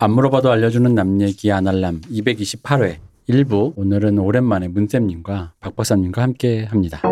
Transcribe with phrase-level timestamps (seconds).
[0.00, 2.98] 안 물어봐도 알려주는 남 얘기 아날람 228회
[3.28, 7.02] 1부 오늘은 오랜만에 문쌤님과 박 박사님과 함께 합니다.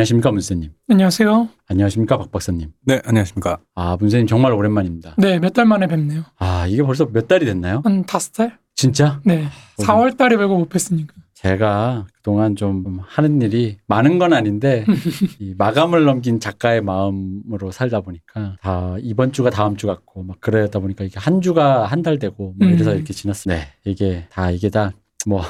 [0.00, 0.70] 안녕하십니까 문쌤님.
[0.88, 1.48] 안녕하세요.
[1.68, 2.70] 안녕하십니까 박 박사님.
[2.86, 3.58] 네, 안녕하십니까.
[3.74, 5.14] 아 문쌤님 정말 오랜만입니다.
[5.18, 6.22] 네, 몇 달 만에 뵙네요.
[6.38, 7.82] 아 이게 벌써 몇 달이 됐나요?
[7.84, 8.58] 한 다섯 달?
[8.74, 9.20] 진짜?
[9.26, 9.44] 네.
[9.76, 11.08] 4월 달에 뵈고 못 뵀으니까.
[11.34, 14.86] 제가 그동안 좀 하는 일이 많은 건 아닌데
[15.38, 20.78] 이 마감을 넘긴 작가의 마음으로 살다 보니까 다 이번 주가 다음 주 같고 막 그러다
[20.78, 22.96] 보니까 이게 한 주가 한 달 되고 뭐 이래서 음.
[22.96, 23.54] 이렇게 지났어요.
[23.54, 24.92] 네, 이게 다 이게 다
[25.26, 25.42] 뭐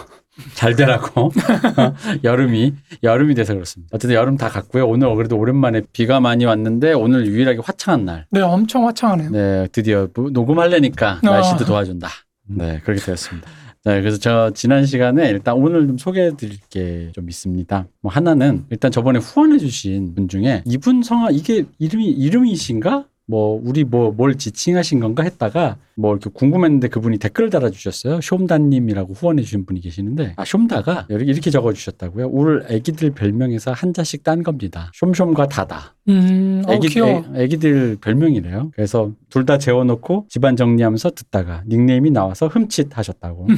[0.54, 1.30] 잘 되라고
[2.24, 3.90] 여름이 여름이 돼서 그렇습니다.
[3.94, 4.86] 어쨌든 여름 다 갔고요.
[4.88, 8.26] 오늘 그래도 오랜만에 비가 많이 왔는데 오늘 유일하게 화창한 날.
[8.30, 9.30] 네, 엄청 화창하네요.
[9.30, 11.26] 네, 드디어 뭐 녹음하려니까 아.
[11.30, 12.08] 날씨도 도와준다.
[12.46, 13.48] 네, 그렇게 되었습니다.
[13.84, 17.86] 네, 그래서 저 지난 시간에 일단 오늘 좀 소개해 드릴 게 좀 있습니다.
[18.02, 23.04] 뭐 하나는 일단 저번에 후원해 주신 분 중에 이분 성함 이게 이름이 이름이신가?
[23.30, 28.18] 뭐 우리 뭐 뭘 지칭하신 건가 했다가 뭐 이렇게 궁금했는데 그분이 댓글을 달아주셨어요.
[28.18, 32.26] 숑다님이라고 후원해 주신 분이 계시는데 아 숑다가 이렇게 적어주셨다고요.
[32.28, 34.90] 울 애기들 별명에서 한 자씩 딴 겁니다.
[35.00, 35.94] 숑숑과 다다.
[36.08, 37.24] 음, 어, 애기, 귀여워.
[37.36, 38.72] 애, 기들 별명이래요.
[38.74, 43.46] 그래서 둘 다 재워놓고 집안 정리하면서 듣다가 닉네임이 나와서 흠칫 하셨다고.
[43.48, 43.56] 음.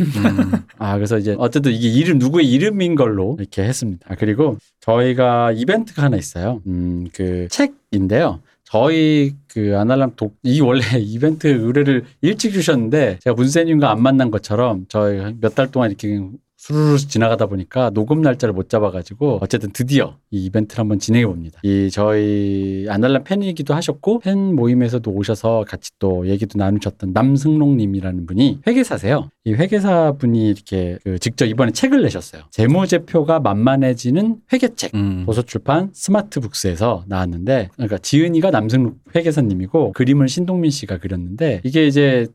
[0.79, 4.07] 아, 그래서 이제 어쨌든 이게 이름, 누구의 이름인 걸로 이렇게 했습니다.
[4.09, 6.61] 아, 그리고 저희가 이벤트가 하나 있어요.
[6.67, 8.41] 음, 그 책인데요.
[8.73, 14.87] 저희 그 아날람 독, 이 원래 이벤트 의뢰를 일찍 주셨는데 제가 문세님과 안 만난 것처럼
[14.89, 16.09] 저희 몇 달 동안 이렇게
[16.63, 21.59] 수루루 지나가다 보니까 녹음 날짜를 못 잡아가지고 어쨌든 드디어 이 이벤트를 한번 진행해 봅니다.
[21.65, 29.29] 이 저희 아날람 팬이기도 하셨고 팬 모임에서도 오셔서 같이 또 얘기도 나누셨던 남승롱님이라는 분이 회계사세요.
[29.45, 32.43] 이 회계사 분이 이렇게 그 직접 이번에 책을 내셨어요.
[32.53, 34.95] 재무제표가 만만해지는 회계책.
[34.95, 35.25] 음.
[35.27, 42.29] 도서출판 스마트북스에서 나왔는데 그러니까 지은이가 남승록 회계사님이고 그림을 신동민 씨가 그렸는데 이게 이제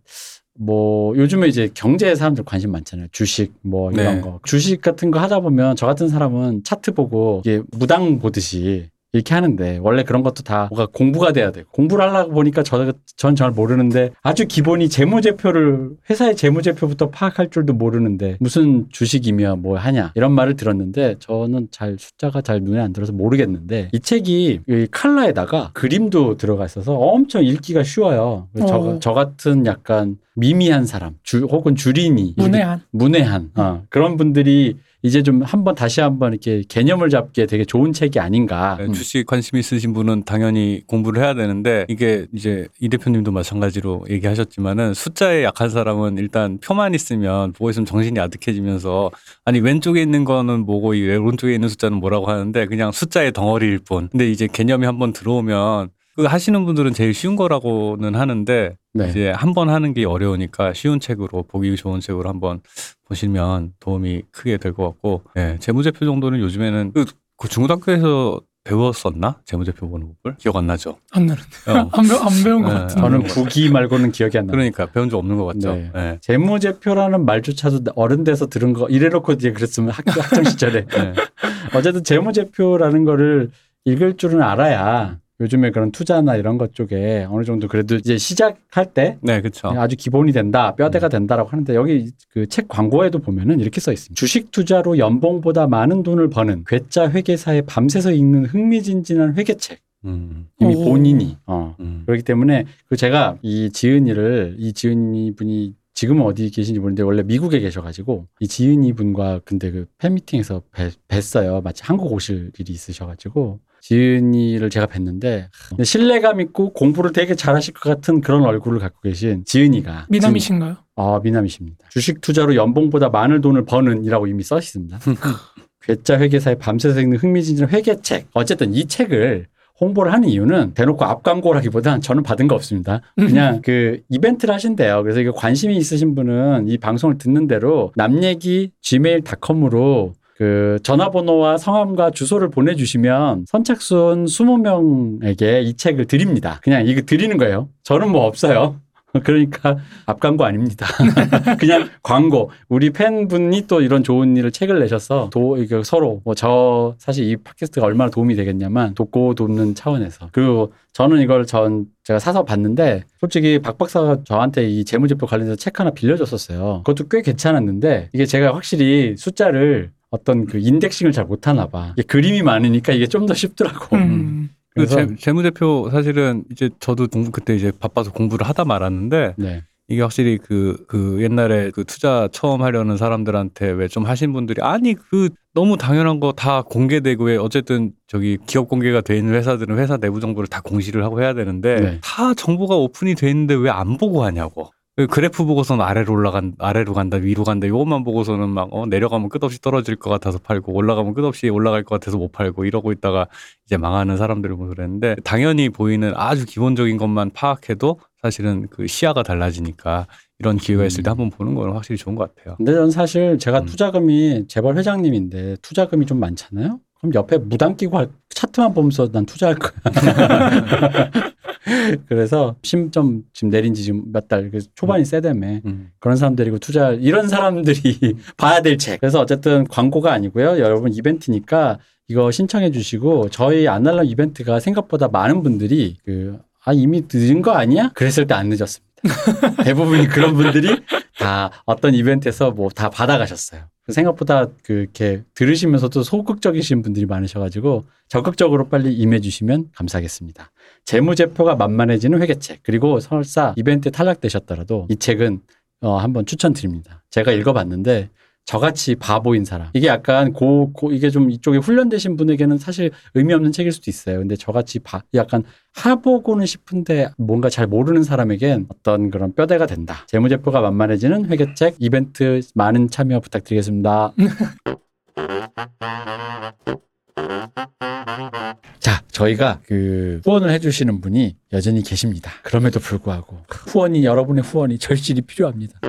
[0.59, 3.07] 뭐 요즘에 이제 경제에 사람들 관심 많잖아요.
[3.11, 4.21] 주식 뭐 이런 네.
[4.21, 4.39] 거.
[4.43, 9.79] 주식 같은 거 하다 보면 저 같은 사람은 차트 보고 이게 무당 보듯이 이렇게 하는데
[9.81, 11.63] 원래 그런 것도 다 뭐가 공부가 돼야 돼.
[11.71, 18.85] 공부를 하려고 보니까 저, 전잘 모르는데 아주 기본이 재무제표를 회사의 재무제표부터 파악할 줄도 모르는데 무슨
[18.91, 23.99] 주식이며 뭐 하냐 이런 말을 들었는데 저는 잘 숫자가 잘 눈에 안 들어서 모르겠는데 이
[23.99, 28.49] 책이 이 칼라에다가 그림도 들어가 있어서 엄청 읽기가 쉬워요.
[28.59, 28.99] 저, 어.
[28.99, 32.81] 저 같은 약간 미미한 사람 주, 혹은 주린이 문외한.
[32.91, 38.19] 문외한 어, 그런 분들이 이제 좀 한번 다시 한번 이렇게 개념을 잡기에 되게 좋은 책이
[38.19, 38.75] 아닌가.
[38.77, 38.93] 네, 음.
[38.93, 45.43] 주식 관심 있으신 분은 당연히 공부를 해야 되는데 이게 이제 이 대표님도 마찬가지로 얘기하셨지만은 숫자에
[45.43, 49.11] 약한 사람은 일단 표만 있으면 보고 있으면 정신이 아득해지면서
[49.45, 54.09] 아니 왼쪽에 있는 거는 뭐고 이 오른쪽에 있는 숫자는 뭐라고 하는데 그냥 숫자의 덩어리일 뿐.
[54.11, 59.09] 근데 이제 개념이 한번 들어오면 그 하시는 분들은 제일 쉬운 거라고는 하는데 네.
[59.09, 62.61] 이제 한 번 하는 게 어려우니까 쉬운 책으로 보기 좋은 책으로 한번
[63.07, 67.05] 보시면 도움이 크게 될 것 같고 예, 재무제표 정도는 요즘에는 그,
[67.37, 70.97] 그 중고등학교에서 배웠었나 재무제표 보는 법을 기억 안 나죠.
[71.11, 71.47] 안 나는데.
[71.67, 71.89] 어.
[71.93, 72.79] 안, 배, 안 배운 것 네.
[72.79, 73.01] 같은데.
[73.01, 74.51] 저는 국이 말고는 기억이 안 나요.
[74.51, 75.73] 그러니까 배운 적 없는 것 같죠.
[75.73, 75.91] 네.
[75.95, 76.17] 예.
[76.21, 81.13] 재무제표라는 말조차도 어른 돼서 들은 거 이래놓고 이제 그랬으면 학교 학창 시절에 예.
[81.77, 83.51] 어쨌든 재무제표라는 거를
[83.85, 89.17] 읽을 줄은 알아야 요즘에 그런 투자나 이런 것 쪽에 어느 정도 그래도 이제 시작할 때
[89.21, 89.67] 네, 그렇죠.
[89.69, 94.17] 아주 기본이 된다, 뼈대가 된다라고 하는데 여기 그 책 광고에도 보면은 이렇게 써 있습니다.
[94.19, 99.79] 주식 투자로 연봉보다 많은 돈을 버는 괴짜 회계사의 밤새서 읽는 흥미진진한 회계책.
[100.05, 100.85] 음, 이미 오.
[100.85, 101.75] 본인이 어.
[101.79, 102.03] 음.
[102.05, 107.59] 그렇기 때문에 그 제가 이 지은이를 이 지은이 분이 지금은 어디 계신지 모르는데 원래 미국에
[107.59, 111.63] 계셔가지고 이 지은이 분과 근데 그 팬미팅에서 뵀, 뵀어요.
[111.63, 115.47] 마치 한국 오실 일이 있으셔가지고 지은이를 제가 뵀는데
[115.81, 120.75] 신뢰감 있고 공부를 되게 잘하실 것 같은 그런 얼굴을 갖고 계신 지은이가 미남이신가요?
[120.97, 121.87] 아 미남이십니다.
[121.89, 124.99] 주식 투자로 연봉보다 많은 돈을 버는이라고 이미 써 있습니다.
[125.83, 128.27] 괴짜 회계사의 밤새서 읽는 흥미진진한 회계책.
[128.33, 129.47] 어쨌든 이 책을
[129.79, 133.01] 홍보를 하는 이유는 대놓고 앞광고라기보단 저는 받은 거 없습니다.
[133.15, 135.03] 그냥 그 이벤트를 하신대요.
[135.03, 142.11] 그래서 이거 관심이 있으신 분은 이 방송을 듣는 대로 남 얘기 gmail.com으로 그 전화번호와 성함과
[142.11, 146.59] 주소를 보내주시면 선착순 20명에게 이 책을 드립니다.
[146.61, 147.69] 그냥 이거 드리는 거예요.
[147.83, 148.79] 저는 뭐 없어요.
[149.23, 150.85] 그러니까 앞광고 아닙니다.
[151.59, 152.51] 그냥 광고.
[152.69, 157.35] 우리 팬분이 또 이런 좋은 일을 책을 내셔서 도 이게 서로 뭐 저 사실 이
[157.37, 163.57] 팟캐스트가 얼마나 도움이 되겠냐만 돕고 돕는 차원에서 그리고 저는 이걸 전 제가 사서 봤는데 솔직히
[163.59, 166.83] 박 박사가 저한테 이 재무제표 관련해서 책 하나 빌려줬었어요.
[166.85, 171.93] 그것도 꽤 괜찮았는데 이게 제가 확실히 숫자를 어떤 그 인덱싱을 잘 못하나 봐.
[171.97, 173.95] 이게 그림이 많으니까 이게 좀 더 쉽더라고.
[173.95, 174.49] 음.
[174.69, 179.63] 그 그래서 재, 재무제표 사실은 이제 저도 공부 그때 이제 바빠서 공부를 하다 말았는데 네.
[179.89, 184.93] 이게 확실히 그, 그 옛날에 그 투자 처음 하려는 사람들한테 왜 좀 하신 분들이 아니
[184.93, 189.97] 그 너무 당연한 거 다 공개되고 왜 어쨌든 저기 기업 공개가 돼 있는 회사들은 회사
[189.97, 191.99] 내부 정보를 다 공시를 하고 해야 되는데 네.
[192.03, 194.69] 다 정보가 오픈이 돼 있는데 왜 안 보고 하냐고.
[194.97, 199.61] 그 그래프 보고서는 아래로 올라간 아래로 간다 위로 간다 요것만 보고서는 막 어, 내려가면 끝없이
[199.61, 203.27] 떨어질 것 같아서 팔고 올라가면 끝없이 올라갈 것 같아서 못 팔고 이러고 있다가
[203.67, 210.07] 이제 망하는 사람들을 보고 그랬는데 당연히 보이는 아주 기본적인 것만 파악해도 사실은 그 시야가 달라지니까
[210.39, 211.11] 이런 기회가 있을 때 음.
[211.11, 212.55] 한번 보는 건 확실히 좋은 것 같아요.
[212.57, 213.65] 근데 전 사실 제가 음.
[213.67, 216.79] 투자금이 재벌 회장님인데 투자금이 좀 많잖아요.
[216.99, 219.71] 그럼 옆에 무당 끼고 할- 차트만 보면서 난 투자할 거야.
[222.07, 225.89] 그래서 심좀 지금 내린 지 지금 몇 달, 초반이 세다며 음.
[225.99, 228.99] 그런 사람들이고 투자 이런 사람들이 봐야 될 책.
[229.01, 230.59] 그래서 어쨌든 광고가 아니고요.
[230.59, 236.39] 여러분 이벤트니까 이거 신청해 주시고 저희 아날람 이벤트가 생각보다 많은 분들이 그
[236.69, 237.91] 아 이미 늦은 거 아니야?
[237.93, 238.85] 그랬을 때 안 늦었습니다.
[239.63, 240.81] 대부분이 그런 분들이
[241.17, 243.61] 다 어떤 이벤트에서 뭐 다 받아가셨어요.
[243.87, 250.51] 생각보다 그 이렇게 들으시면서도 소극적이신 분들이 많으셔가지고 적극적으로 빨리 임해주시면 감사하겠습니다.
[250.85, 255.41] 재무제표가 만만해지는 회계책 그리고 설사 이벤트에 탈락되셨더라도 이 책은
[255.81, 257.03] 어, 한번 추천드립니다.
[257.09, 258.09] 제가 읽어봤는데
[258.47, 263.51] 저같이 바보인 사람 이게 약간 고, 고 이게 좀 이쪽에 훈련되신 분에게는 사실 의미 없는
[263.51, 264.19] 책일 수도 있어요.
[264.19, 265.43] 근데 저같이 바, 약간
[265.75, 270.05] 하보고는 싶은데 뭔가 잘 모르는 사람에겐 어떤 그런 뼈대가 된다.
[270.07, 274.13] 재무제표가 만만해지는 회계책 이벤트 많은 참여 부탁드리겠습니다.
[278.79, 282.31] 자, 저희가 그 후원을 해주시는 분이 여전히 계십니다.
[282.43, 285.81] 그럼에도 불구하고 후원이 여러분의 후원이 절실히 필요합니다.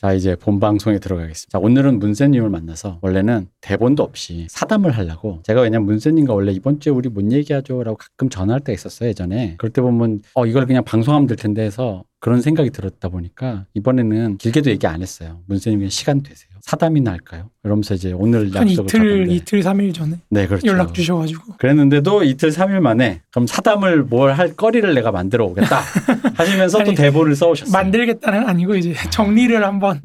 [0.00, 1.58] 자, 이제 본 방송에 들어가겠습니다.
[1.58, 6.90] 자, 오늘은 문세님을 만나서 원래는 대본도 없이 사담을 하려고 제가 왜냐면 문세님과 원래 이번 주에
[6.90, 7.82] 우리 뭔 얘기하죠?
[7.82, 9.56] 라고 가끔 전화할 때가 있었어요, 예전에.
[9.58, 14.36] 그럴 때 보면 어, 이걸 그냥 방송하면 될 텐데 해서 그런 생각이 들었다 보니까 이번에는
[14.36, 15.40] 길게도 얘기 안 했어요.
[15.48, 16.50] 그냥 시간 되세요.
[16.60, 17.48] 사담이나 할까요?
[17.64, 19.34] 이러면서 이제 오늘 한 약속을 이틀 잡았는데.
[19.34, 20.66] 이틀 삼일 전에 네, 그렇죠.
[20.66, 25.80] 연락 주셔가지고 그랬는데도 이틀 삼일 만에 그럼 사담을 뭘 할 거리를 내가 만들어 오겠다
[26.36, 27.72] 하시면서 또 아니, 대본을 써오셨어요.
[27.72, 30.02] 만들겠다는 아니고 이제 정리를 한번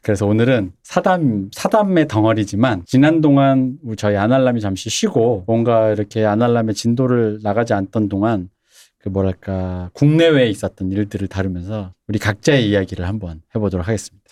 [0.00, 7.40] 그래서 오늘은 사담, 사담의 덩어리지만 지난 동안 저희 안알남이 잠시 쉬고 뭔가 이렇게 안알남의 진도를
[7.42, 8.48] 나가지 않던 동안
[9.02, 14.24] 그 뭐랄까 국내외에 있었던 일들을 다루면서 우리 각자의 이야기를 한번 해보도록 하겠습니다.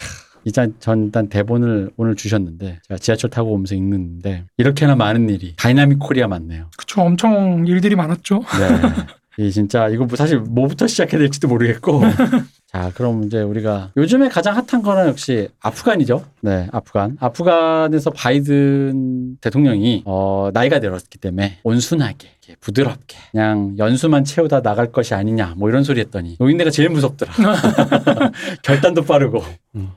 [0.44, 5.98] 일단 전 일단 대본을 오늘 주셨는데 제가 지하철 타고 오면서 읽는데 이렇게나 많은 일이 dynamic
[5.98, 6.70] Korea 맞네요.
[6.78, 8.38] 그쵸 엄청 일들이 많았죠.
[8.38, 9.06] 네.
[9.40, 12.02] 이 진짜 이거 뭐 사실 뭐부터 시작해야 될지도 모르겠고.
[12.70, 16.24] 자, 그럼 이제 우리가 요즘에 가장 핫한 거는 역시 아프간이죠.
[16.42, 17.16] 네, 아프간.
[17.18, 25.14] 아프간에서 바이든 대통령이 어, 나이가 들었기 때문에 온순하게 이렇게 부드럽게 그냥 연수만 채우다 나갈 것이
[25.14, 27.32] 아니냐 뭐 이런 소리 했더니 노인네가 제일 무섭더라.
[28.62, 29.42] 결단도 빠르고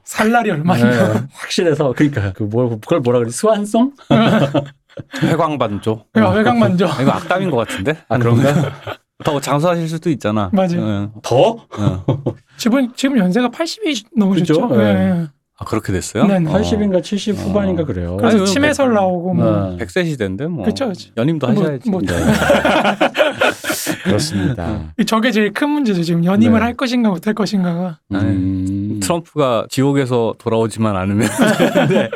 [0.05, 1.27] 살 날이 네, 얼마냐.
[1.33, 3.91] 확실해서 그러니까 그 뭐, 그걸 뭐라 그래 스완송?
[5.21, 6.05] 회광반조.
[6.59, 6.85] 만져.
[7.01, 7.97] 이거 악담인 것 같은데?
[8.07, 9.02] 아 그런가?
[9.23, 10.49] 더 장수하실 수도 있잖아.
[10.53, 10.79] 맞아요.
[10.79, 11.65] 응, 더?
[11.79, 11.99] 응.
[12.57, 14.67] 지금 지금 연세가 80이 넘으셨죠.
[14.67, 14.75] 그죠?
[14.75, 14.93] 네.
[14.93, 15.25] 네.
[15.59, 16.25] 아 그렇게 됐어요?
[16.25, 16.51] 네, 네.
[16.51, 18.17] 80인가 70 후반인가 그래요.
[18.17, 19.75] 그래서 아니, 치매설 뭐- 나오고 뭐.
[19.77, 19.85] 네.
[19.85, 20.65] 100세 시대인데 뭐.
[20.65, 21.11] 그쵸, 그쵸.
[21.15, 21.89] 연임도 뭐- 하셔야지.
[21.91, 22.07] 뭐- 네.
[24.03, 24.93] 그렇습니다.
[25.05, 26.03] 저게 제일 큰 문제죠.
[26.03, 26.65] 지금 연임을 네.
[26.65, 27.99] 할 것인가 못 할 것인가가.
[28.13, 28.99] 음.
[29.01, 31.29] 트럼프가 지옥에서 돌아오지만 않으면
[31.89, 32.09] 네.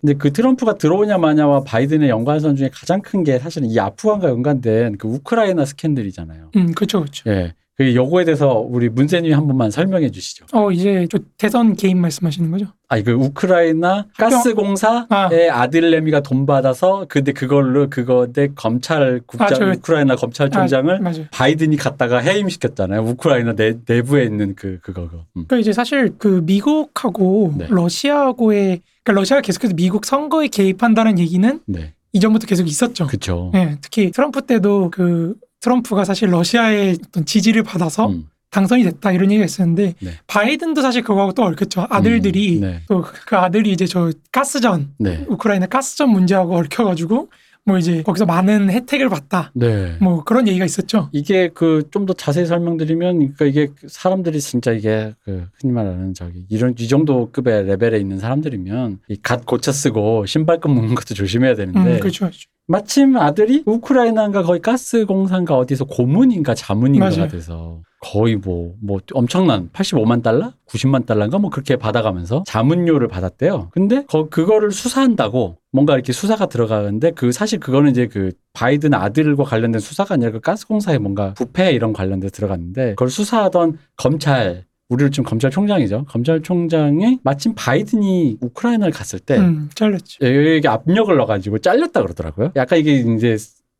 [0.00, 4.96] 근데 그 트럼프가 들어오냐 마냐와 바이든의 연관선 중에 가장 큰 게 사실은 이 아프간과 연관된
[4.98, 6.50] 그 우크라이나 스캔들이잖아요.
[6.56, 7.28] 음, 그렇죠, 그렇죠.
[7.30, 7.54] 예.
[7.76, 10.46] 그 요거에 대해서 우리 문세님이 한 번만 설명해 주시죠.
[10.52, 12.66] 어, 이제 저 대선 개인 말씀하시는 거죠?
[12.88, 15.60] 아, 그 우크라이나 가스공사의 아.
[15.62, 21.12] 아들 내미가 돈 받아서 근데 그걸로 그거대 검찰 국장 아, 저- 우크라이나 검찰총장을 아.
[21.30, 23.00] 바이든이 갖다가 해임시켰잖아요.
[23.02, 25.02] 우크라이나 내, 내부에 있는 그 그거.
[25.02, 25.44] 음.
[25.46, 27.66] 그러니까 이제 사실 그 미국하고 네.
[27.68, 31.94] 러시아하고의 그러니까 러시아가 계속해서 미국 선거에 개입한다는 얘기는 네.
[32.12, 33.06] 이전부터 계속 있었죠.
[33.06, 33.50] 그쵸.
[33.54, 39.30] 예, 특히 트럼프 때도 그 트럼프가 사실 러시아의 어떤 지지를 받아서 음, 당선이 됐다 이런
[39.30, 40.10] 얘기가 있었는데 네.
[40.26, 41.86] 바이든도 사실 그거하고 또 얽혔죠.
[41.88, 42.82] 아들들이 음, 네.
[42.88, 45.24] 또그 아들이 이제 저 가스전 네.
[45.28, 47.30] 우크라이나 가스전 문제하고 얽혀가지고
[47.68, 49.96] 뭐 이제 거기서 많은 혜택을 받다 네.
[50.00, 51.10] 뭐 그런 얘기가 있었죠.
[51.12, 56.46] 이게 그 좀 더 자세히 설명드리면 그러니까 이게 사람들이 진짜 이게 그 흔히 말하는 저기
[56.48, 61.54] 이런 이 정도 급의 레벨에 있는 사람들이면 이 갓 고쳐 쓰고 신발끈 묶는 것도 조심해야
[61.54, 62.30] 되는데 음, 그렇죠.
[62.70, 67.28] 마침 아들이 우크라이나인가 거의 가스 공사인가 어디서 고문인가 자문인가가 맞아요.
[67.28, 73.70] 돼서 거의 뭐뭐 엄청난 85만 달러, 90만 달러인가 뭐 그렇게 받아가면서 자문료를 받았대요.
[73.72, 79.44] 근데 거, 그거를 수사한다고 뭔가 이렇게 수사가 들어가는데 그 사실 그거는 이제 그 바이든 아들과
[79.44, 85.10] 관련된 수사가 아니라 그 가스 공사에 뭔가 부패 이런 관련돼 들어갔는데 그걸 수사하던 검찰 우리를
[85.10, 86.04] 지금 검찰총장이죠.
[86.08, 90.24] 검찰총장이 마침 바이든이 우크라이나를 갔을 때 음, 잘렸죠.
[90.24, 92.52] 여기 압력을 넣어가지고 잘렸다 그러더라고요.
[92.56, 93.36] 약간 이게 이제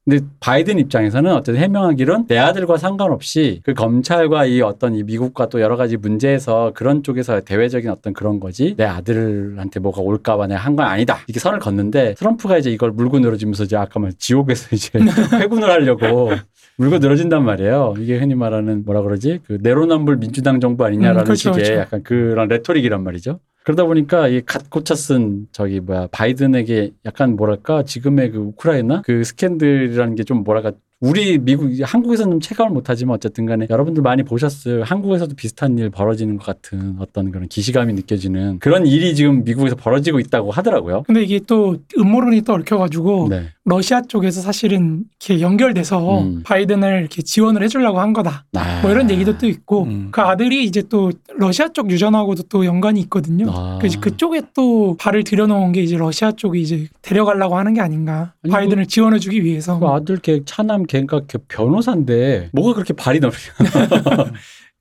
[0.08, 5.60] 근데 바이든 입장에서는 어쨌든 해명하기론 내 아들과 상관없이 그 검찰과 이 어떤 이 미국과 또
[5.60, 10.78] 여러 가지 문제에서 그런 쪽에서 대외적인 어떤 그런 거지 내 아들한테 뭐가 올까봐 내가 한
[10.78, 14.90] 건 아니다 이렇게 선을 긋는데 트럼프가 이제 이걸 물고 늘어지면서 이제 아까 말 지옥에서 이제
[15.40, 16.30] 회군을 하려고
[16.76, 17.94] 물고 늘어진단 말이에요.
[17.98, 21.80] 이게 흔히 말하는 뭐라 그러지 그 내로남불 민주당 정부 아니냐라는 음, 그렇죠, 식의 그렇죠.
[21.80, 23.40] 약간 그런 레토릭이란 말이죠.
[23.68, 27.82] 그러다 보니까 이갓 고쳐 쓴 저기 뭐야 바이든에게 약간 뭐랄까?
[27.82, 29.02] 지금의 그 우크라이나?
[29.04, 34.24] 그 스캔들이라는 게 좀 뭐랄까 우리 미국 한국에서는 좀 체감을 못하지만 어쨌든 간에 여러분들 많이
[34.24, 39.76] 보셨을 한국에서도 비슷한 일 벌어지는 것 같은 어떤 그런 기시감이 느껴지는 그런 일이 지금 미국에서
[39.76, 41.04] 벌어지고 있다고 하더라고요.
[41.06, 43.44] 근데 이게 또 음모론이 또 얽혀가지고 네.
[43.64, 46.42] 러시아 쪽에서 사실은 이렇게 연결돼서 음.
[46.42, 48.46] 바이든을 이렇게 지원을 해주려고 한 거다.
[48.54, 48.80] 아.
[48.82, 50.08] 뭐 이런 얘기도 또 있고 음.
[50.10, 53.46] 그 아들이 이제 또 러시아 쪽 유전하고도 또 연관이 있거든요.
[53.50, 53.78] 아.
[53.78, 58.32] 그래서 그쪽에 또 발을 들여놓은 게 이제 러시아 쪽이 이제 데려가려고 하는 게 아닌가.
[58.42, 59.78] 아니, 바이든을 지원해주기 위해서.
[59.78, 63.38] 그 아들 걔 차남 걔가 걔 변호사인데 뭐가 그렇게 발이 넓냐?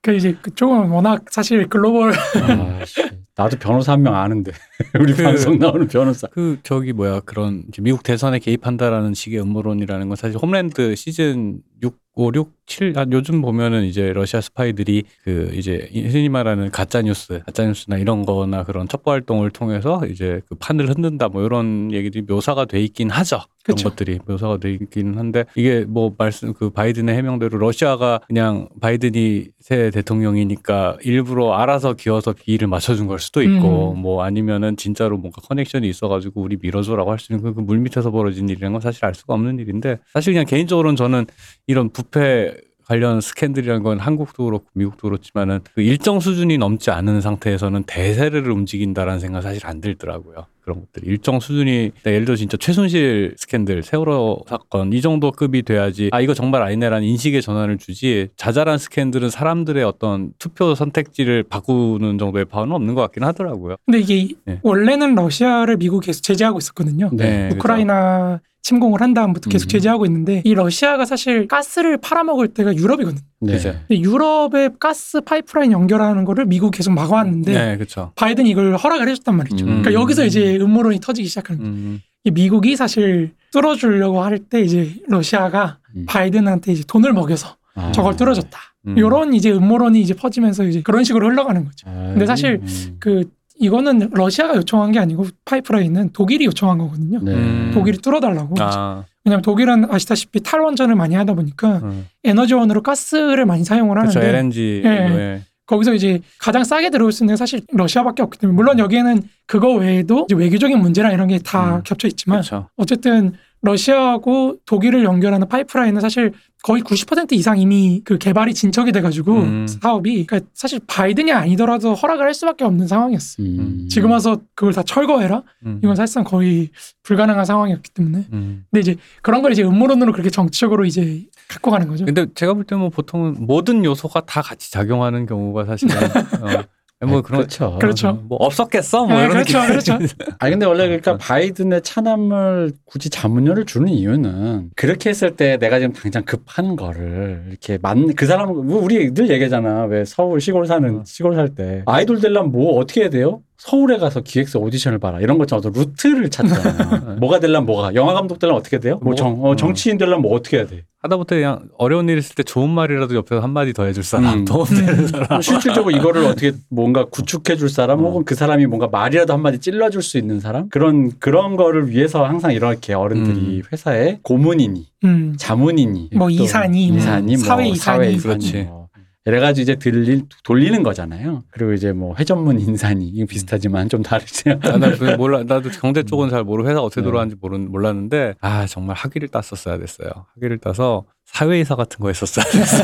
[0.02, 3.02] 그 이제 그쪽은 워낙 사실 글로벌 아, 씨.
[3.36, 4.52] 나도 변호사 한 명 아는데
[5.00, 6.28] 우리 그- 방송 나오는 변호사.
[6.32, 12.32] 그 저기 뭐야 그런 미국 대선에 개입한다라는 식의 음모론이라는 건 사실 홈랜드 시즌 6, 5,
[12.34, 17.98] 6, 7한 요즘 보면은 이제 러시아 스파이들이 그 이제 흔히 말하는 가짜 뉴스, 가짜 뉴스나
[17.98, 22.82] 이런 거나 그런 첩보 활동을 통해서 이제 그 판을 흔든다 뭐 이런 얘기들이 묘사가 돼
[22.82, 23.40] 있긴 하죠.
[23.64, 23.90] 그런 그쵸.
[23.90, 29.90] 것들이 묘사가 돼 있긴 한데 이게 뭐 말씀 그 바이든의 해명대로 러시아가 그냥 바이든이 새
[29.92, 34.00] 대통령이니까 일부러 알아서 기어서 비위를 맞춰준 걸 수도 있고 음.
[34.02, 38.48] 뭐 아니면은 진짜로 뭔가 커넥션이 있어가지고 우리 밀어줘라고 할 수 있는 그 물 밑에서 벌어진
[38.50, 41.26] 일이라는 건 사실 알 수가 없는 일인데 사실 그냥 개인적으로는 저는
[41.68, 42.56] 이런 부패
[42.86, 49.20] 관련 스캔들이라는 건 한국도 그렇고 미국도 그렇지만은 그 일정 수준이 넘지 않은 상태에서는 대세를 움직인다라는
[49.20, 50.48] 생각 사실 안 들더라고요.
[50.68, 55.62] 그런 것들이 일정 수준이 그러니까 예를 들어 진짜 최순실 스캔들, 세월호 사건 이 정도 급이
[55.62, 62.18] 돼야지 아 이거 정말 아니네라는 인식의 전환을 주지 자잘한 스캔들은 사람들의 어떤 투표 선택지를 바꾸는
[62.18, 63.78] 정도의 파워는 없는 것 같긴 하더라고요.
[63.86, 64.60] 근데 이게 네.
[64.62, 67.12] 원래는 러시아를 미국이 계속 제재하고 있었거든요.
[67.14, 67.50] 네.
[67.54, 69.70] 우크라이나 침공을 한 다음부터 계속 음.
[69.70, 73.22] 제재하고 있는데 이 러시아가 사실 가스를 팔아먹을 때가 유럽이거든요.
[73.40, 73.54] 네.
[73.54, 73.76] 그죠.
[73.88, 78.12] 근데 유럽의 가스 파이프라인 연결하는 거를 미국 계속 막아왔는데 네, 그렇죠.
[78.16, 79.64] 바이든이 이걸 허락을 해줬단 말이죠.
[79.64, 79.82] 음.
[79.82, 81.74] 그러니까 여기서 이제 음모론이 터지기 시작하는 거예요.
[81.76, 86.06] 음, 이 미국이 사실 뚫어주려고 할 때 이제 러시아가 음.
[86.08, 87.92] 바이든한테 이제 돈을 먹여서 아.
[87.92, 88.60] 저걸 뚫어줬다.
[88.88, 88.98] 음.
[88.98, 91.88] 이런 이제 음모론이 이제 퍼지면서 이제 그런 식으로 흘러가는 거죠.
[91.90, 92.98] 아, 근데 사실 음.
[93.00, 93.24] 그
[93.60, 97.20] 이거는 러시아가 요청한 게 아니고 파이프라인은 독일이 요청한 거거든요.
[97.24, 97.34] 네.
[97.34, 97.72] 음.
[97.74, 98.56] 독일이 뚫어달라고.
[98.60, 102.08] 아, 왜냐하면 독일은 아시다시피 탈원전을 많이 하다 보니까 음.
[102.24, 104.30] 에너지원으로 가스를 많이 사용을 하는데 그렇죠.
[104.30, 104.82] LNG.
[104.86, 104.90] 예.
[104.90, 105.42] 예.
[105.68, 109.74] 거기서 이제 가장 싸게 들어올 수 있는 게 사실 러시아밖에 없기 때문에 물론 여기에는 그거
[109.74, 111.84] 외에도 이제 외교적인 문제랑 이런 게다 음.
[111.84, 112.70] 겹쳐 있지만 그렇죠.
[112.78, 116.34] 어쨌든 러시아하고 독일을 연결하는 파이프라인은 사실
[116.64, 119.68] 거의 90% 이상 이미 그 개발이 진척이 돼가지고 음.
[119.68, 123.48] 사업이 그러니까 사실 바이든이 아니더라도 허락을 할 수밖에 없는 상황이었어요.
[123.48, 123.88] 음.
[123.90, 125.44] 지금 와서 그걸 다 철거해라?
[125.66, 125.80] 음.
[125.84, 126.70] 이건 사실상 거의
[127.04, 128.26] 불가능한 상황이었기 때문에.
[128.34, 128.66] 음.
[128.70, 132.06] 근데 이제 그런 걸 이제 음모론으로 그렇게 정치적으로 이제 갖고 가는 거죠.
[132.06, 135.96] 근데 제가 볼 때는 뭐 보통은 모든 요소가 다 같이 작용하는 경우가 사실은
[136.42, 136.64] 어,
[137.06, 137.78] 뭐 그런 그렇죠.
[137.80, 138.14] 그렇죠.
[138.28, 139.98] 뭐 없었겠어 뭐 네, 이런 그렇죠, 느낌.
[140.00, 140.16] 그렇죠.
[140.40, 145.94] 아니 근데 원래 그러니까 바이든의 차남을 굳이 자문료를 주는 이유는 그렇게 했을 때 내가 지금
[145.94, 150.98] 당장 급한 거를 이렇게 만 그 사람 뭐 우리 늘 얘기하잖아 왜 서울 시골 사는
[151.00, 151.04] 어.
[151.06, 153.42] 시골 살 때 아이돌 되려면 뭐 어떻게 해야 돼요?
[153.58, 157.18] 서울에 가서 기획사 오디션을 봐라 이런 것처럼 어떤 루트를 찾잖아요.
[157.20, 158.96] 뭐가 되려면 뭐가 영화 감독 되려면 어떻게 돼요?
[159.02, 159.58] 뭐 뭐, 정, 어, 음.
[159.58, 160.84] 정치인 되려면 뭐 어떻게 해야 돼?
[161.02, 164.46] 하다못해 그냥 어려운 일 있을 때 좋은 말이라도 옆에서 한마디 더 해줄 사람, 음.
[164.46, 165.42] 도움 되는 사람.
[165.42, 168.06] 실질적으로 이거를 어떻게 뭔가 구축해 줄 사람 음.
[168.06, 172.52] 혹은 그 사람이 뭔가 말이라도 한마디 찔러줄 수 있는 사람 그런 그런 거를 위해서 항상
[172.52, 175.36] 이렇게 어른들이 회사에 고문이니 음.
[175.38, 177.76] 자문이니 뭐또 이사니, 뭐 이사니 뭐 사회 이사니.
[177.78, 178.64] 사회 이사니 그렇지.
[178.64, 178.87] 뭐
[179.28, 181.44] 이래가지고 이제 들릴 돌리는 거잖아요.
[181.52, 184.52] 그리고 이제 뭐 회전문 인사니 이거 비슷하지만 좀 다르죠.
[184.64, 185.44] 아, 나 그게 몰라.
[185.46, 187.06] 나도 경제 쪽은 잘 모르고 회사 어떻게 네.
[187.06, 190.10] 돌아가는지 모르, 몰랐는데 아 정말 학위를 땄었어야 됐어요.
[190.36, 191.04] 학위를 따서
[191.38, 192.84] 사회이사 같은 거 했었어야 됐어.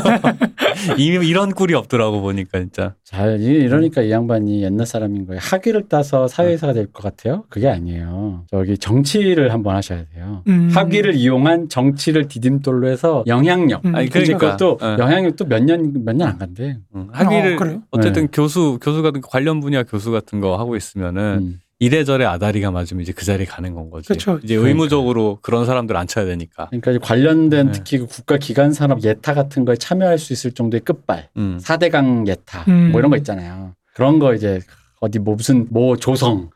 [0.98, 2.94] 이미 이런 꿀이 없더라고 보니까 진짜.
[3.02, 5.40] 잘 이- 이러니까 이 양반이 옛날 사람인 거예요.
[5.42, 7.44] 학위를 따서 사회이사가 될 것 같아요?
[7.48, 8.44] 그게 아니에요.
[8.50, 10.42] 저기 정치를 한번 하셔야 돼요.
[10.46, 10.70] 음.
[10.72, 13.84] 학위를 이용한 정치를 디딤돌로 해서 영향력.
[13.86, 13.96] 음.
[13.96, 14.86] 아니 그러니까 그것도 예.
[15.02, 16.76] 영향력도 몇 년 몇 년 안 간대.
[16.94, 17.08] 응.
[17.12, 17.82] 학위를 어?
[17.92, 18.28] 어쨌든 네.
[18.32, 21.60] 교수 교수 같은 거, 관련 분야 교수 같은 거 하고 있으면은 음.
[21.84, 24.08] 이래저래 아다리가 맞으면 이제 그 자리에 가는 건 거지.
[24.08, 24.38] 그쵸.
[24.42, 24.68] 이제 그러니까.
[24.68, 26.68] 의무적으로 그런 사람들 앉혀야 되니까.
[26.68, 27.72] 그러니까 이제 관련된 네.
[27.72, 31.28] 특히 그 국가 기관 산업 예타 같은 거에 참여할 수 있을 정도의 끝발.
[31.36, 31.58] 음.
[31.60, 32.90] 4대강 예타 음.
[32.90, 33.74] 뭐 이런 거 있잖아요.
[33.94, 34.60] 그런 거 이제
[35.00, 36.48] 어디 뭐 무슨 뭐 조성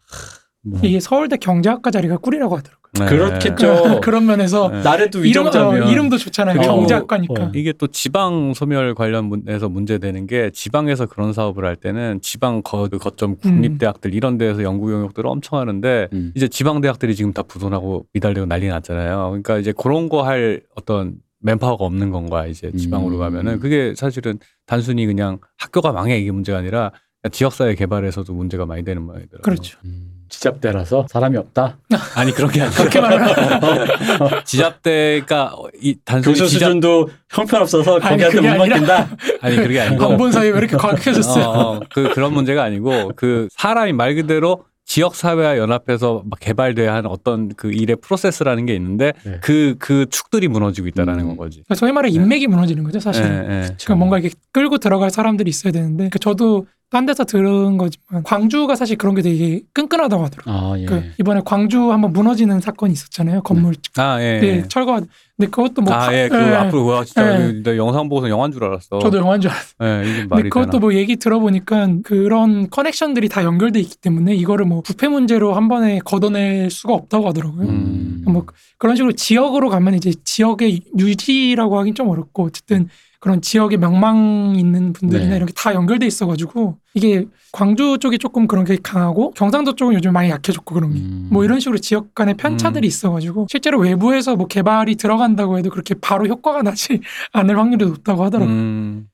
[0.70, 2.78] 뭐 이게 서울대 경제학과 자리가 꿀이라고 하더라고요.
[3.00, 3.06] 네.
[3.06, 4.00] 그렇겠죠.
[4.00, 4.82] 그런 면에서 네.
[4.82, 6.60] 나래도 이름, 어, 위정자면 이름도 좋잖아요.
[6.60, 7.44] 경제학과니까.
[7.44, 7.52] 어.
[7.54, 12.96] 이게 또 지방 소멸 관련해서 문제되는 게 지방에서 그런 사업을 할 때는 지방 거, 그
[12.98, 16.32] 거점 국립대학들 이런 데에서 연구 용역들을 엄청 하는데 음.
[16.34, 19.26] 이제 지방 대학들이 지금 다 부도나고 미달되고 난리 났잖아요.
[19.28, 23.20] 그러니까 이제 그런 거 할 어떤 맨파워가 없는 건가 이제 지방으로 음.
[23.20, 26.90] 가면은 그게 사실은 단순히 그냥 학교가 망해 이게 문제가 아니라
[27.30, 29.42] 지역사회 개발에서도 문제가 많이 되는 모양이더라고요.
[29.42, 29.78] 그렇죠.
[29.84, 31.78] 음, 지잡대라서 사람이 없다.
[32.14, 33.26] 아니 그런 게 아니라 그렇게 말을
[34.44, 39.08] 지잡대가 이 단순히 교수 지잡 수준도 형편없어서 거기한테 못 맡긴다.
[39.40, 41.44] 아니 그게 아니고 방본 사이 왜 이렇게 과학해졌어요?
[41.48, 46.94] 어, 어, 그 그런 문제가 아니고 그 사람이 말 그대로 지역 사회와 연합해서 막 개발돼야
[46.94, 49.38] 하는 어떤 그 일의 프로세스라는 게 있는데 네.
[49.42, 51.28] 그그 축들이 무너지고 있다라는 음.
[51.28, 51.62] 건 거지.
[51.74, 53.28] 소위 말해 인맥이 무너지는 거죠, 사실은.
[53.28, 53.60] 예, 예.
[53.60, 58.74] 그러니까 뭔가 이렇게 끌고 들어갈 사람들이 있어야 되는데 그 저도 딴 데서 들은 거지만 광주가
[58.74, 60.54] 사실 그런 게 되게 끈끈하다고 하더라고요.
[60.72, 60.86] 아 예.
[60.86, 63.42] 그 이번에 광주 한번 무너지는 사건이 있었잖아요.
[63.42, 64.40] 건물 아 예.
[64.40, 64.64] 네, 예.
[64.68, 65.00] 철거.
[65.36, 66.28] 근데 그것도 뭐아 가- 예.
[66.28, 67.62] 그 예, 앞으로 와 진짜 예.
[67.62, 69.00] 나 영상 보고서 영화인 줄 알았어.
[69.00, 69.74] 저도 영화인 줄 알았어요.
[69.82, 70.80] 예, 이게 근데 말이 그것도 되나?
[70.80, 76.00] 뭐 얘기 들어보니까 그런 커넥션들이 다 연결돼 있기 때문에 이거를 뭐 부패 문제로 한 번에
[76.02, 77.68] 걷어낼 수가 없다고 하더라고요.
[77.68, 78.24] 음.
[78.26, 78.46] 뭐
[78.78, 82.88] 그런 식으로 지역으로 가면 이제 지역의 유지라고 하긴 좀 어렵고 어쨌든
[83.20, 85.36] 그런 지역에 명망 있는 분들이나 네.
[85.36, 90.12] 이런 게 다 연결돼 있어가지고 이게 광주 쪽이 조금 그런 게 강하고 경상도 쪽은 요즘
[90.12, 91.00] 많이 약해졌고 그런 게.
[91.00, 91.28] 음.
[91.32, 96.26] 뭐 이런 식으로 지역 간의 편차들이 있어가지고 실제로 외부에서 뭐 개발이 들어간다고 해도 그렇게 바로
[96.26, 97.00] 효과가 나지
[97.32, 98.54] 않을 확률이 높다고 하더라고요.
[98.54, 99.08] 음.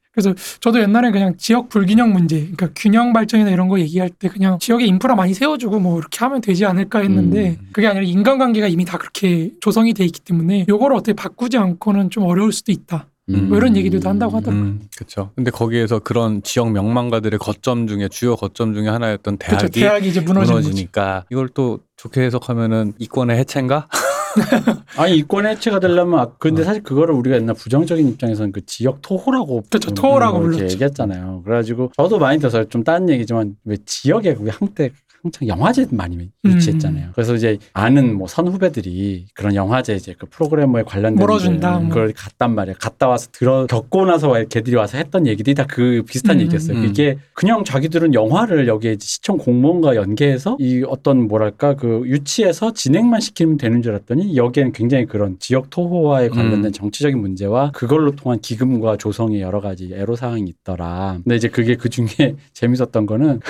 [0.60, 4.84] 저도 옛날에 그냥 지역 불균형 문제, 그러니까 균형 발전이나 이런 거 얘기할 때 그냥 지역에
[4.84, 7.68] 인프라 많이 세워주고 뭐 이렇게 하면 되지 않을까 했는데 음.
[7.72, 12.24] 그게 아니라 인간관계가 이미 다 그렇게 조성이 돼 있기 때문에 요거를 어떻게 바꾸지 않고는 좀
[12.24, 13.08] 어려울 수도 있다.
[13.26, 14.62] 뭐 이런 얘기들도 한다고 하더라고요.
[14.64, 15.30] 음, 그렇죠.
[15.34, 19.80] 근데 거기에서 그런 지역 명망가들의 거점 중에 주요 거점 중에 하나였던 대학이 그렇죠.
[19.80, 20.50] 대학이 이제 거지.
[20.50, 23.88] 무너지니까 이걸 또 좋게 해석하면은 이권의 해체인가?
[24.98, 26.64] 아니 이권 해체가 되려면 아, 근데 어.
[26.64, 29.88] 사실 그거를 우리가 옛날 부정적인 입장에서는 그 지역 토호라고 그렇죠.
[29.88, 30.74] 부- 토호라고 이렇게 불렀죠.
[30.74, 31.42] 얘기했잖아요.
[31.44, 34.90] 그래가지고 저도 많이 들어서 좀딴 얘기지만 왜 지역에 우리 한때
[35.24, 36.28] 한창 영화제 많이 음.
[36.44, 37.08] 위치했잖아요.
[37.14, 41.88] 그래서 이제 아는 뭐 선후배들이 그런 영화제 이제 그 프로그래머에 관련된 몰아준다, 뭐.
[41.88, 42.76] 그걸 갔단 말이에요.
[42.78, 46.42] 갔다 와서 들어 겪고 나서 와- 걔들이 와서 했던 얘기들이 다 그 비슷한 음.
[46.42, 46.76] 얘기였어요.
[46.76, 46.84] 음.
[46.84, 53.56] 이게 그냥 자기들은 영화를 여기에 시청 공무원과 연계해서 이 어떤 뭐랄까 그 유치해서 진행만 시키면
[53.56, 56.72] 되는 줄 알았더니 여기에는 굉장히 그런 지역 토호와에 관련된 음.
[56.72, 61.18] 정치적인 문제와 그걸로 통한 기금과 조성의 여러 가지 애로 사항이 있더라.
[61.24, 62.06] 근데 이제 그게 그 중에
[62.52, 63.40] 재밌었던 거는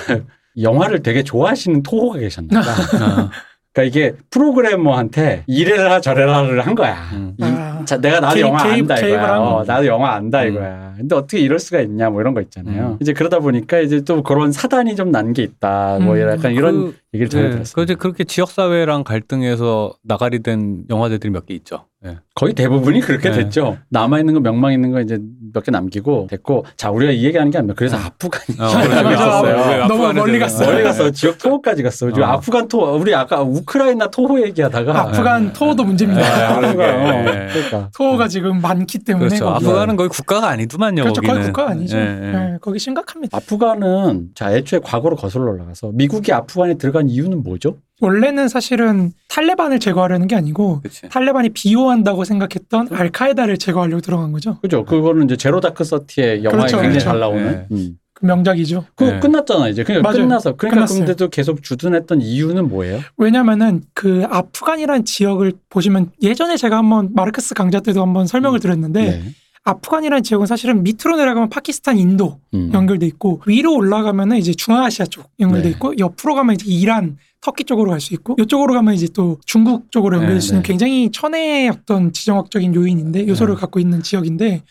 [0.60, 2.66] 영화를 되게 좋아하시는 토호가 계셨나 봐.
[2.70, 3.30] 아,
[3.74, 6.94] 그러니까 이게 프로그래머한테 이래라 저래라를 한 거야.
[7.12, 7.34] 음.
[7.38, 7.74] 이- 아.
[7.84, 9.32] 자, 내가 나도 개입, 영화 개입, 안다 개입을 이거야.
[9.34, 9.64] 한 어.
[9.66, 10.48] 나도 영화 안다 음.
[10.48, 10.94] 이거야.
[10.96, 12.90] 근데 어떻게 이럴 수가 있냐 뭐 이런 거 있잖아요.
[12.92, 12.96] 음.
[13.00, 15.98] 이제 그러다 보니까 이제 또 그런 사단이 좀 난 게 있다.
[16.00, 16.20] 뭐 음.
[16.30, 17.74] 약간 이런 그, 얘기를 네, 전해 들었어요.
[17.74, 21.86] 그 이제 그렇게 지역 사회랑 갈등해서 나가리 된 영화제들이 몇 개 있죠.
[22.06, 22.18] 예.
[22.36, 23.38] 거의 대부분이 그렇게 네.
[23.38, 23.76] 됐죠.
[23.90, 25.18] 남아 있는 거 명망 있는 거 이제
[25.52, 26.64] 몇 개 남기고 됐고.
[26.76, 28.04] 자 우리가 이 얘기하는 게 아니라 그래서 네.
[28.04, 30.70] 아프간이 어, 너무 멀리 갔어요.
[30.70, 31.10] 멀리 갔어.
[31.10, 32.06] 지역 토호까지 갔어.
[32.10, 32.26] 지금 어.
[32.32, 32.96] 아프간 토호.
[32.96, 36.20] 우리 아까 우크라이나 토호 얘기하다가 아프간 토호도 문제입니다.
[36.22, 36.76] 네, 아프간
[37.24, 37.48] 네.
[37.52, 39.48] 그러니까 토호가 지금 많기 때문에 그렇죠.
[39.48, 41.02] 아프간은 거의 국가가 아니더만요.
[41.02, 41.20] 그렇죠.
[41.20, 41.52] 거의 거기는.
[41.52, 41.96] 국가 아니죠.
[41.96, 42.04] 예, 예.
[42.32, 43.36] 네, 거기 심각합니다.
[43.36, 47.76] 아프간은 자 애초에 과거로 거슬러 올라가서 미국이 아프간에 들어간 이유는 뭐죠?
[48.00, 51.08] 원래는 사실은 탈레반을 제거하려는 게 아니고 그치.
[51.08, 54.58] 탈레반이 비호한다고 생각했던 알카에다를 제거하려고 들어간 거죠.
[54.60, 54.84] 그죠?
[54.84, 57.04] 그거는 이제 제로 다크 서티의 영화에 그렇죠, 굉장히 그렇죠.
[57.04, 57.44] 잘 나오는.
[57.44, 57.66] 네.
[57.72, 57.98] 음.
[58.14, 58.84] 그 명작이죠.
[58.94, 59.20] 그거 네.
[59.20, 59.82] 끝났잖아 이제.
[59.82, 60.22] 그러니까 맞아요.
[60.22, 60.52] 끝나서.
[60.56, 60.98] 그러니까 끝났어요.
[61.00, 63.00] 근데도 계속 주둔했던 이유는 뭐예요?
[63.16, 69.22] 왜냐면은 그 아프간이라는 지역을 보시면 예전에 제가 한번 마르크스 강좌 때도 한번 설명을 드렸는데
[69.64, 72.70] 아프간이라는 지역은 사실은 밑으로 내려가면 파키스탄, 인도 음.
[72.72, 75.70] 연결돼 있고 위로 올라가면은 이제 중앙아시아 쪽 연결돼 네.
[75.70, 79.90] 있고 옆으로 가면 이제 이란, 터키 쪽으로 갈 수 있고 이쪽으로 가면 이제 또 중국
[79.90, 80.68] 쪽으로 연결될 네, 수 있는 네.
[80.68, 83.60] 굉장히 천혜의 어떤 지정학적인 요인인데 요소를 네.
[83.60, 84.62] 갖고 있는 지역인데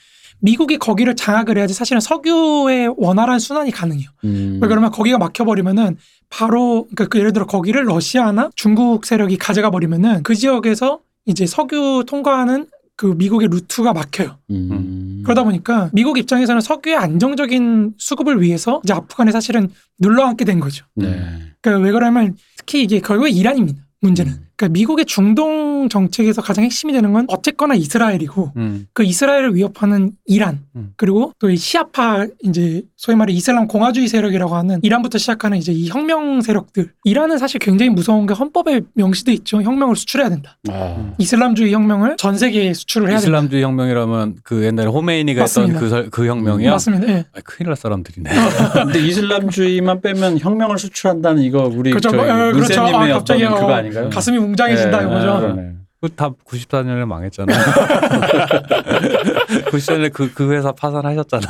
[0.44, 4.10] 미국이 거기를 장악을 해야지 사실은 석유의 원활한 순환이 가능해요.
[4.26, 4.60] 음.
[4.62, 5.98] 왜 그러면 거기가 막혀버리면은
[6.30, 12.04] 바로 그러니까 그 예를 들어 거기를 러시아나 중국 세력이 가져가 버리면은 그 지역에서 이제 석유
[12.06, 14.38] 통과하는 그 미국의 루트가 막혀요.
[14.52, 15.22] 음.
[15.24, 20.86] 그러다 보니까 미국 입장에서는 석유의 안정적인 수급을 위해서 이제 아프간에 사실은 눌러앉게 된 거죠.
[20.96, 21.24] 네.
[21.62, 23.82] 그러니까 왜 그러냐면 특히 이게 결국에 이란입니다.
[24.02, 24.34] 문제는.
[24.34, 24.48] 음.
[24.56, 28.88] 그러니까 미국의 중동 정책에서 가장 핵심이 되는 건 어쨌거나 이스라엘이고 음.
[28.94, 30.94] 그 이스라엘을 위협하는 이란 음.
[30.98, 35.88] 그리고 또 이 시아파 이제 소위 말해 이슬람 공화주의 세력이라고 하는 이란부터 시작하는 이제 이
[35.90, 41.14] 혁명 세력들 이란은 사실 굉장히 무서운 게 헌법에 명시돼 있죠 혁명을 수출해야 된다 아.
[41.18, 45.74] 이슬람주의 혁명을 전 세계에 수출을 해야 된다 이슬람주의 혁명이라면 그 옛날에 호메이니가 맞습니다.
[45.74, 46.72] 했던 그, 설- 그 혁명이야.
[46.72, 47.26] 맞습니다 예.
[47.36, 48.30] 아, 큰일 날 사람들이네.
[48.74, 52.10] 근데 이슬람주의만 빼면 혁명을 수출한다는 이거 우리 그렇죠.
[52.10, 52.82] 저희 어, 그렇죠.
[52.82, 54.10] 아, 어떤 갑자기 어, 그거 아닌가요?
[54.10, 55.74] 가슴이 웅장해진다 네, 이거죠 그러네.
[56.02, 57.54] 그다 94년에 망했잖아.
[59.72, 61.46] 94년에 그, 그 회사 파산하셨잖아.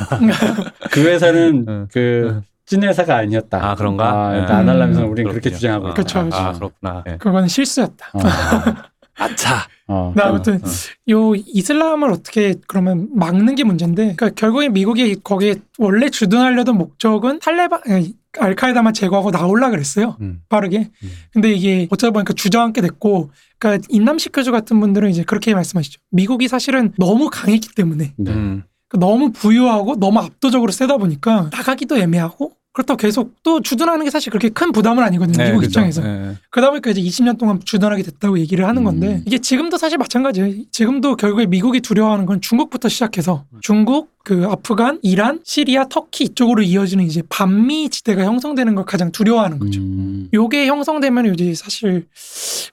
[0.92, 1.88] 그 회사는 응.
[1.92, 3.70] 그 찐 회사가 아니었다.
[3.70, 4.10] 아, 그런가?
[4.10, 4.40] 아, 네.
[4.40, 5.32] 안 하려면서 우리는 그렇군요.
[5.32, 5.94] 그렇게 주장하고 아, 있다.
[5.94, 6.52] 그렇죠, 아.
[6.52, 7.02] 그렇구나.
[7.04, 7.16] 네.
[7.18, 8.18] 그건 실수였다 어.
[9.16, 9.68] 아차.
[9.86, 10.12] 어.
[10.16, 11.10] 나 아무튼 어.
[11.10, 17.80] 요 이슬람을 어떻게 그러면 막는 게 문제인데 그러니까 결국에 미국이 거기에 원래 주둔하려던 목적은 탈레반
[17.86, 20.40] 아니, 알카에다만 제거하고 나올라 그랬어요 음.
[20.48, 21.10] 빠르게 음.
[21.32, 26.48] 근데 이게 어쩌다 보니까 주저앉게 됐고 그러니까 인남식 교수 같은 분들은 이제 그렇게 말씀하시죠 미국이
[26.48, 28.30] 사실은 너무 강했기 때문에 네.
[28.32, 28.64] 음.
[28.88, 34.30] 그러니까 너무 부유하고 너무 압도적으로 세다 보니까 나가기도 애매하고 그렇다고 계속 또 주둔하는 게 사실
[34.32, 35.68] 그렇게 큰 부담은 아니거든요 네, 미국 그죠.
[35.78, 36.32] 입장에서 네.
[36.50, 39.22] 그러다 보니까 이제 20년 동안 주둔하게 됐다고 얘기를 하는 건데 음.
[39.24, 40.64] 이게 지금도 사실 마찬가지예요.
[40.72, 47.04] 지금도 결국에 미국이 두려워하는 건 중국부터 시작해서 중국, 그 아프간, 이란, 시리아, 터키 이쪽으로 이어지는
[47.04, 49.80] 이제 반미 지대가 형성되는 걸 가장 두려워하는 거죠.
[49.80, 50.28] 음.
[50.34, 52.08] 요게 형성되면 이제 사실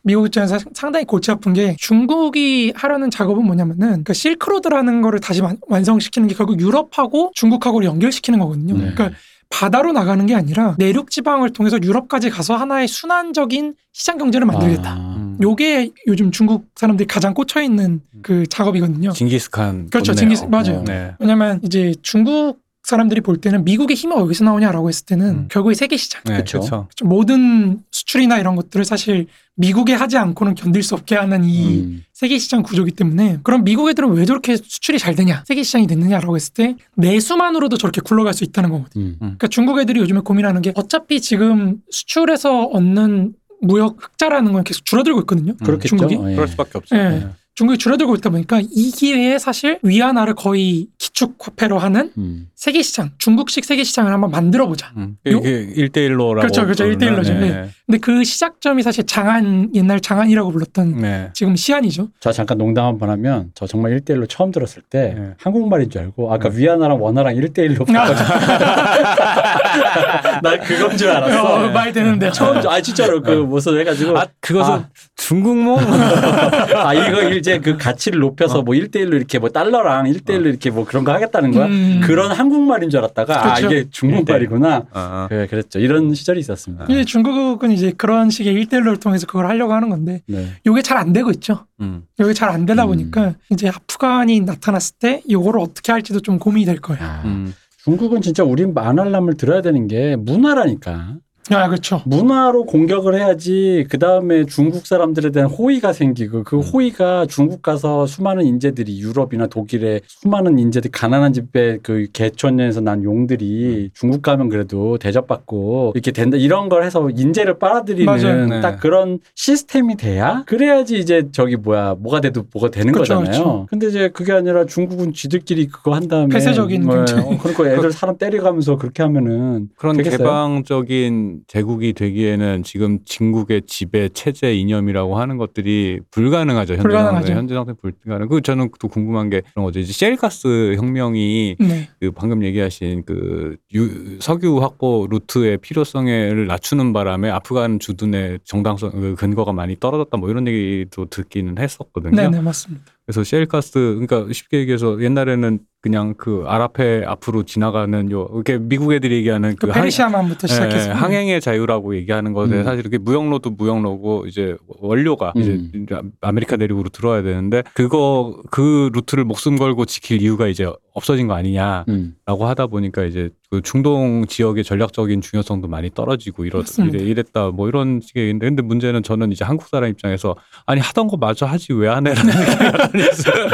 [0.01, 5.41] 미국 입장에서 사- 상당히 골치 아픈 게 중국이 하려는 작업은 뭐냐면은 그 실크로드라는 거를 다시
[5.41, 8.73] 완- 완성시키는 게 결국 유럽하고 중국하고를 연결시키는 거거든요.
[8.73, 8.91] 네.
[8.95, 9.11] 그러니까
[9.51, 14.91] 바다로 나가는 게 아니라 내륙 지방을 통해서 유럽까지 가서 하나의 순환적인 시장 경제를 만들겠다.
[14.93, 15.15] 아.
[15.17, 15.37] 음.
[15.41, 19.11] 요게 요즘 중국 사람들이 가장 꽂혀 있는 그 작업이거든요.
[19.11, 19.89] 징기스칸.
[19.89, 20.13] 그렇죠.
[20.13, 20.79] 징기스- 맞아요.
[20.79, 21.11] 어, 네.
[21.19, 22.59] 왜냐면 이제 중국
[22.91, 25.47] 사람들이 볼 때는 미국의 힘이 어디서 나오냐라고 했을 때는 음.
[25.49, 26.21] 결국에 세계 시장.
[26.25, 26.43] 네.
[26.43, 26.87] 그렇죠.
[27.03, 32.03] 모든 수출이나 이런 것들을 사실 미국에 하지 않고는 견딜 수 없게 하는 이 음.
[32.13, 36.35] 세계 시장 구조기 때문에 그럼 미국 애들은 왜 저렇게 수출이 잘 되냐 세계 시장이 됐느냐라고
[36.35, 39.05] 했을 때 내수만으로도 저렇게 굴러갈 수 있다는 거거든요.
[39.05, 39.15] 음.
[39.19, 45.21] 그러니까 중국 애들이 요즘에 고민하는 게 어차피 지금 수출에서 얻는 무역 흑자라는 건 계속 줄어들고
[45.21, 45.55] 있거든요.
[45.57, 45.95] 그렇겠죠.
[45.95, 46.15] 중국이?
[46.31, 46.35] 예.
[46.35, 46.95] 그럴 수밖에 없죠.
[46.95, 47.09] 예.
[47.09, 47.27] 네.
[47.55, 52.47] 중국이 줄어들고 있다 보니까 이 기회에 사실 위안화를 거의 기축 화폐로 하는 음.
[52.55, 54.91] 세계 시장, 중국식 세계 시장을 한번 만들어 보자.
[54.95, 55.17] 음.
[55.25, 56.39] 이게 1대1로라고.
[56.39, 56.85] 그렇죠, 그렇죠.
[56.85, 57.33] 1대1로 죠.
[57.33, 57.69] 네.
[57.85, 61.29] 근데 그 시작점이 사실 장안 옛날 장안이라고 불렀던 네.
[61.33, 62.07] 지금 시안이죠.
[62.21, 65.31] 저 잠깐 농담 한번 하면 저 정말 1대1로 처음 들었을 때 네.
[65.37, 68.23] 한국말인 줄 알고 아까 위안화랑 원화랑 1대1로 바꿔줘.
[70.41, 71.43] 나 그건 줄 알았어.
[71.43, 72.31] 어, 말 되는데요.
[72.31, 74.89] 처음 아 진짜로 그 무슨 해 가지고 아, 그것은 아.
[75.15, 75.79] 중국몽?
[76.75, 81.03] 아 이거 이제 그 가치를 높여서 뭐 1대1로 이렇게 뭐 달러랑 1대1로 이렇게 뭐 그런
[81.03, 81.65] 거 하겠다는 거야.
[81.65, 82.01] 음.
[82.03, 83.67] 그런 한국말인 줄 알았다가 아 그렇죠.
[83.75, 84.85] 이게 중국말이구나.
[84.91, 85.79] 아, 그 그랬죠.
[85.79, 86.85] 이런 시절이 있었습니다.
[86.89, 90.47] 이제 중국은 이제 그런 식의 일대일로를 통해서 그걸 하려고 하는 건데 네.
[90.65, 91.65] 요게 잘 안 되고 있죠.
[91.81, 92.03] 음.
[92.19, 92.89] 요게 잘 안 되다 음.
[92.89, 97.03] 보니까 이제 아프간이 나타났을 때 요거를 어떻게 할지도 좀 고민이 될 거예요.
[97.03, 97.53] 아, 음.
[97.83, 101.15] 중국은 진짜 우리 만알람을 들어야 되는 게 문화라니까.
[101.49, 102.01] 아 그렇죠.
[102.05, 106.61] 문화로 공격을 해야지 그 다음에 중국 사람들에 대한 호의가 생기고 그 음.
[106.61, 113.85] 호의가 중국 가서 수많은 인재들이 유럽이나 독일에 수많은 인재들 가난한 집에 그 개천에서 난 용들이
[113.85, 113.89] 음.
[113.93, 118.49] 중국 가면 그래도 대접받고 이렇게 된다 이런 걸 해서 인재를 빨아들이는.
[118.49, 118.61] 네.
[118.61, 123.43] 딱 그런 시스템이 돼야 그래야지 이제 저기 뭐야 뭐가 돼도 뭐가 되는 그렇죠, 거잖아요.
[123.43, 123.67] 그렇죠.
[123.69, 127.15] 근데 이제 그게 아니라 중국은 지들끼리 그거 한 다음에 폐쇄적인 뭐, 경제.
[127.15, 130.17] 어, 그러니까 애들 사람 때려가면서 그렇게 하면은 그런 되겠어요?
[130.17, 136.73] 개방적인 제국이 되기에는 지금 중국의 지배 체제 이념이라고 하는 것들이 불가능하죠.
[136.73, 137.27] 현재 불가능하죠.
[137.27, 138.27] 상태, 현재 상태 불가능.
[138.27, 139.79] 그 저는 또 궁금한 게 그런 거죠.
[139.79, 141.89] 이제 셰일가스 혁명이 네.
[141.99, 149.15] 그 방금 얘기하신 그 유- 석유 확보 루트의 필요성을 낮추는 바람에 아프간 주둔의 정당성 그
[149.15, 152.15] 근거가 많이 떨어졌다 뭐 이런 얘기도 듣기는 했었거든요.
[152.15, 152.85] 네, 네, 맞습니다.
[153.05, 159.15] 그래서 셰일가스 그러니까 쉽게 얘기해서 옛날에는 그냥 그 아랍해 앞으로 지나가는 요 이렇게 미국 애들이
[159.15, 162.63] 얘기하는 그그 항- 페르시아만부터 예, 시작해서 항행의 자유라고 얘기하는 것에 음.
[162.63, 166.11] 사실 이게 무역로도 무역로고 이제 원료가 이제 음.
[166.21, 171.85] 아메리카 대륙으로 들어와야 되는데 그거 그 루트를 목숨 걸고 지킬 이유가 이제 없어진 거 아니냐라고
[171.89, 172.15] 음.
[172.27, 176.63] 하다 보니까 이제 그 중동 지역의 전략적인 중요성도 많이 떨어지고 이러.
[176.79, 181.07] 이래, 이랬다 뭐 이런 식의 얘기인데 근데 문제는 저는 이제 한국 사람 입장에서 아니 하던
[181.07, 182.31] 거 마저 하지 왜 안 해라는
[182.93, 183.47] 게 있어요.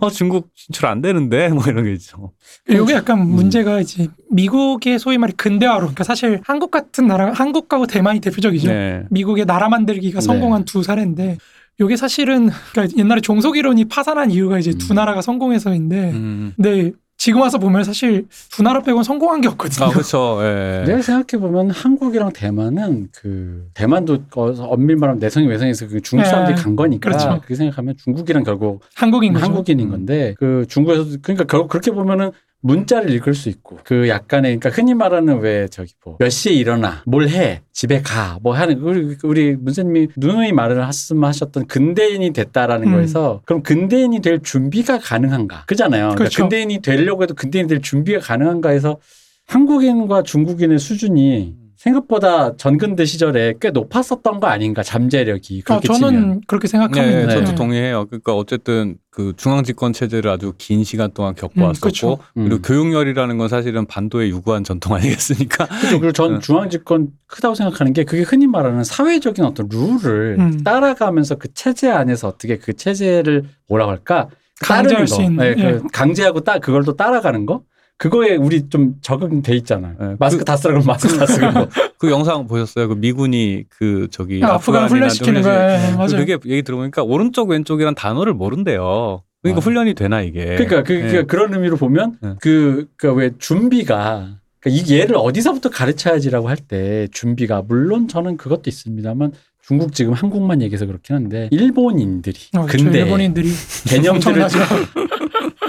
[0.00, 2.32] 어 중국 진출 안 되는데 뭐 이런 게 있죠.
[2.68, 3.26] 이게 약간 음.
[3.28, 8.68] 문제가 이제 미국의 소위 말해 근대화로 그러니까 사실 한국 같은 나라 한국하고 대만이 대표적이죠.
[8.68, 9.02] 네.
[9.10, 10.26] 미국의 나라 만들기가 네.
[10.26, 11.38] 성공한 두 사례인데
[11.80, 14.96] 요게 사실은 그러니까 옛날에 종속 이론이 파산한 이유가 이제 두 음.
[14.96, 16.52] 나라가 성공해서인데 음.
[16.56, 19.86] 근데 지금 와서 보면 사실 두 나라 빼고는 성공한 게 없거든요.
[19.86, 20.40] 아 그렇죠.
[20.42, 20.82] 예.
[20.86, 26.56] 내가 생각해 보면 한국이랑 대만은 그 대만도 어, 엄밀 말하면 내성이 외성에서 그 중국 사람들이
[26.56, 26.62] 네.
[26.62, 27.40] 간 거니까 그렇죠.
[27.46, 29.44] 그 생각하면 중국이랑 결국 한국인 거죠.
[29.44, 29.90] 한국인인 음.
[29.92, 32.32] 건데 그 중국에서도 그러니까 결국 그렇게 보면은
[32.62, 37.02] 문자를 읽을 수 있고 그 약간의 그러니까 흔히 말하는 왜 저기 뭐 몇 시에 일어나
[37.06, 42.92] 뭘 해 집에 가 뭐 하는 우리 우리 문세님이 누누이 말을 말씀하셨던 근대인이 됐다라는 음.
[42.92, 46.02] 거에서 그럼 근대인이 될 준비가 가능한가 그잖아요.
[46.02, 46.42] 그러니까 그렇죠.
[46.42, 48.98] 근대인이 되려고 해도 근대인이 될 준비가 가능한가 해서
[49.46, 56.40] 한국인과 중국인의 수준이 생각보다 전근대 시절에 꽤 높았었던 거 아닌가 잠재력이 어, 그렇게 저는 치면
[56.46, 57.32] 그렇게 네, 생각합니다.
[57.32, 57.54] 저도 네.
[57.56, 58.06] 동의해요.
[58.06, 62.18] 그러니까 어쨌든 그 중앙 집권 체제를 아주 긴 시간 동안 음, 왔었고 그렇죠.
[62.34, 62.62] 그리고 음.
[62.62, 65.66] 교육열이라는 건 사실은 반도의 유구한 전통 아니겠습니까?
[65.66, 65.98] 그렇죠.
[65.98, 66.38] 그리고 전 네.
[66.38, 70.62] 중앙 집권 크다고 생각하는 게 그게 흔히 말하는 사회적인 어떤 룰을 음.
[70.62, 74.28] 따라가면서 그 체제 안에서 어떻게 그 체제를 뭐라고 할까
[74.60, 75.22] 강제할 수 거.
[75.24, 75.80] 있는, 네, 그 예.
[75.92, 77.62] 강제하고 따 그걸 또 따라가는 거.
[77.98, 79.94] 그거에 우리 좀 적응돼 있잖아요.
[80.00, 81.46] 네, 마스크 그- 다 쓰라 그러면 마스크 다 쓰고.
[81.98, 82.88] 그 영상 보셨어요?
[82.88, 85.88] 그 미군이 그 저기 아, 아프간 훈련시키는 훈련시- 거예요.
[85.90, 86.16] 예, 맞아요.
[86.16, 89.22] 그게 얘기 들어보니까 오른쪽 왼쪽이란 단어를 모른대요.
[89.42, 89.62] 그러니까 아.
[89.64, 90.44] 훈련이 되나 이게?
[90.56, 91.22] 그러니까 그, 예.
[91.22, 92.34] 그, 런 의미로 보면 네.
[92.40, 99.32] 그그왜 준비가 그러니까 이 얘를 어디서부터 가르쳐야지라고 할 때 준비가 물론 저는 그것도 있습니다만
[99.64, 102.66] 중국 지금 한국만 얘기해서 그렇긴 한데 일본인들이 어.
[102.68, 103.48] 근데 일본인들이
[103.88, 104.42] 개념들을.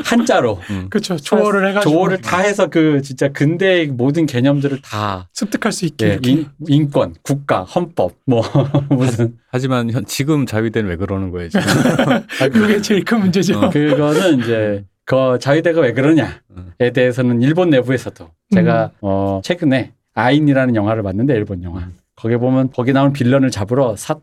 [0.04, 0.88] 한자로 음.
[0.90, 1.16] 그렇죠.
[1.18, 6.30] 조어를 해가지고 조어를 다 해서 그 진짜 근대의 모든 개념들을 다 습득할 수 있게 예.
[6.30, 8.42] 인, 인권, 국가, 헌법 뭐
[8.90, 11.50] 무슨 하지만 현- 지금 자위대는 왜 그러는 거예요?
[11.50, 11.66] 지금?
[11.68, 13.60] 아, 그게 제일 큰 문제죠.
[13.60, 13.70] 어.
[13.70, 16.74] 그거는 이제 그 자위대가 왜 그러냐에 음.
[16.94, 23.12] 대해서는 일본 내부에서도 제가 어 최근에 아인이라는 영화를 봤는데 일본 영화 거기 보면 거기 나오는
[23.14, 24.16] 빌런을 잡으러 사,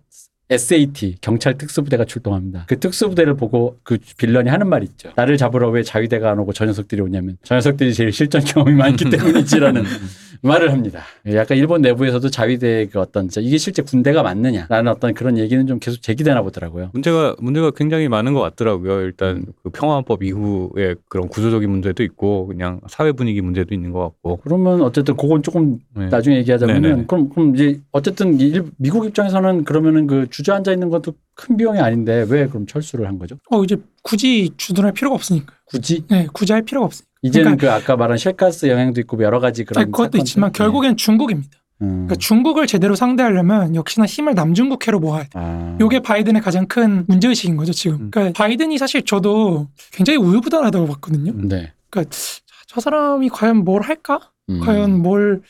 [0.50, 2.64] SAT 경찰 특수부대가 출동합니다.
[2.66, 5.10] 그 특수부대를 보고 그 빌런이 하는 말이 있죠.
[5.14, 9.08] 나를 잡으러 왜 자위대가 안 오고 저 녀석들이 오냐면 저 녀석들이 제일 실전 경험이 많기
[9.10, 9.84] 때문이지라는
[10.42, 11.02] 말을 합니다.
[11.34, 16.02] 약간 일본 내부에서도 자위대의 그 어떤 이게 실제 군대가 맞느냐라는 어떤 그런 얘기는 좀 계속
[16.02, 16.90] 제기되나 보더라고요.
[16.92, 19.00] 문제가 문제가 굉장히 많은 것 같더라고요.
[19.02, 24.38] 일단 그 평화헌법 이후에 그런 구조적인 문제도 있고 그냥 사회 분위기 문제도 있는 것 같고.
[24.42, 26.08] 그러면 어쨌든 그건 조금 네.
[26.08, 27.04] 나중에 얘기하자면은 네네네.
[27.06, 32.26] 그럼 그럼 이제 어쨌든 일, 미국 입장에서는 그러면은 그 주저앉아 있는 것도 큰 비용이 아닌데
[32.28, 33.36] 왜 그럼 철수를 한 거죠?
[33.50, 35.54] 어 이제 굳이 주둔할 필요가 없으니까.
[35.70, 37.08] 굳이 네, 굳이 할 필요가 없으니까.
[37.22, 40.18] 이제는 그 아까 말한 쉘가스 영향도 있고 여러 가지 그런 아니, 그것도.
[40.18, 40.58] 있지만 네.
[40.58, 41.58] 결국엔 중국입니다.
[41.82, 41.88] 음.
[42.06, 45.28] 그러니까 중국을 제대로 상대하려면 역시나 힘을 남중국해로 모아야 돼.
[45.34, 45.76] 아.
[45.80, 47.96] 요게 바이든의 가장 큰 문제의식인 거죠, 지금.
[48.00, 48.10] 음.
[48.10, 51.32] 그러니까 바이든이 사실 저도 굉장히 우유부단하다고 봤거든요.
[51.48, 51.72] 네.
[52.66, 54.20] 저 사람이 과연 뭘 할까?
[54.48, 54.60] 음.
[54.60, 55.42] 과연 뭘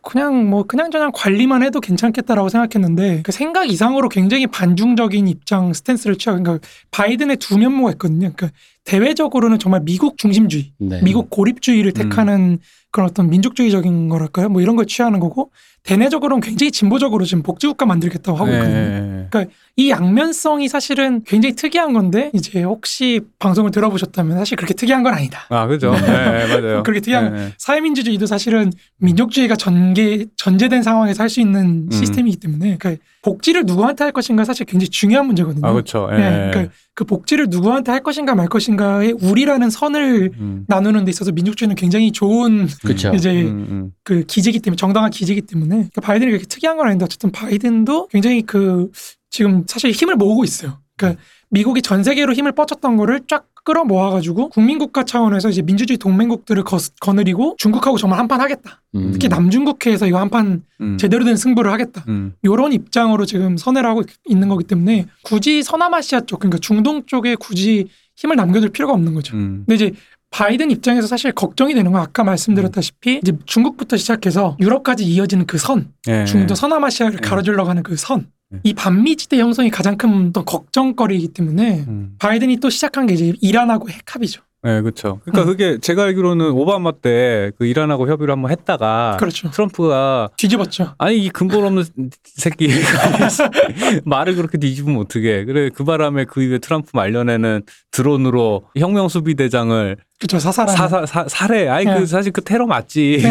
[0.00, 6.16] 그- 그냥 뭐 그냥저냥 관리만 해도 괜찮겠다라고 생각했는데 그 생각 이상으로 굉장히 반중적인 입장 스탠스를
[6.16, 8.30] 취하고 그러니까 바이든의 두 면모가 있거든요.
[8.34, 8.50] 그러니까
[8.84, 11.00] 대외적으로는 정말 미국 중심주의, 네.
[11.02, 12.58] 미국 고립주의를 택하는
[12.90, 14.48] 그런 어떤 민족주의적인 거랄까요?
[14.48, 15.50] 뭐 이런 걸 취하는 거고
[15.82, 19.28] 대내적으로는 굉장히 진보적으로 지금 복지국가 만들겠다고 하고 있거든요.
[19.32, 19.46] 네.
[19.76, 25.46] 이 양면성이 사실은 굉장히 특이한 건데 이제 혹시 방송을 들어보셨다면 사실 그렇게 특이한 건 아니다.
[25.48, 25.92] 아 그죠.
[25.92, 26.82] 네, 맞아요.
[26.84, 27.52] 그렇게 특이한 네.
[27.56, 31.90] 사회민주주의도 사실은 민족주의가 전개 전제된 상황에서 할 수 있는 음.
[31.90, 35.66] 시스템이기 때문에 그러니까 복지를 누구한테 할 것인가 사실 굉장히 중요한 문제거든요.
[35.66, 36.08] 아 그렇죠.
[36.12, 36.16] 예.
[36.16, 40.64] 네, 그러니까 그 복지를 누구한테 할 것인가 말 것인가의 우리라는 선을 음.
[40.68, 43.12] 나누는 데 있어서 민족주의는 굉장히 좋은 그쵸.
[43.14, 43.90] 이제 음, 음.
[44.04, 48.42] 그 기제기 때문에 정당한 기제기 때문에 그러니까 바이든이 그렇게 특이한 건 아닌데 어쨌든 바이든도 굉장히
[48.42, 48.90] 그
[49.30, 50.78] 지금 사실 힘을 모으고 있어요.
[50.96, 56.64] 그러니까 미국이 전 세계로 힘을 뻗쳤던 거를 쫙 끌어 모아가지고 국민국가 차원에서 이제 민주주의 동맹국들을
[56.64, 58.82] 거, 거느리고 중국하고 정말 한판 하겠다.
[58.96, 59.10] 음.
[59.12, 60.98] 특히 남중국해에서 이거 한판 음.
[60.98, 62.04] 제대로 된 승부를 하겠다.
[62.08, 62.34] 음.
[62.44, 67.88] 요런 입장으로 지금 선회를 하고 있는 거기 때문에 굳이 서남아시아 쪽 그러니까 중동 쪽에 굳이
[68.16, 69.36] 힘을 남겨둘 필요가 없는 거죠.
[69.36, 69.64] 음.
[69.66, 69.92] 근데 이제
[70.32, 75.92] 바이든 입장에서 사실 걱정이 되는 건 아까 말씀드렸다시피 이제 중국부터 시작해서 유럽까지 이어지는 그 선,
[76.08, 76.24] 예.
[76.24, 78.26] 중도 서남아시아를 가로질러 가는 그 선.
[78.64, 82.16] 이 반미지대 형성이 가장 큰또 걱정거리이기 때문에 음.
[82.18, 84.42] 바이든이 또 시작한 게 이제 이란하고 핵합이죠.
[84.64, 85.18] 네, 그렇죠.
[85.24, 85.46] 그러니까 음.
[85.46, 89.50] 그게 제가 알기로는 오바마 때 그 이란하고 협의를 한번 했다가 그렇죠.
[89.50, 90.94] 트럼프가 뒤집었죠.
[90.98, 91.84] 아니 이 근본 없는
[92.24, 92.68] 새끼
[94.04, 99.96] 말을 그렇게 뒤집으면 어떻게 그래 그 바람에 그 이후에 트럼프 말년에는 드론으로 혁명 수비 대장을
[100.18, 100.38] 그렇죠.
[100.38, 100.76] 사살하는.
[100.76, 101.98] 사사 사, 살해 아니 네.
[101.98, 103.22] 그 사실 그 테러 맞지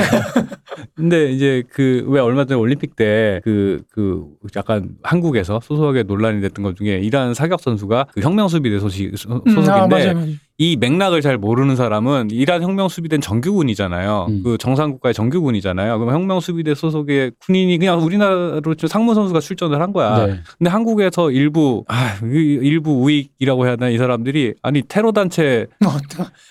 [0.95, 6.63] 근데 이제 그 왜 얼마 전에 올림픽 때 그 그 약간 한국에서 소소하게 논란이 됐던
[6.63, 10.27] 것 중에 이란 사격 선수가 그 혁명 수비대 소식 소- 음, 소속인데 아, 맞아요, 맞아요.
[10.62, 14.28] 이 맥락을 잘 모르는 사람은 이란 혁명 수비대는 정규군이잖아요.
[14.30, 14.41] 음.
[14.43, 15.97] 그 정상 국가의 정규군이잖아요.
[15.97, 20.28] 그럼 혁명 수비대 소속의 군인이 그냥 우리나라로 좀 상무 선수가 출전을 한 거야.
[20.28, 20.39] 네.
[20.60, 25.89] 근데 한국에서 일부 아 이- 일부 우익이라고 해야 되나 이 사람들이 아니 테러 단체 어,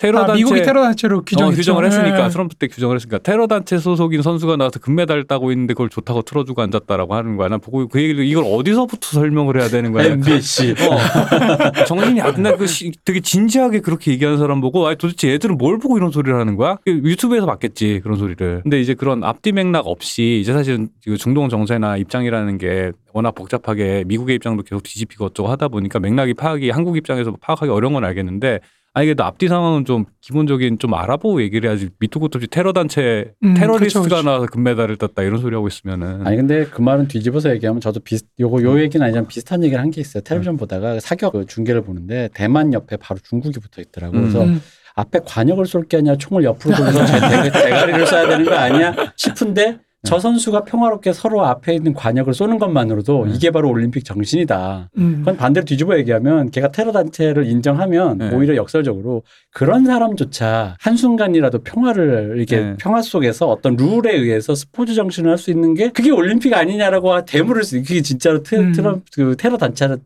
[0.01, 1.53] 테러 아, 단체 미국이 테러 단체로 규정했죠.
[1.53, 2.29] 어, 규정을 했으니까 네.
[2.31, 6.61] 트럼프 때 규정을 했으니까 테러 단체 소속인 선수가 나와서 금메달 따고 있는데 그걸 좋다고 틀어주고
[6.63, 7.47] 앉았다라고 하는 거야.
[7.47, 10.07] 난 보고 그 얘기를 이걸 어디서부터 설명을 해야 되는 거야.
[10.11, 10.75] MBC.
[10.81, 11.85] 어.
[11.87, 12.57] 정신이 안 나.
[12.57, 16.39] 그 시- 되게 진지하게 그렇게 얘기하는 사람 보고, 아 도대체 얘들은 뭘 보고 이런 소리를
[16.39, 16.77] 하는 거야?
[16.85, 18.61] 그 유튜브에서 봤겠지 그런 소리를.
[18.63, 24.05] 근데 이제 그런 앞뒤 맥락 없이 이제 사실은 그 중동 정세나 입장이라는 게 워낙 복잡하게
[24.07, 28.61] 미국의 입장도 계속 뒤집히고 어쩌고 하다 보니까 맥락이 파악이 한국 입장에서 파악하기 어려운 건 알겠는데.
[28.93, 33.33] 아니 그래도 앞뒤 상황은 좀 기본적인 좀 알아보고 얘기를 해야지 밑도 끝도 없이 테러 단체
[33.45, 34.23] 음, 테러리스트가 그렇죠, 그렇죠.
[34.25, 38.27] 나와서 금메달을 땄다 이런 소리 하고 있으면은 아니 근데 그 말은 뒤집어서 얘기하면 저도 비슷
[38.41, 40.23] 요거 요 얘기는 아니지만 비슷한 얘기를 한 게 있어요.
[40.25, 44.17] 텔레비전 보다가 사격 그 중계를 보는데 대만 옆에 바로 중국이 붙어 있더라고.
[44.17, 44.21] 음.
[44.23, 44.61] 그래서 음.
[44.97, 48.95] 앞에 관역을 쏠 게 아니라 총을 옆으로 돌려서 제 대, 대가리를 쏴야 되는 거 아니야
[49.17, 53.35] 싶은데 저 선수가 평화롭게 서로 앞에 있는 관역을 쏘는 것만으로도 네.
[53.35, 54.91] 이게 바로 올림픽 정신이다.
[54.97, 55.17] 음.
[55.19, 58.31] 그건 반대로 뒤집어 얘기하면 걔가 테러 단체를 인정하면 네.
[58.35, 62.77] 오히려 역설적으로 그런 사람조차 한순간이라도 평화를 이렇게 네.
[62.79, 67.65] 평화 속에서 어떤 룰에 의해서 스포츠 정신을 할 수 있는 게 그게 올림픽 아니냐라고 대물을
[67.65, 68.73] 수 그게 진짜로 테, 음.
[68.73, 69.97] 트럼, 그 테러 단체를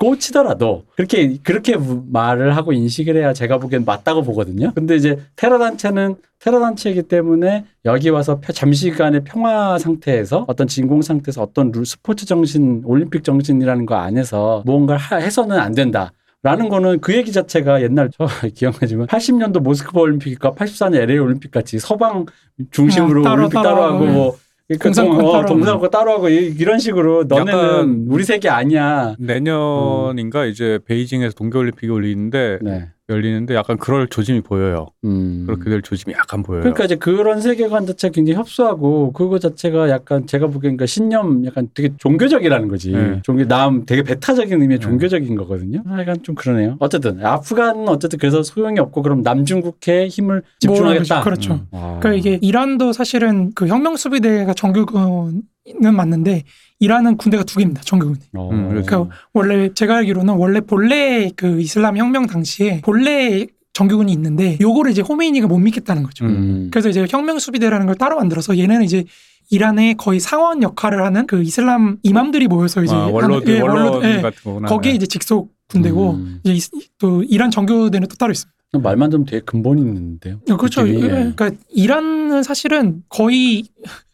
[0.00, 4.72] 꽂히더라도 그렇게 그렇게 말을 하고 인식을 해야 제가 보기엔 맞다고 보거든요.
[4.74, 11.02] 근데 이제 테러 단체는 테러 단체이기 때문에 여기 와서 펴- 잠시간의 평화 상태에서 어떤 진공
[11.02, 16.12] 상태에서 어떤 룰 스포츠 정신, 올림픽 정신이라는 거 안에서 무언가를 하- 해서는 안 된다.
[16.42, 21.78] 라는 거는 그 얘기 자체가 옛날 저 기억나지만 80년도 모스크바 올림픽과 84년 LA 올림픽 같이
[21.78, 22.24] 서방
[22.70, 24.36] 중심으로 어, 따로, 올림픽 따로, 따로 하고 하고, 뭐
[24.78, 29.14] 그러니까 동- 어, 동산권 따로 하고 이- 이런 식으로 너네는 우리 세계 아니야.
[29.18, 32.88] 내년인가 이제 베이징에서 동계올림픽이 열리는데 네.
[33.10, 34.86] 열리는데 약간 그럴 조짐이 보여요.
[35.04, 35.44] 음.
[35.46, 36.62] 그렇게 될 조짐이 약간 보여요.
[36.62, 41.68] 그러니까 이제 그런 세계관 자체가 굉장히 협소하고 그거 자체가 약간 제가 보기엔 그러니까 신념 약간
[41.74, 42.92] 되게 종교적이라는 거지.
[42.92, 43.20] 네.
[43.22, 44.84] 종교 남 되게 배타적인 의미의 네.
[44.84, 45.82] 종교적인 거거든요.
[45.86, 46.76] 아, 약간 좀 그러네요.
[46.78, 51.16] 어쨌든 아프간은 어쨌든 그래서 소용이 없고 그럼 남중국해에 힘을 집중하겠다.
[51.16, 51.54] 뭐, 그렇죠.
[51.54, 51.66] 음.
[51.72, 51.98] 아.
[52.00, 55.42] 그러니까 이게 이란도 사실은 그 혁명 수비대가 정규군
[55.84, 56.44] 은 맞는데
[56.78, 57.82] 이란은 군대가 두 개입니다.
[57.82, 58.18] 정규군이.
[58.34, 58.48] 어.
[58.50, 64.56] 음, 그래서 그러니까 원래 제가 알기로는 원래 본래 그 이슬람 혁명 당시에 본래 정규군이 있는데
[64.60, 66.24] 요거를 이제 호메이니가 못 믿겠다는 거죠.
[66.24, 66.68] 음.
[66.72, 69.04] 그래서 이제 혁명 수비대라는 걸 따로 만들어서 얘네는 이제
[69.50, 73.80] 이란의 거의 상원 역할을 하는 그 이슬람 이맘들이 모여서 이제 아, 원로들 하는- 예, 원로들
[73.88, 74.20] 원로들, 예.
[74.22, 74.68] 같은 거구나.
[74.68, 76.40] 거기에 이제 직속 군대고 음.
[76.42, 78.50] 이제 이- 또 이란 정규대는 또 따로 있습니다.
[78.82, 80.40] 말만 좀 되게 근본 있는데요.
[80.48, 80.82] 어, 그렇죠.
[80.84, 81.08] 느낌이, 예.
[81.08, 83.64] 그러니까 이란은 사실은 거의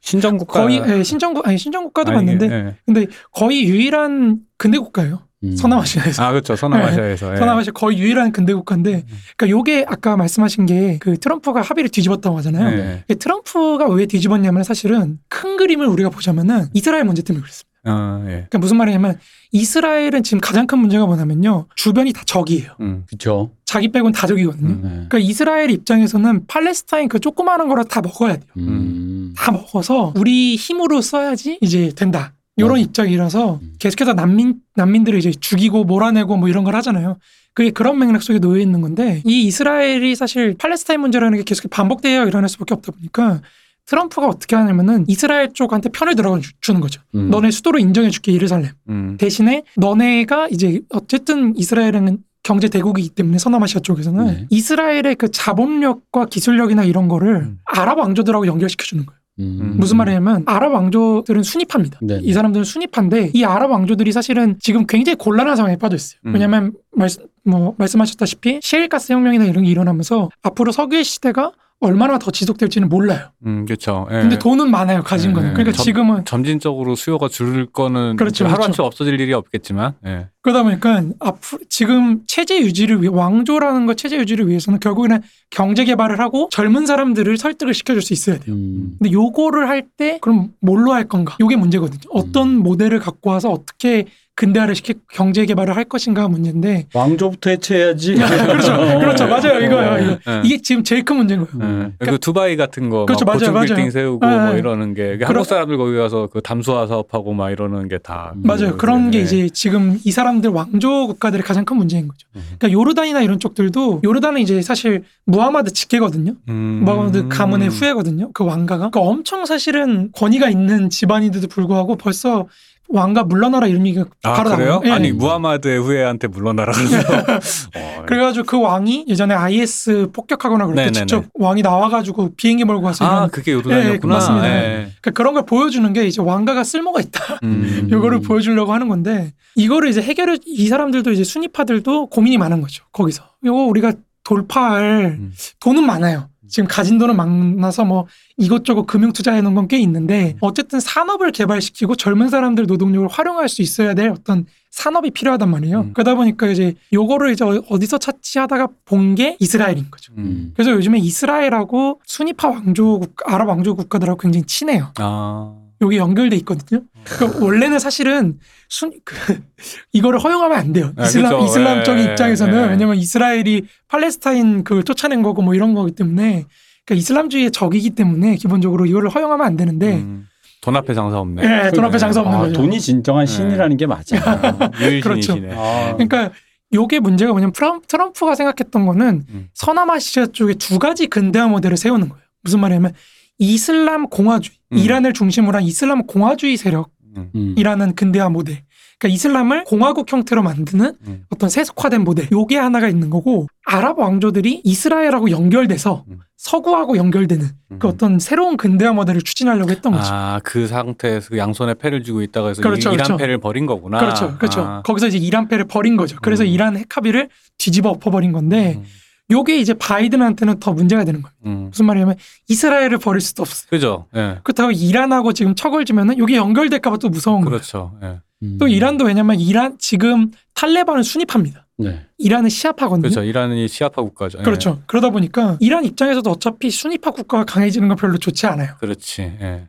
[0.07, 2.75] 신정국가 거의 예, 신정국 아니 신정국가도 아니, 맞는데 예.
[2.87, 5.23] 근데 거의 유일한 근대 국가예요.
[5.45, 5.55] 음.
[5.55, 6.23] 서남아시아에서.
[6.25, 7.37] 아 그렇죠 서남아시아에서 예.
[7.37, 9.05] 서남아시아 거의 유일한 근대 국가인데
[9.37, 13.03] 그러니까 요게 아까 말씀하신 게 그 트럼프가 합의를 뒤집었다고 하잖아요.
[13.11, 13.15] 예.
[13.15, 17.69] 트럼프가 왜 뒤집었냐면 사실은 큰 그림을 우리가 보자면은 이스라엘 문제 때문에 그렇습니다.
[17.89, 18.31] 아, 예.
[18.31, 19.19] 그러니까 무슨 말이냐면
[19.53, 21.67] 이스라엘은 지금 가장 큰 문제가 뭐냐면요.
[21.77, 22.73] 주변이 다 적이에요.
[22.81, 23.05] 음.
[23.07, 23.51] 그렇죠.
[23.77, 24.71] 자기 빼곤 다 적이거든요.
[24.71, 24.81] 음.
[24.83, 24.89] 네.
[24.89, 28.47] 그러니까 이스라엘 입장에서는 팔레스타인 그 조그마한 거라 다 먹어야 돼요.
[28.57, 29.35] 음.
[29.37, 32.33] 다 먹어서 우리 힘으로 써야지 이제 된다.
[32.57, 32.81] 이런 맞아.
[32.81, 33.75] 입장이라서 음.
[33.79, 37.19] 계속해서 난민 난민들을 이제 죽이고 몰아내고 뭐 이런 걸 하잖아요.
[37.53, 42.27] 그게 그런 맥락 속에 놓여 있는 건데 이 이스라엘이 사실 팔레스타인 문제라는 게 계속 반복되어
[42.27, 43.43] 일어날 수밖에 없다 보니까
[43.85, 47.03] 트럼프가 어떻게 하냐면은 이스라엘 쪽한테 편을 들어 주는 거죠.
[47.15, 47.29] 음.
[47.29, 48.71] 너네 수도로 인정해 줄게 예루살렘.
[48.89, 49.19] 음.
[49.19, 54.47] 대신에 너네가 이제 어쨌든 이스라엘은 경제 대국이기 때문에 서남아시아 쪽에서는 네.
[54.51, 57.59] 이스라엘의 그 자본력과 기술력이나 이런 거를 음.
[57.65, 59.19] 아랍 왕조들하고 연결시켜 주는 거예요.
[59.41, 59.75] 음.
[59.77, 61.99] 무슨 말이냐면 아랍 왕조들은 순위파입니다.
[62.03, 62.21] 네네.
[62.23, 66.21] 이 사람들은 순위파인데 이 아랍 왕조들이 사실은 지금 굉장히 곤란한 상황에 빠져 있어요.
[66.27, 66.35] 음.
[66.35, 71.51] 왜냐하면 말씀 뭐 말씀하셨다시피 셰일가스 혁명이나 이런 게 일어나면서 앞으로 석유의 시대가
[71.81, 73.29] 얼마나 더 지속될지는 몰라요.
[73.45, 74.07] 음, 그렇죠.
[74.11, 74.23] 예.
[74.23, 75.49] 근데 돈은 많아요, 가진 예, 거는.
[75.51, 75.53] 예.
[75.53, 78.85] 그러니까 점- 지금은 점진적으로 수요가 줄 거는 그렇죠, 하루아침에 그렇죠.
[78.85, 80.29] 없어질 일이 없겠지만, 예.
[80.41, 86.19] 그러다 보니까 앞으로 지금 체제 유지를 위해 왕조라는 거 체제 유지를 위해서는 결국에는 경제 개발을
[86.19, 88.55] 하고 젊은 사람들을 설득을 시켜줄 수 있어야 돼요.
[88.55, 88.97] 음.
[88.99, 91.37] 근데 요거를 할 때 그럼 뭘로 할 건가?
[91.41, 92.01] 요게 문제거든요.
[92.11, 92.63] 어떤 음.
[92.63, 94.07] 모델을 갖고 와서 어떻게
[94.37, 98.15] 근대화를 시켜 경제 개발을 할 것인가 문제인데 왕조부터 해체해야지.
[98.21, 99.99] 그렇죠, 그렇죠, 맞아요, 이거예요.
[100.05, 100.31] 이거.
[100.31, 100.43] 예.
[100.45, 101.85] 이게 지금 제일 큰 문제인 거예요.
[101.87, 101.93] 예.
[101.99, 103.91] 그리고 두바이 같은 거, 그렇죠, 막 맞아요, 고층 빌딩 맞아요.
[103.91, 104.59] 세우고 예, 뭐 예.
[104.59, 108.77] 이러는 게 그런- 한국 사람들 거기 가서 그 담수화 사업하고 막 이러는 게 다 맞아요.
[108.77, 109.23] 그런 게 예.
[109.23, 112.29] 이제 지금 이 사람들 왕조 국가들의 가장 큰 문제인 거죠.
[112.37, 112.43] 음.
[112.59, 116.35] 그러니까 요르단이나 이런 쪽들도 요르단은 이제 사실 무하마드 직계거든요.
[116.51, 116.83] 음.
[116.85, 118.33] 무하마드 가문의 후예거든요.
[118.35, 118.91] 그 왕가가.
[118.91, 122.47] 그러니까 엄청 사실은 권위가 있는 집안인데도 불구하고 벌써
[122.89, 124.81] 왕가 물러나라 이런 얘기가 아 바로 그래요?
[124.85, 124.91] 예.
[124.91, 126.99] 아니 무하마드의 후예한테 물러나라 그래서
[127.77, 131.07] 어, 그래가지고 그 왕이 예전에 IS 폭격하거나 그럴 때 네네네.
[131.07, 134.15] 직접 왕이 나와가지고 비행기 몰고 가서 아 이런 그게 요르단이었구나.
[134.15, 134.49] 예, 맞습니다.
[134.49, 134.71] 예.
[135.01, 137.39] 그러니까 그런 걸 보여주는 게 이제 왕가가 쓸모가 있다.
[137.43, 137.89] 음.
[137.91, 142.85] 요거를 보여주려고 하는 건데 이거를 이제 해결을 이 사람들도 이제 순위파들도 고민이 많은 거죠.
[142.93, 143.93] 거기서 요거 우리가
[144.25, 145.33] 돌파할 음.
[145.61, 146.29] 돈은 많아요.
[146.49, 151.97] 지금 가진 돈은 많아서 뭐 이것저것 금융 투자해 놓은 건 꽤 있는데 어쨌든 산업을 개발시키고
[151.97, 155.81] 젊은 사람들 노동력을 활용할 수 있어야 될 어떤 산업이 필요하단 말이에요.
[155.81, 155.93] 음.
[155.95, 160.13] 그러다 보니까 이제 요거를 이제 어디서 찾지하다가 본 게 이스라엘인 거죠.
[160.19, 160.53] 음.
[160.55, 164.93] 그래서 요즘에 이스라엘하고 순위파 왕조 국, 아랍 왕조 국가들하고 굉장히 친해요.
[164.99, 165.55] 아.
[165.81, 166.83] 여기 연결돼 있거든요.
[167.05, 169.15] 그러니까 원래는 사실은 순 그,
[169.93, 170.93] 이거를 허용하면 안 돼요.
[170.97, 171.45] 아, 이슬람 그쵸.
[171.45, 172.71] 이슬람 적인 예, 입장에서는 예.
[172.71, 176.47] 왜냐면 이스라엘이 팔레스타인 그걸 쫓아낸 거고 뭐 이런 거기 때문에
[176.85, 180.29] 그러니까 이슬람주의의 적이기 때문에 기본적으로 이거를 허용하면 안 되는데 음.
[180.63, 181.43] 돈 앞에 장사 없네.
[181.43, 182.55] 예, 돈 앞에 장사 없는 아, 거죠.
[182.55, 184.19] 돈이 진정한 신이라는 게 맞아.
[185.03, 185.37] 그렇죠.
[185.37, 185.55] 유일신이시네.
[185.55, 186.33] 아, 그러니까
[186.73, 189.49] 요게 문제가 뭐냐면 트럼, 트럼프가 생각했던 거는 음.
[189.55, 192.23] 서남아시아 쪽에 두 가지 근대화 모델을 세우는 거예요.
[192.43, 192.95] 무슨 말이냐면
[193.39, 194.79] 이슬람 공화주의, 음.
[194.79, 197.31] 이란을 중심으로 한 이슬람 공화주의 세력 음.
[197.35, 197.55] 음.
[197.57, 198.63] 이라는 근대화 모델.
[198.99, 201.25] 그러니까 이슬람을 공화국 형태로 만드는 음.
[201.29, 202.29] 어떤 세속화된 모델.
[202.33, 206.21] 요게 하나가 있는 거고 아랍 왕조들이 이스라엘하고 연결돼서 음.
[206.39, 207.91] 서구하고 연결되는 그 음.
[207.93, 210.09] 어떤 새로운 근대화 모델을 추진하려고 했던 거죠.
[210.13, 213.17] 아, 그 상태에서 그 양손에 패를 쥐고 있다가 해서 그렇죠, 이- 이란 그렇죠.
[213.19, 213.99] 패를 버린 거구나.
[213.99, 214.37] 그렇죠.
[214.39, 214.61] 그렇죠.
[214.63, 214.83] 아.
[214.83, 216.17] 거기서 이제 이란 패를 버린 거죠.
[216.23, 216.49] 그래서 음.
[216.49, 217.29] 이란 핵합의를
[217.59, 218.85] 뒤집어 엎어버린 건데 음.
[219.31, 221.35] 요게 이제 바이든한테는 더 문제가 되는 거예요.
[221.47, 221.67] 음.
[221.71, 222.17] 무슨 말이냐면
[222.49, 223.69] 이스라엘을 버릴 수도 없어요.
[223.71, 224.07] 그죠.
[224.15, 224.39] 예.
[224.45, 227.51] 그렇다고 이란하고 지금 척을 지면은 요게 연결될까봐 또 무서운 거예요.
[227.51, 227.99] 그렇죠.
[228.03, 228.21] 예.
[228.43, 228.57] 음.
[228.61, 231.66] 또 이란도 왜냐면 이란 지금 탈레반은 순위파입니다.
[231.79, 232.07] 네.
[232.19, 233.03] 이란은 시아파거든요.
[233.03, 233.23] 그렇죠.
[233.23, 234.39] 이란이 시아파 국가죠.
[234.39, 234.43] 예.
[234.43, 234.83] 그렇죠.
[234.87, 238.75] 그러다 보니까 이란 입장에서도 어차피 순위파 국가가 강해지는 건 별로 좋지 않아요.
[238.81, 239.23] 그렇지.
[239.23, 239.69] 예.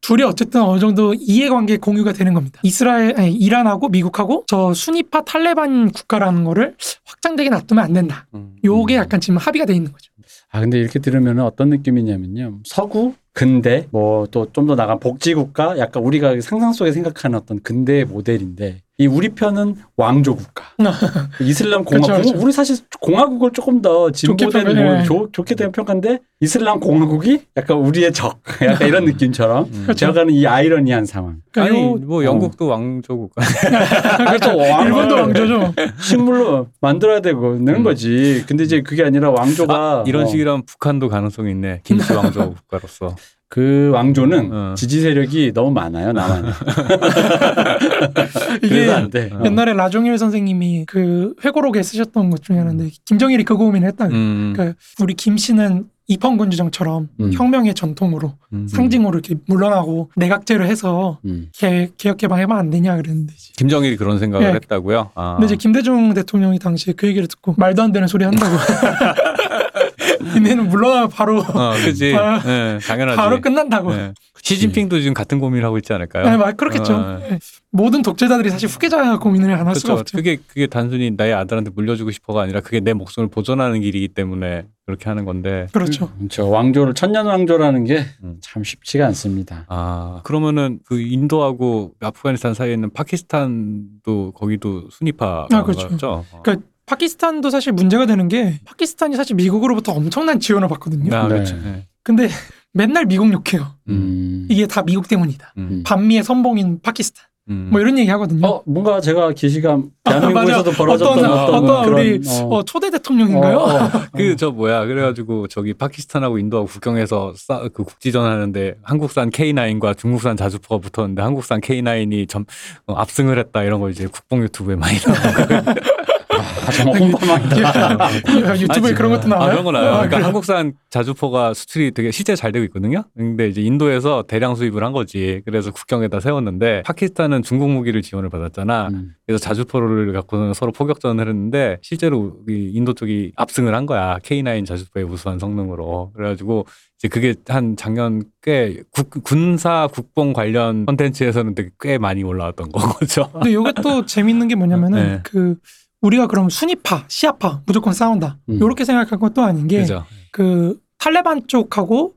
[0.00, 2.60] 둘이 어쨌든 어느 정도 이해관계 공유가 되는 겁니다.
[2.62, 8.26] 이스라엘, 아니, 이란하고 미국하고 저 순위파 탈레반 국가라는 거를 확장되게 놔두면 안 된다.
[8.34, 8.54] 음.
[8.64, 9.00] 요게 음.
[9.00, 10.12] 약간 지금 합의가 돼 있는 거죠.
[10.50, 12.60] 아 근데 이렇게 들으면 어떤 느낌이냐면요.
[12.64, 18.04] 서구 근대 뭐 또 좀 더 나간 복지국가 약간 우리가 상상 속에 생각하는 어떤 근대
[18.04, 20.64] 모델인데 이 우리 편은 왕조 국가
[21.40, 22.44] 이슬람 공화국 그쵸, 그쵸.
[22.44, 25.04] 우리 사실 공화국을 조금 더 진보된 좋게 뭐 평가해.
[25.04, 29.82] 좋- 좋게 된 평가인데 이슬람 공화국이 약간 우리의 적 약간 이런 느낌처럼 음.
[29.84, 30.06] 그렇죠.
[30.06, 33.42] 되어가는 이 아이러니한 상황 그러니까 아니 요- 뭐 영국도 왕조 국가.
[34.26, 34.50] 그렇죠.
[34.84, 35.74] 일본도 왕조죠.
[36.00, 37.82] 식물로 만들어야 되고 는 음.
[37.84, 41.82] 거지 근데 이제 그게 아니라 왕조가 아, 이런 어, 식이라면 북한도 가능성이 있네.
[41.84, 43.14] 김치 왕조 국가로서.
[43.48, 44.74] 그 왕조는 어.
[44.76, 46.48] 지지 세력이 너무 많아요 남한에
[48.62, 49.30] 이게 그래서 안 돼.
[49.32, 49.42] 어.
[49.44, 54.06] 옛날에 라종일 선생님이 그 회고록에 쓰셨던 것 중에 하나인데 김정일이 그 고민을 했다.
[54.06, 54.52] 음.
[54.54, 57.32] 그러니까 우리 김 씨는 입헌군주정처럼 음.
[57.32, 58.66] 혁명의 전통으로 음.
[58.66, 61.48] 상징으로 이렇게 물러나고 내각제를 해서 음.
[61.52, 63.52] 개, 개혁 개방해면 안 되냐 그랬는데 이제.
[63.56, 64.52] 김정일이 그런 생각을 예.
[64.52, 65.10] 했다고요.
[65.14, 65.32] 아.
[65.34, 68.56] 근데 이제 김대중 대통령이 당시에 그 얘기를 듣고 말도 안 되는 소리 한다고.
[70.34, 72.14] 니네는 물러나면 바로 어, 그지.
[72.18, 73.16] 아, 예, 당연하지.
[73.16, 73.92] 바로 끝난다고.
[73.92, 74.12] 예.
[74.40, 76.24] 시진핑도 지금 같은 고민을 하고 있지 않을까요?
[76.30, 76.94] 네, 말 그렇겠죠.
[76.94, 77.38] 어, 예.
[77.70, 80.00] 모든 독재자들이 사실 후계자 고민을 안 할 수가 그렇죠.
[80.00, 80.16] 없죠.
[80.16, 85.08] 그게 그게 단순히 나의 아들한테 물려주고 싶어가 아니라 그게 내 목숨을 보존하는 길이기 때문에 그렇게
[85.10, 85.66] 하는 건데.
[85.72, 86.10] 그렇죠.
[86.30, 88.64] 저 왕조를 천년 왕조라는 게참 음.
[88.64, 89.64] 쉽지가 않습니다.
[89.68, 95.94] 아 그러면은 그 인도하고 아프가니스탄 사이에 있는 파키스탄도 거기도 순위파가 아, 그렇죠.
[95.96, 101.14] 죠 그러니까 파키스탄도 사실 문제가 되는 게 파키스탄이 사실 미국으로부터 엄청난 지원을 받거든요.
[101.14, 101.28] 아, 네.
[101.28, 101.56] 그렇죠.
[101.64, 101.86] 예.
[102.02, 102.28] 근데
[102.72, 103.74] 맨날 미국 욕해요.
[103.88, 104.46] 음.
[104.50, 105.54] 이게 다 미국 때문이다.
[105.58, 105.82] 음.
[105.84, 107.26] 반미의 선봉인 파키스탄.
[107.50, 107.68] 음.
[107.70, 108.46] 뭐 이런 얘기 하거든요.
[108.46, 110.76] 어 뭔가 제가 기시감 아, 대한민국에서도 맞아.
[110.76, 113.58] 벌어졌던 어떤, 어떤, 어떤 그런 우리 어, 초대 대통령인가요?
[113.58, 113.90] 어, 어.
[114.14, 120.88] 그저 뭐야 그래가지고 저기 파키스탄하고 인도하고 국경에서 싸, 그 국지전 하는데 한국산 K9과 중국산 자주포가
[120.88, 122.44] 붙었는데 한국산 K9이 점
[122.86, 125.72] 어, 압승을 했다 이런 거 이제 국뽕 유튜브에 많이 나오고
[126.40, 128.58] 아, 정말 혼밥망이다.
[128.60, 129.46] 유튜브에 아니, 그런 것도 나와요?
[129.46, 129.88] 아, 그런 거 나와요.
[129.90, 130.24] 아, 그러니까 그래요?
[130.26, 133.04] 한국산 자주포가 수출이 되게 실제 잘 되고 있거든요.
[133.16, 135.42] 근데 이제 인도에서 대량 수입을 한 거지.
[135.44, 138.88] 그래서 국경에다 세웠는데 파키스탄은 중국 무기를 지원을 받았잖아.
[138.92, 139.12] 음.
[139.26, 144.18] 그래서 자주포를 갖고는 서로 포격전을 했는데 실제로 이 인도 쪽이 압승을 한 거야.
[144.22, 146.12] K9 자주포의 우수한 성능으로.
[146.14, 146.66] 그래가지고
[146.98, 153.28] 이제 그게 한 작년 꽤 국- 군사 국뽕 관련 컨텐츠에서는 되게 꽤 많이 올라왔던 거죠.
[153.32, 155.20] 근데 이게 또 재밌는 게 뭐냐면은 네.
[155.22, 155.54] 그
[156.00, 158.38] 우리가 그럼 수니파, 시아파 무조건 싸운다.
[158.48, 158.54] 음.
[158.56, 160.04] 이렇게 생각할 것도 아닌 게 그죠.
[160.32, 162.14] 그 탈레반 쪽하고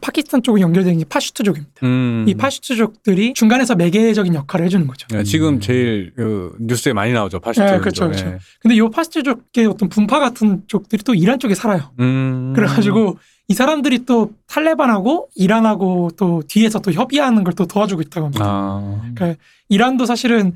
[0.00, 1.72] 파키스탄 쪽이 연결된 게 파슈트 족입니다.
[1.84, 2.24] 음.
[2.28, 5.06] 이 파슈트 족들이 중간에서 매개적인 역할을 해주는 거죠.
[5.10, 5.60] 네, 지금 음.
[5.60, 7.40] 제일 그 뉴스에 많이 나오죠.
[7.40, 7.64] 파슈트.
[7.64, 8.38] 네, 그렇죠, 그렇죠.
[8.60, 11.90] 근데 이 파슈트 족의 어떤 분파 같은 쪽들이 또 이란 쪽에 살아요.
[11.98, 12.52] 음.
[12.54, 13.18] 그래가지고
[13.48, 18.44] 이 사람들이 또 탈레반하고 이란하고 또 뒤에서 또 협의하는 걸 또 도와주고 있다고 합니다.
[18.46, 20.54] 아, 그러니까 이란도 사실은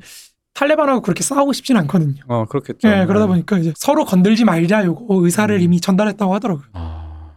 [0.55, 2.23] 탈레반하고 그렇게 싸우고 싶진 않거든요.
[2.27, 2.87] 어 그렇겠죠.
[2.87, 5.61] 예, 그러다 보니까 이제 서로 건들지 말자 요거 의사를 음.
[5.61, 6.65] 이미 전달했다고 하더라고요.
[6.73, 7.35] 아,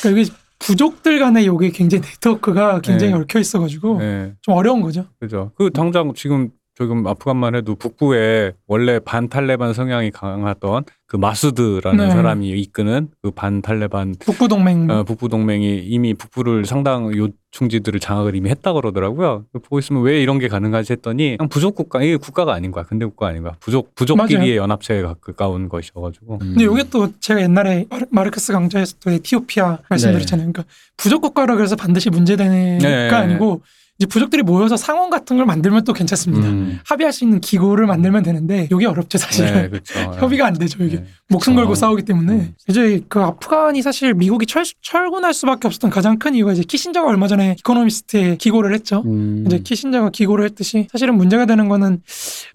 [0.00, 3.18] 그러니까 이게 부족들 간의 요게 굉장히 네트워크가 굉장히 네.
[3.18, 5.06] 얽혀 있어가지고 네, 좀 어려운 거죠.
[5.18, 5.52] 그죠.
[5.56, 6.50] 그 당장 지금
[6.80, 12.10] 지금 아프간만 해도 북부에 원래 반탈레반 성향이 강하던 그 마수드라는 네.
[12.10, 18.48] 사람이 이끄는 그 반탈레반 북부 동맹 어, 북부 동맹이 이미 북부를 상당 요충지들을 장악을 이미
[18.48, 19.44] 했다 그러더라고요.
[19.52, 22.84] 보고 있으면 왜 이런 게 가능하지 했더니 그냥 부족 국가 이게 국가가 아닌 거야.
[22.84, 23.56] 근대 국가 아닌 거야.
[23.60, 26.34] 부족 부족끼리의 연합체에 가- 가까운 것이어가지고.
[26.34, 26.38] 음.
[26.38, 30.50] 근데 요게 또 제가 옛날에 마르- 마르크스 강좌에서 또 에티오피아 말씀드렸잖아요.
[30.50, 30.64] 그러니까
[30.96, 33.08] 부족 국가라 그래서 반드시 문제되는 네.
[33.10, 33.60] 게 아니고
[34.00, 36.48] 이제 부족들이 모여서 상원 같은 걸 만들면 또 괜찮습니다.
[36.48, 36.80] 음.
[36.86, 39.52] 합의할 수 있는 기구를 만들면 되는데 이게 어렵죠 사실은.
[39.52, 39.98] 네, 그렇죠.
[40.18, 41.04] 협의가 안 되죠 이게 네.
[41.28, 41.74] 목숨 걸고 어.
[41.74, 42.54] 싸우기 때문에 음.
[42.66, 47.28] 이제 그 아프간이 사실 미국이 철, 철군할 수밖에 없었던 가장 큰 이유가 이제 키신저가 얼마
[47.28, 49.02] 전에 이코노미스트에 기고를 했죠.
[49.04, 49.44] 음.
[49.46, 52.00] 이제 키신저가 기고를 했듯이 사실은 문제가 되는 거는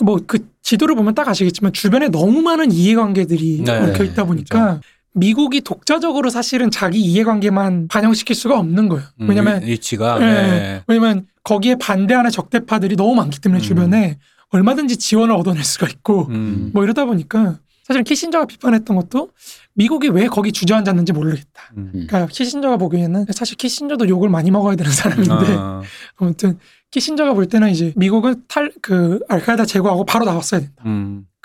[0.04, 4.82] 뭐그 지도를 보면 딱 아시겠지만 주변에 너무 많은 이해관계들이 네, 얽혀 있다 보니까
[5.16, 9.06] 미국이 독자적으로 사실은 자기 이해관계만 반영시킬 수가 없는 거예요.
[9.22, 10.84] 음, 왜냐면 위- 위치가 예, 네.
[10.88, 13.64] 왜냐면 거기에 반대하는 적대파들이 너무 많기 때문에 음.
[13.64, 14.18] 주변에
[14.50, 16.72] 얼마든지 지원을 얻어낼 수가 있고 음.
[16.74, 19.30] 뭐 이러다 보니까 사실 키신저가 비판했던 것도
[19.74, 21.72] 미국이 왜 거기 주저앉았는지 모르겠다.
[21.78, 21.90] 음.
[21.94, 25.82] 그러니까 키신저가 보기에는 사실 키신저도 욕을 많이 먹어야 되는 사람인데 아,
[26.18, 26.58] 아무튼
[26.92, 30.84] 키신저가 볼 때는 이제 미국은 탈 그 알카에다 제거하고 바로 나왔어야 된다.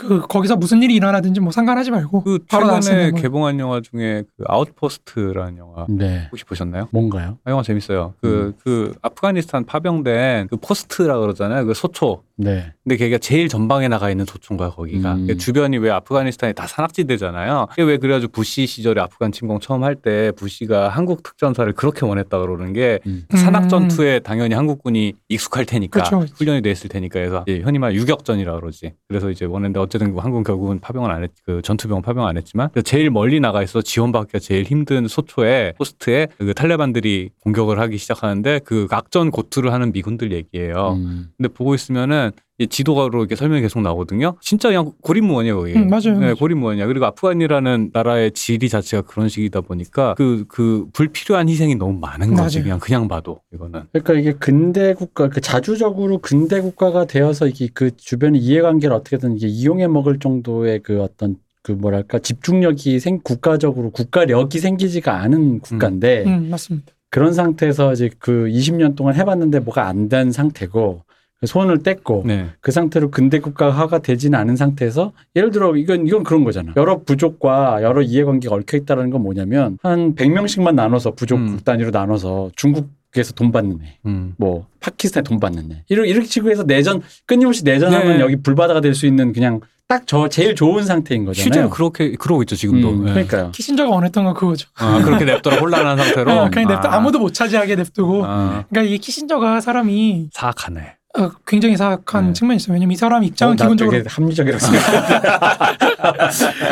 [0.04, 0.08] 음.
[0.08, 3.10] 그 거기서 무슨 일이 일어나든지 뭐 상관하지 말고 그 바로 최근에.
[3.12, 3.20] 뭐.
[3.20, 6.28] 개봉한 영화 중에 그 Outpost라는 영화 네.
[6.30, 6.88] 혹시 보셨나요?
[6.90, 7.38] 뭔가요?
[7.44, 8.14] 아, 영화 재밌어요.
[8.20, 11.66] 그, 그, 아프가니스탄 파병된 그 post라 그러잖아요.
[11.66, 12.22] 그 소초.
[12.36, 12.72] 네.
[12.84, 15.14] 근데 걔가 제일 전방에 나가 있는 소초인 거야, 거기가.
[15.14, 15.26] 음.
[15.26, 17.66] 그 주변이 왜 아프가니스탄이 다 산악지대잖아요.
[17.70, 22.38] 그게 왜 그래가지고 부시 시절에 아프간 침공 처음 할 때 부시가 한국 특전사를 그렇게 원했다
[22.38, 23.26] 그러는 게 음.
[23.34, 26.34] 산악 전투에 당연히 한국군이 익숙할 테니까 그쵸, 그쵸.
[26.38, 28.94] 훈련이 돼 있을 테니까 해서 이제 흔히 말 유격전이라 그러지.
[29.08, 33.10] 그래서 이제 원했는데 어쨌든 한국 결국은 파병을 안 했, 그 전투병 파병 안 했지만 제일
[33.10, 39.30] 멀리 나가 있어 지원받기가 제일 힘든 소초에 포스트에 그 탈레반들이 공격을 하기 시작하는데 그 악전
[39.30, 40.92] 고투를 하는 미군들 얘기예요.
[40.92, 41.30] 음.
[41.36, 44.36] 근데 보고 있으면은 이 지도가로 이렇게 설명이 계속 나오거든요.
[44.40, 45.72] 진짜 그냥 고립무원이에요, 거기.
[45.74, 46.34] 음, 맞아요, 네.
[46.34, 46.86] 고립무원이야.
[46.86, 52.58] 그리고 아프간이라는 나라의 지리 자체가 그런 식이다 보니까 그, 그 불필요한 희생이 너무 많은 거지.
[52.58, 52.64] 맞아요.
[52.64, 53.82] 그냥, 그냥 봐도 이거는.
[53.92, 59.46] 그러니까 이게 근대 국가, 그 자주적으로 근대 국가가 되어서 이게 그 주변의 이해관계를 어떻게든 이게
[59.46, 66.48] 이용해 먹을 정도의 그 어떤 그 뭐랄까 집중력이 생 국가적으로 국가력이 생기지가 않은 국가인데 음,
[66.50, 66.92] 맞습니다.
[67.10, 71.02] 그런 상태에서 이제 그 20년 동안 해봤는데 뭐가 안 된 상태고
[71.46, 72.48] 손을 뗐고 네.
[72.60, 76.72] 그 상태로 근대 국가화가 되지는 않은 상태에서 예를 들어 이건 이건 그런 거잖아.
[76.76, 81.58] 여러 부족과 여러 이해관계가 얽혀 있다라는 건 뭐냐면 한 100명씩만 나눠서 부족 음.
[81.64, 84.34] 단위로 나눠서 중국에서 돈 받는 애, 음.
[84.36, 85.82] 뭐 파키스탄에 돈 받는 애.
[85.88, 88.20] 이렇게 이렇게 치고 해서 내전 끊임없이 내전하면 네.
[88.20, 91.42] 여기 불바다가 될 수 있는 그냥 딱 저 제일 좋은 상태인 거잖아요.
[91.42, 92.90] 실제로 그렇게, 그러고 있죠, 지금도.
[92.90, 93.12] 음, 네.
[93.12, 93.50] 그러니까요.
[93.52, 94.68] 키신저가 원했던 건 그거죠.
[94.76, 96.30] 아, 그렇게 냅둬라 혼란한 상태로.
[96.30, 96.96] 어, 그냥 냅둬 아.
[96.96, 98.24] 아무도 못 차지하게 냅두고.
[98.24, 100.96] 아, 그러니까 이 키신저가 사람이 사악하네.
[101.18, 102.32] 어, 굉장히 사악한 네.
[102.34, 102.74] 측면이 있어요.
[102.74, 105.20] 왜냐면 이 사람 입장은 어, 나 기본적으로 되게 합리적이라고 생각해.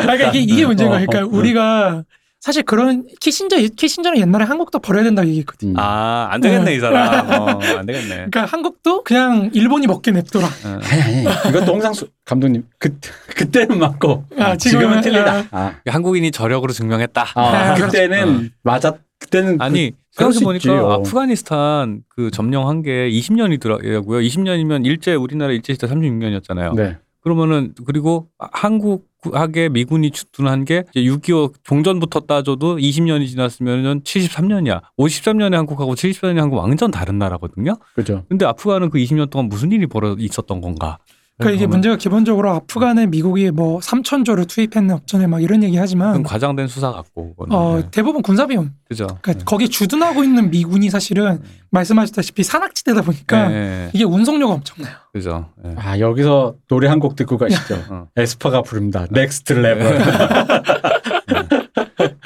[0.01, 1.03] 그러니까 이게 이게 문제인 거예요.
[1.03, 1.39] 어, 그러니까 어, 어.
[1.39, 2.03] 우리가
[2.39, 5.69] 사실 그런 키신저 키신저는 옛날에 한국도 버려야 된다고 얘기했거든.
[5.69, 5.75] 요 음.
[5.77, 7.29] 아, 안 되겠네, 이 사람.
[7.29, 8.07] 어, 안 되겠네.
[8.15, 10.45] 그러니까 한국도 그냥 일본이 먹게 냅둬라.
[10.47, 10.79] 어.
[10.89, 12.97] 아니 아니 이것도 홍상수 감독님 그
[13.35, 15.47] 그때는 맞고 아, 지금은 지금은, 틀리다.
[15.51, 17.25] 아, 한국인이 저력으로 증명했다.
[17.35, 18.95] 아, 아, 그때는 맞았.
[19.19, 20.91] 그때는 아니 그 럴수 생각해보니까 있지, 어.
[20.93, 24.25] 아프가니스탄 그 점령한 게 20년이더라고요.
[24.25, 26.75] 20년이면 일제 우리나라 일제 시대 36년이었잖아요.
[26.75, 26.97] 네.
[27.21, 34.81] 그러면은 그리고 한국하게 미군이 주둔한 게 6.25 종전부터 따져도 20년이 지났으면은 73년이야.
[34.97, 37.75] 53년에 한국하고 74년에 한국 완전 다른 나라거든요.
[37.93, 38.23] 그죠.
[38.29, 40.97] 근데 아프간은 그 20년 동안 무슨 일이 벌어 있었던 건가?
[41.39, 45.73] 그러니까 이게 그러면 문제가 기본적으로 아프간에 미국이 뭐 3천 조를 투입했네 어쩌네 막 이런 얘기
[45.75, 47.29] 좀 하지만 과장된 수사 같고.
[47.35, 47.55] 그거는.
[47.55, 47.87] 어, 네.
[47.91, 48.71] 대부분 군사 비용.
[48.87, 49.07] 그죠.
[49.21, 49.39] 그러니까 네.
[49.45, 51.39] 거기에 주둔하고 있는 미군이 사실은
[51.71, 53.89] 말씀하셨다시피 산악지대다 보니까 네, 네.
[53.93, 54.93] 이게 운송료가 엄청나요.
[55.13, 55.49] 그죠.
[55.63, 55.73] 네.
[55.77, 57.81] 아 여기서 노래 한 곡 듣고 가시죠.
[57.89, 58.07] 어.
[58.17, 59.05] 에스파가 부릅니다.
[59.09, 59.99] Next Level.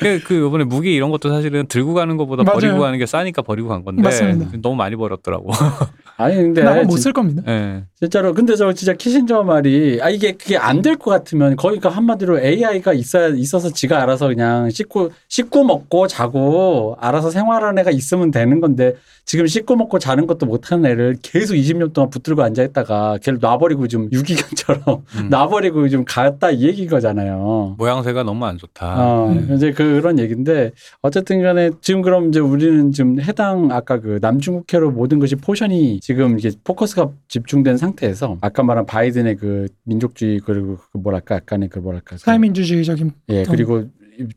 [0.04, 2.60] 그, 그 이번에 무기 이런 것도 사실은 들고 가는 것보다 맞아요.
[2.60, 4.52] 버리고 가는 게 싸니까 버리고 간 건데 맞습니다.
[4.62, 5.50] 너무 많이 버렸더라고.
[6.18, 7.42] 아니 근데 나만 못 진- 쓸 겁니다.
[7.48, 7.84] 예.
[8.00, 12.40] 진짜로 근데 저 진짜 키신저 말이 아 이게 그게 안 될 것 같으면 거기가 한마디로
[12.40, 18.60] AI가 있어야 있어서 지가 알아서 그냥 씻고 씻고 먹고 자고 알아서 생활하는 애가 있으면 되는
[18.62, 18.94] 건데
[19.26, 23.88] 지금 씻고 먹고 자는 것도 못하는 애를 계속 20년 동안 붙들고 앉아 있다가 걔를 놔버리고
[23.88, 25.30] 좀 유기견처럼 음.
[25.32, 27.76] 놔버리고 좀 갔다 이 얘기인 거잖아요.
[27.78, 29.02] 모양새가 너무 안 좋다.
[29.02, 29.50] 어, 음.
[29.56, 30.72] 이제 그런 얘기인데
[31.02, 36.38] 어쨌든 간에 지금 그럼 이제 우리는 지금 해당 아까 그 남중국해로 모든 것이 포션이 지금
[36.38, 42.16] 이게 포커스가 집중된 상태에서 아까 말한 바이든의 그 민족주의 그리고 그 뭐랄까 약간의 그 뭐랄까
[42.16, 43.86] 그 사회민주주의적인 예 그리고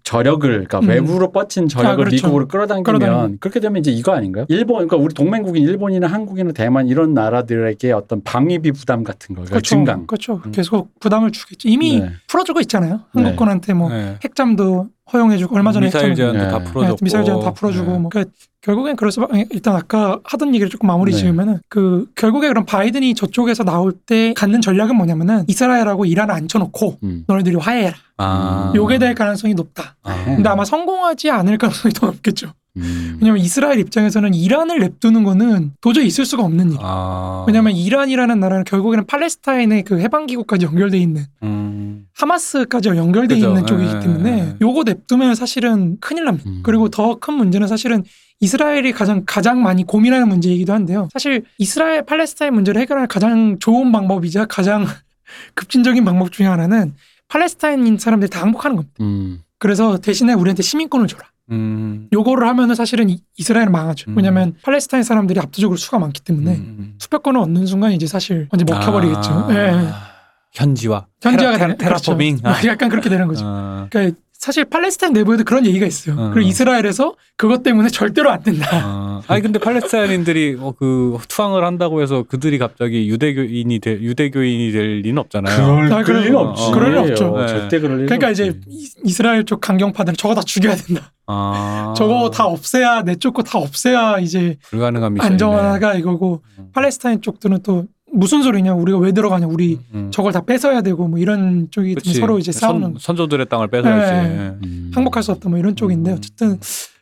[0.02, 0.88] 저력을 그러니까 음.
[0.88, 2.16] 외부로 뻗친 저력을 아, 그렇죠.
[2.16, 3.38] 미국으로 끌어당기면 끌어당기면.
[3.40, 4.46] 그렇게 되면 이제 이거 아닌가요?
[4.48, 9.54] 일본 그러니까 우리 동맹국인 일본이나 한국이나 대만 이런 나라들에게 어떤 방위비 부담 같은 거 그러니까
[9.56, 9.68] 그렇죠.
[9.68, 10.40] 증강 그렇죠.
[10.44, 10.52] 음.
[10.52, 11.68] 계속 부담을 주겠죠.
[11.68, 12.10] 이미 네.
[12.28, 13.00] 풀어주고 있잖아요.
[13.14, 13.22] 네.
[13.22, 14.18] 한국군한테 뭐 예.
[14.24, 16.48] 핵잠도 허용해주고 얼마 전에 미사일 제한도 네.
[16.50, 17.98] 다 네, 풀어줬고 미사일 제한 다 풀어주고 예.
[17.98, 18.32] 뭐 그러니까
[18.62, 21.18] 결국엔 그래서 일단 아까 하던 얘기를 조금 마무리 네.
[21.18, 27.24] 지으면은 그 결국에 그럼 바이든이 저쪽에서 나올 때 갖는 전략은 뭐냐면은 이스라엘하고 이란을 앉혀놓고 음.
[27.28, 27.94] 너네들이 화해해라.
[28.18, 28.72] 아.
[28.74, 29.94] 요게 될 가능성이 높다.
[30.02, 30.24] 아.
[30.24, 32.52] 근데 아마 성공하지 않을 가능성이 더 높겠죠.
[32.76, 33.18] 음.
[33.20, 36.78] 왜냐면 이스라엘 입장에서는 이란을 냅두는 거는 도저히 있을 수가 없는 일.
[36.80, 37.44] 아.
[37.46, 41.75] 왜냐면 이란이라는 나라는 결국에는 팔레스타인의 그 해방기구까지 연결돼 있는 음.
[42.18, 43.48] 하마스까지 연결돼 그죠.
[43.48, 44.56] 있는 쪽이기 예, 때문에 예.
[44.60, 46.48] 요거 냅두면 사실은 큰일 납니다.
[46.48, 46.60] 음.
[46.62, 48.04] 그리고 더 큰 문제는 사실은
[48.40, 51.08] 이스라엘이 가장 가장 많이 고민하는 문제이기도 한데요.
[51.12, 54.84] 사실 이스라엘 팔레스타인 문제를 해결할 가장 좋은 방법이자 가장
[55.54, 56.94] 급진적인 방법 중에 하나는
[57.28, 58.94] 팔레스타인인 사람들이 다 항복하는 겁니다.
[59.00, 59.40] 음.
[59.58, 61.24] 그래서 대신에 우리한테 시민권을 줘라.
[61.52, 62.08] 음.
[62.12, 64.10] 요거를 하면은 사실은 이- 이스라엘은 망하죠.
[64.10, 64.16] 음.
[64.16, 66.94] 왜냐하면 팔레스타인 사람들이 압도적으로 수가 많기 때문에 음.
[66.98, 69.30] 투표권을 얻는 순간 이제 사실 완전 먹혀버리겠죠.
[69.30, 69.48] 아.
[69.54, 70.15] 예.
[70.52, 71.06] 현지화.
[71.22, 72.38] 현지화가 테라, 되는 테라, 테라포밍.
[72.38, 72.68] 그렇죠.
[72.68, 73.44] 약간 그렇게 되는 거죠.
[73.46, 73.86] 아.
[73.90, 76.14] 그러니까 사실 팔레스타인 내부에도 그런 얘기가 있어요.
[76.18, 76.30] 어.
[76.30, 78.68] 그리고 이스라엘에서 그것 때문에 절대로 안 된다.
[78.72, 79.22] 아.
[79.28, 85.18] 아니 근데 팔레스타인인들이 어, 그 투항을 한다고 해서 그들이 갑자기 유대교인이 될 유대교인이 될 리는
[85.18, 85.56] 없잖아요.
[85.56, 86.70] 그럴, 아, 그럴 그럴- 리는 없지.
[86.72, 87.32] 그럴 리 없죠.
[87.34, 87.48] 어, 네.
[87.48, 91.12] 절대 그럴 리 그러니까 이제 이- 이스라엘 쪽 강경파들은 저거 다 죽여야 된다.
[91.26, 91.94] 아.
[91.96, 95.32] 저거 다 없애야 내쪽거다 없애야 이제 불가능한 미션이네.
[95.32, 96.68] 안정화가 이거고 음.
[96.72, 97.86] 팔레스타인 쪽들은 또
[98.16, 100.10] 무슨 소리냐 우리가 왜 들어가냐 우리 음.
[100.10, 102.14] 저걸 다 뺏어야 되고 뭐 이런 쪽이 좀 그치.
[102.14, 104.12] 서로 이제 싸우는 선, 선조들의 땅을 뺏어야지.
[104.12, 104.56] 네.
[104.64, 104.90] 음.
[104.94, 106.16] 항복할 수 없다 뭐 이런 쪽인데 음.
[106.16, 106.58] 어쨌든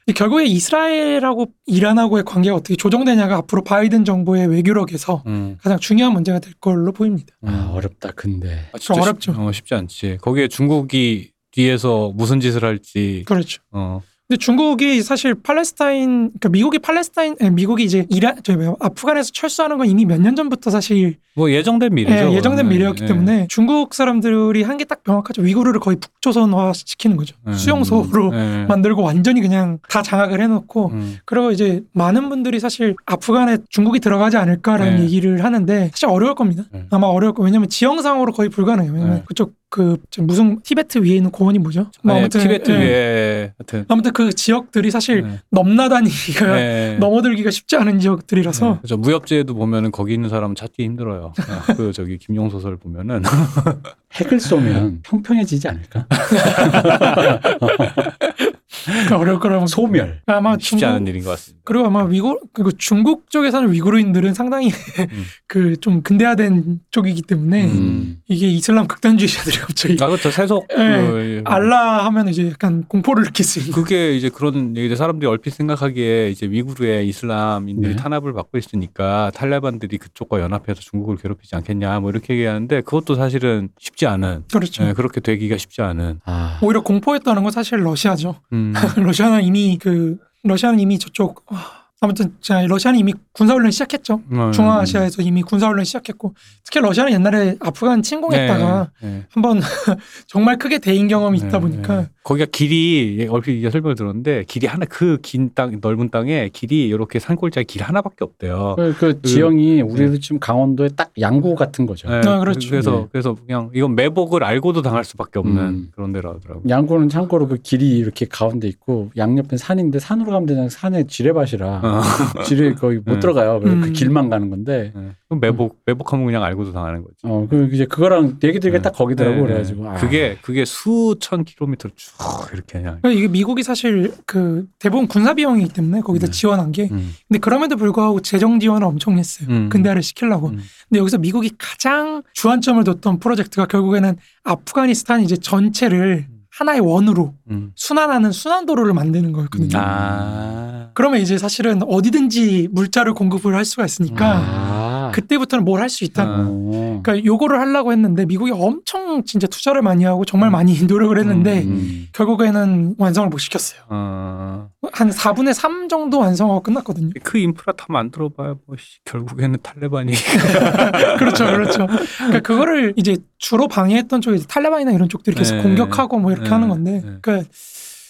[0.07, 5.57] 이 결국에 이스라엘하고 이란하고의 관계가 어떻게 조정되냐가 앞으로 바이든 정부의 외교력에서 음.
[5.63, 7.35] 가장 중요한 문제가 될 걸로 보입니다.
[7.43, 9.33] 아, 어렵다 근데 아, 좀 어렵죠.
[9.33, 10.19] 쉽, 어, 쉽지 않지.
[10.21, 13.23] 거기에 중국이 뒤에서 무슨 짓을 할지.
[13.27, 13.63] 그렇죠.
[13.71, 14.03] 어.
[14.27, 19.77] 근데 중국이 사실 팔레스타인, 그러니까 미국이 팔레스타인, 아니, 미국이 이제 이란, 저 뭐야, 아프간에서 철수하는
[19.77, 22.31] 건 이미 몇 년 전부터 사실 뭐 예정된 미래죠.
[22.31, 22.69] 예, 예정된 그거는.
[22.71, 23.07] 미래였기 예.
[23.07, 25.43] 때문에 중국 사람들이 한 게 딱 명확하죠.
[25.43, 27.37] 위구르를 거의 북조선화 시키는 거죠.
[27.47, 27.53] 음.
[27.53, 28.65] 수용소로 예.
[28.67, 31.17] 만들고 완전히 그냥 다 장악을 해놓고 음.
[31.27, 35.03] 그리고 이제 많은 분들이 사실 아프간에 중국이 들어가지 않을까라는 네.
[35.03, 36.63] 얘기를 하는데 사실 어려울 겁니다.
[36.73, 36.87] 네.
[36.91, 38.93] 아마 어려울 거 왜냐면 지형상으로 거의 불가능해요.
[38.93, 39.23] 왜냐면 네.
[39.27, 41.91] 그쪽 그 무슨 티베트 위에 있는 고원이 뭐죠?
[42.05, 42.77] 뭐 아니, 티베트 예.
[42.77, 45.41] 위에 하여튼 아무튼 그 지역들이 사실 네.
[45.51, 46.97] 넘나다니기가 예.
[47.01, 48.79] 넘어들기가 쉽지 않은 지역들이라서 네.
[48.83, 48.97] 그죠.
[48.97, 51.33] 무협지에도 보면은 거기 있는 사람 찾기 힘들어요.
[51.37, 51.45] 네.
[51.75, 53.25] 그 저기 김용 소설 보면은
[54.15, 56.07] 핵을 쏘면 평평해지지 않을까?
[58.85, 60.21] 그러니까 어려울 거라고 소멸.
[60.27, 61.63] 아마 쉽지 중국 않은 일인 것 같습니다.
[61.65, 65.25] 그리고 아마 위고 그리고 중국 쪽에 사는 위구르인들은 상당히 음.
[65.49, 68.19] 그좀 근대화된 쪽이기 때문에 음.
[68.29, 70.31] 이게 이슬람 극단주의자들이 갑자기 아 그렇죠.
[70.31, 70.77] 세속 예.
[70.77, 75.55] 그, 알라 하면 이제 약간 공포를 느낄 수 있는 그게 이제 그런 얘기들 사람들이 얼핏
[75.55, 77.97] 생각하기에 이제 위구르의 이슬람인들이 네.
[77.97, 84.07] 탄압을 받고 있으니까 탈레반들이 그쪽과 연합해서 중국을 괴롭히지 않겠냐 뭐 이렇게 얘기하는데 그것도 사실은 쉽지
[84.07, 84.85] 않은 그렇죠.
[84.85, 88.37] 예, 그렇게 되기가 쉽지 않은 아, 오히려 공포했다는 건 사실 러시아죠.
[88.53, 94.21] 음, 러시아는 이미 그 러시아는 이미 저쪽 아, 아무튼 자 러시아는 이미 군사훈련 시작했죠.
[94.31, 94.53] 음.
[94.53, 99.27] 중앙아시아에서 이미 군사훈련 시작했고 특히 러시아는 옛날에 아프간 침공했다가 네, 네.
[99.31, 99.61] 한번
[100.27, 102.09] 정말 크게 대인 경험이 있다 네, 보니까 네.
[102.25, 107.19] 거기가 길이 얼핏 이제 설명을 들었는데 길이 하나 그 긴 땅 넓은 땅에 길이 이렇게
[107.19, 108.75] 산골짜기 길 하나밖에 없대요.
[108.77, 112.09] 그, 그 지형이 우리로 지금 강원도의 딱 양구 같은 거죠.
[112.09, 112.71] 네, 아, 그렇죠.
[112.71, 113.07] 그래서 네.
[113.13, 115.89] 그래서 그냥 이건 매복을 알고도 당할 수밖에 없는 음.
[115.95, 116.63] 그런 데라 하더라고.
[116.67, 122.01] 양구는 참고로 그 길이 이렇게 가운데 있고 양옆엔 산인데 산으로 가면 되는 산의 지뢰밭이라 어.
[122.45, 123.21] 지뢰 거의 못 네.
[123.21, 123.61] 들어가요.
[123.61, 123.93] 그래서 그 음.
[123.93, 125.11] 길만 가는 건데 네.
[125.29, 127.17] 그럼 매복 매복하면 그냥 알고도 당하는 거지.
[127.25, 128.81] 어, 그 이제 그거랑 얘기 네.
[128.81, 129.47] 딱 거기더라고 네, 네.
[129.49, 129.95] 그래가지고 아.
[129.97, 132.14] 그게 그게 수천 킬로미터 쭉
[132.53, 132.99] 이렇게 그냥.
[133.03, 136.33] 그러니까 이게 미국이 사실 그 대부분 군사 비용이기 때문에 거기다 네.
[136.33, 137.15] 지원한 게 음.
[137.29, 139.49] 근데 그럼에도 불구하고 재정 지원을 엄청 했어요.
[139.51, 139.69] 음.
[139.69, 140.49] 근대화를 시키려고.
[140.49, 140.61] 음.
[140.89, 147.73] 근데 여기서 미국이 가장 주안점을 뒀던 프로젝트가 결국에는 아프가니스탄 이제 전체를 하나의 원으로 음.
[147.75, 149.77] 순환하는 순환도로를 만드는 거였거든요.
[149.77, 150.91] 아.
[150.95, 154.94] 그러면 이제 사실은 어디든지 물자를 공급을 할 수가 있으니까 아.
[155.15, 156.23] 그때부터는 뭘 할 수 있다.
[156.23, 156.45] 아.
[156.49, 157.01] 어.
[157.03, 162.09] 그러니까 요거를 하려고 했는데 미국이 엄청 진짜 투자를 많이 하고 정말 많이 노력을 했는데 음.
[162.13, 163.81] 결국에는 완성을 못 시켰어요.
[163.89, 164.69] 어.
[164.93, 167.11] 한 4분의 3 정도 완성하고 끝났거든요.
[167.23, 170.13] 그 인프라 다 만들어봐야 뭐 씨, 결국에는 탈레반이.
[171.19, 171.87] 그렇죠, 그렇죠.
[172.17, 175.63] 그러니까 그거를 이제 주로 방해했던 쪽이 탈레반이나 이런 쪽들이 계속 네.
[175.63, 176.51] 공격하고 뭐 이렇게 네.
[176.55, 177.19] 하는 건데, 네.
[177.23, 177.49] 그러니까,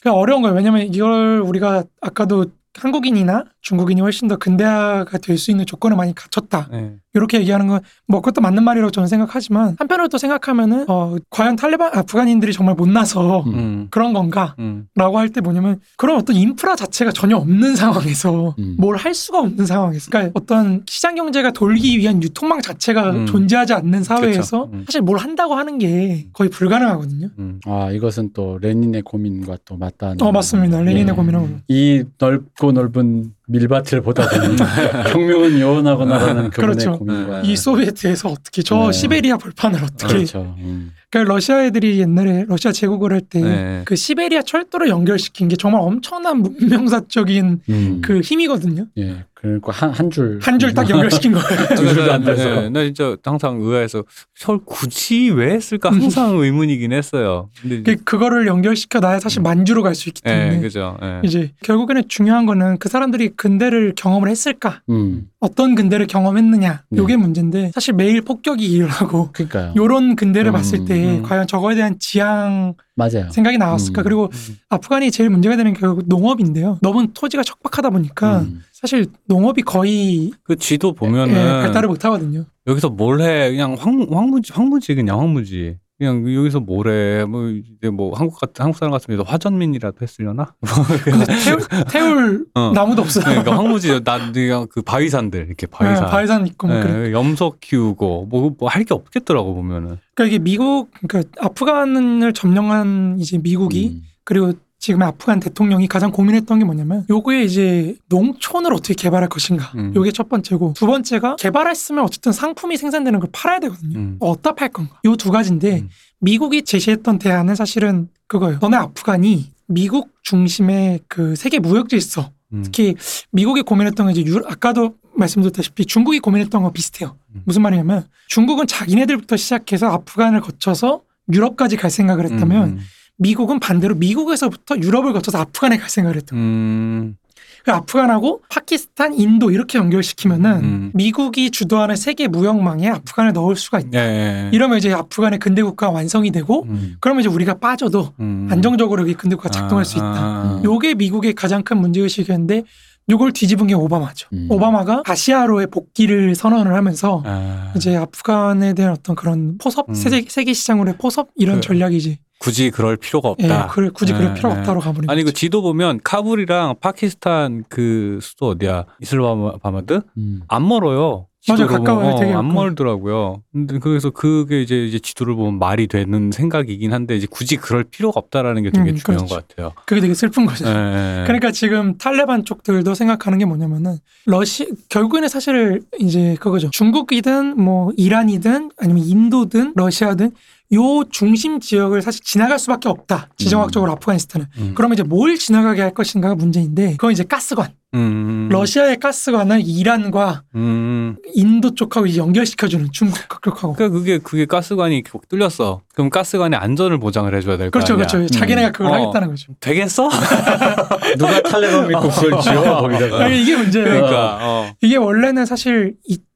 [0.01, 0.55] 그러니까 어려운 거예요.
[0.57, 2.47] 왜냐면 이걸 우리가 아까도
[2.77, 6.69] 한국인이나 중국인이 훨씬 더 근대화가 될 수 있는 조건을 많이 갖췄다.
[6.71, 6.95] 네.
[7.15, 11.91] 이렇게 얘기하는 건 뭐 그것도 맞는 말이라고 저는 생각하지만 한편으로 또 생각하면은 어 과연 탈레반
[11.97, 13.55] 아프간인들이 정말 못나서 음.
[13.55, 13.87] 음.
[13.91, 14.55] 그런 건가?
[14.59, 14.87] 음.
[14.95, 18.77] 라고 할때 뭐냐면 그런 어떤 인프라 자체가 전혀 없는 상황에서 음.
[18.79, 23.27] 뭘할 수가 없는 상황에서 그러니까 어떤 시장 경제가 돌기 위한 유통망 자체가 음.
[23.27, 24.71] 존재하지 않는 사회에서 그쵸.
[24.75, 24.85] 음.
[24.87, 27.29] 사실 뭘 한다고 하는 게 거의 불가능하거든요.
[27.39, 27.61] 음.
[27.65, 30.21] 아 이것은 또 레닌의 고민과 또 맞닿는.
[30.23, 30.81] 어 맞습니다.
[30.83, 31.13] 레닌의 예.
[31.13, 34.57] 고민하고 이 넓고 넓은 밀밭을 보다 보니
[35.13, 36.99] 혁명은 요원하거나라는 그분의 그렇죠.
[36.99, 38.93] 고민과 이 소비에트에서 어떻게 저 네.
[38.93, 40.55] 시베리아 벌판을 어떻게 그렇죠.
[40.59, 40.93] 음.
[41.11, 43.95] 그러니까 러시아 애들이 옛날에 러시아 제국을 할 때그 네.
[43.95, 48.01] 시베리아 철도를 연결시킨 게 정말 엄청난 문명사적인 음.
[48.03, 48.87] 그 힘이거든요.
[48.99, 49.25] 예.
[49.45, 50.39] 그러니까 한한 줄.
[50.43, 51.47] 한 줄 딱 연결시킨 거예요.
[51.77, 52.63] 두 줄도 안 돼서.
[52.63, 54.03] 네, 나 진짜 항상 의아해서
[54.35, 57.51] 설 굳이 왜 했을까 항상 의문이긴 했어요.
[57.61, 60.97] 근데 그 그거를 연결시켜 놔야 사실 만주로 갈 수 있기 때문에 네, 그죠.
[61.01, 61.21] 네.
[61.25, 64.81] 이제 결국에는 중요한 거는 그 사람들이 근대를 경험을 했을까?
[64.91, 65.27] 음.
[65.45, 66.85] 어떤 근대를 경험했느냐?
[66.89, 66.99] 네.
[66.99, 69.75] 요게 문제인데 사실 매일 폭격이 일어나고 그러니까요.
[69.77, 71.23] 요런 근대를 음, 봤을 때 음.
[71.23, 73.29] 과연 저거에 대한 지향 맞아요.
[73.31, 74.01] 생각이 나왔을까?
[74.01, 74.05] 음.
[74.05, 74.31] 그리고
[74.71, 76.79] 아프간이 제일 문제가 되는 게 결국 농업인데요.
[76.81, 78.63] 너무 토지가 척박하다 보니까 음.
[78.73, 82.47] 사실 농업이 거의 그 지도 보면은 예, 발달을 못 하거든요.
[82.67, 83.51] 여기서 뭘 해?
[83.51, 85.77] 그냥 황, 황무지, 황무지 그냥 황무지.
[86.05, 87.25] 그냥 여기서 뭐래?
[87.25, 90.55] 뭐 이제 뭐 한국 같은 한국 사람 같으면 화전민이라도 했으려나?
[91.05, 92.73] 근데 태울, 태울 어.
[92.75, 93.25] 나무도 없어요.
[93.25, 96.05] 그러니까 황무지 나 그냥 그 바위산들 이렇게 바위산.
[96.07, 97.13] 예, 바위산 있고 뭐 네, 그래.
[97.13, 99.99] 염소 키우고 뭐 뭐 할 게 없겠더라고 보면은.
[100.15, 104.03] 그러니까 이게 미국 그러니까 아프간을 점령한 이제 미국이 음.
[104.25, 104.53] 그리고
[104.85, 109.73] 지금 아프간 대통령이 가장 고민했던 게 뭐냐면 요거에 이제 농촌을 어떻게 개발할 것인가.
[109.77, 109.95] 음.
[109.97, 113.99] 요게 첫 번째고 두 번째가 개발했으면 어쨌든 상품이 생산되는 걸 팔아야 되거든요.
[113.99, 114.17] 음.
[114.21, 115.01] 어디다 팔 건가.
[115.07, 115.89] 요 두 가지인데 음.
[116.21, 118.59] 미국이 제시했던 대안은 사실은 그거예요.
[118.61, 122.61] 너네 아프간이 미국 중심의 그 세계 무역 질서 음.
[122.63, 122.95] 특히
[123.31, 127.17] 미국이 고민했던 건 이제 유, 아까도 말씀드렸다시피 중국이 고민했던 거 비슷해요.
[127.35, 127.41] 음.
[127.47, 131.01] 무슨 말이냐면 중국은 자기네들부터 시작해서 아프간을 거쳐서
[131.33, 132.81] 유럽까지 갈 생각을 했다면 음.
[133.19, 136.51] 미국은 반대로 미국에서부터 유럽을 거쳐서 아프간에 갈 생각을 했던 거예요.
[136.51, 137.17] 음.
[137.65, 140.91] 그 아프간하고 파키스탄, 인도 이렇게 연결시키면은 음.
[140.93, 143.99] 미국이 주도하는 세계 무역망에 아프간을 넣을 수가 있다.
[143.99, 144.01] 예,
[144.47, 144.51] 예.
[144.53, 146.97] 이러면 이제 아프간의 근대 국가 완성이 되고 음.
[147.01, 148.49] 그러면 이제 우리가 빠져도 음.
[148.51, 150.05] 안정적으로 여기 근대 국가 작동할 수 있다.
[150.07, 152.65] 아, 요게 미국의 가장 큰 문제 의식이었는데
[153.09, 154.29] 요걸 뒤집은 게 오바마죠.
[154.35, 154.47] 음.
[154.51, 157.73] 오바마가 아시아로의 복귀를 선언을 하면서 아.
[157.77, 159.95] 이제 아프간에 대한 어떤 그런 포섭 음.
[159.95, 162.19] 세계, 세계 시장으로의 포섭 이런 그- 전략이지.
[162.45, 163.67] 굳이 그럴 필요가 예, 없다.
[163.69, 164.61] 그래 굳이 그럴 예, 필요가 예.
[164.61, 165.35] 없다로 가버린 아니 그 거죠.
[165.39, 168.85] 지도 보면 카불이랑 파키스탄 그 수도 어디야?
[169.01, 170.43] 이슬람바마드 음.
[170.49, 171.27] 안 멀어요.
[171.47, 172.17] 맞아, 가까워요.
[172.19, 172.49] 되게 어, 안.
[172.55, 173.43] 멀더라고요.
[173.53, 178.19] 근데 그래서 그게 이제 이제 지도를 보면 말이 되는 생각이긴 한데 이제 굳이 그럴 필요가
[178.19, 179.27] 없다라는 게 되게 음, 중요한 그렇죠.
[179.27, 179.73] 것 같아요.
[179.85, 180.67] 그게 되게 슬픈 거죠.
[180.67, 181.25] 예, 예.
[181.27, 186.71] 그러니까 지금 탈레반 쪽들도 생각하는 게 뭐냐면은 러시 결국에는 사실 이제 그거죠.
[186.71, 190.31] 중국이든 뭐 이란이든 아니면 인도든 러시아든
[190.75, 193.29] 요 중심 지역을 사실 지나갈 수밖에 없다.
[193.37, 194.47] 지정학적으로 아프가니스탄은.
[194.59, 194.73] 음.
[194.75, 197.73] 그러면 이제 뭘 지나가게 할 것인가가 문제인데 그건 이제 가스관.
[197.95, 201.15] 음, 러시아의 가스관을 이란과 음.
[201.33, 203.75] 인도 쪽하고 이제 연결시켜주는 중국 쪽하고.
[203.75, 205.81] 그러니까 그게 그게 가스관이 뚫렸어.
[205.95, 208.07] 그럼 가스관의 안전을 보장을 해줘야 될거 그렇죠, 아니야.
[208.09, 208.27] 그렇죠.
[208.27, 208.95] 자기네가 그걸 어.
[208.95, 209.53] 하겠다는 거죠.
[209.61, 210.09] 되겠어?
[211.19, 213.29] 누가 탈레반 믿고 그걸 지어 거기다가.
[213.29, 213.87] 이게 문제예요.
[213.89, 214.73] 그러니까 어.
[214.81, 215.95] 이게 원래는 사실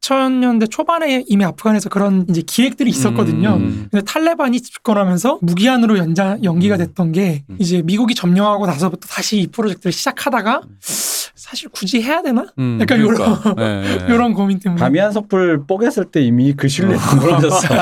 [0.09, 3.57] 2000년대 초반에 이미 아프간에서 그런 이제 기획들이 있었거든요.
[3.57, 3.89] 음.
[3.91, 6.79] 근데 탈레반이 집권하면서 무기한으로 연자 연기가 음.
[6.79, 7.57] 됐던 게 음.
[7.59, 10.63] 이제 미국이 점령하고 나서부터 다시 이 프로젝트를 시작하다가
[11.49, 12.45] 사실 굳이 해야 되나?
[12.59, 13.55] 음, 약간 그러니까.
[13.57, 14.15] 네, 네.
[14.15, 14.79] 이런 고민 때문에.
[14.79, 17.75] 밤이 섭불 뽀갰을 때 이미 그 신뢰는 무너졌어.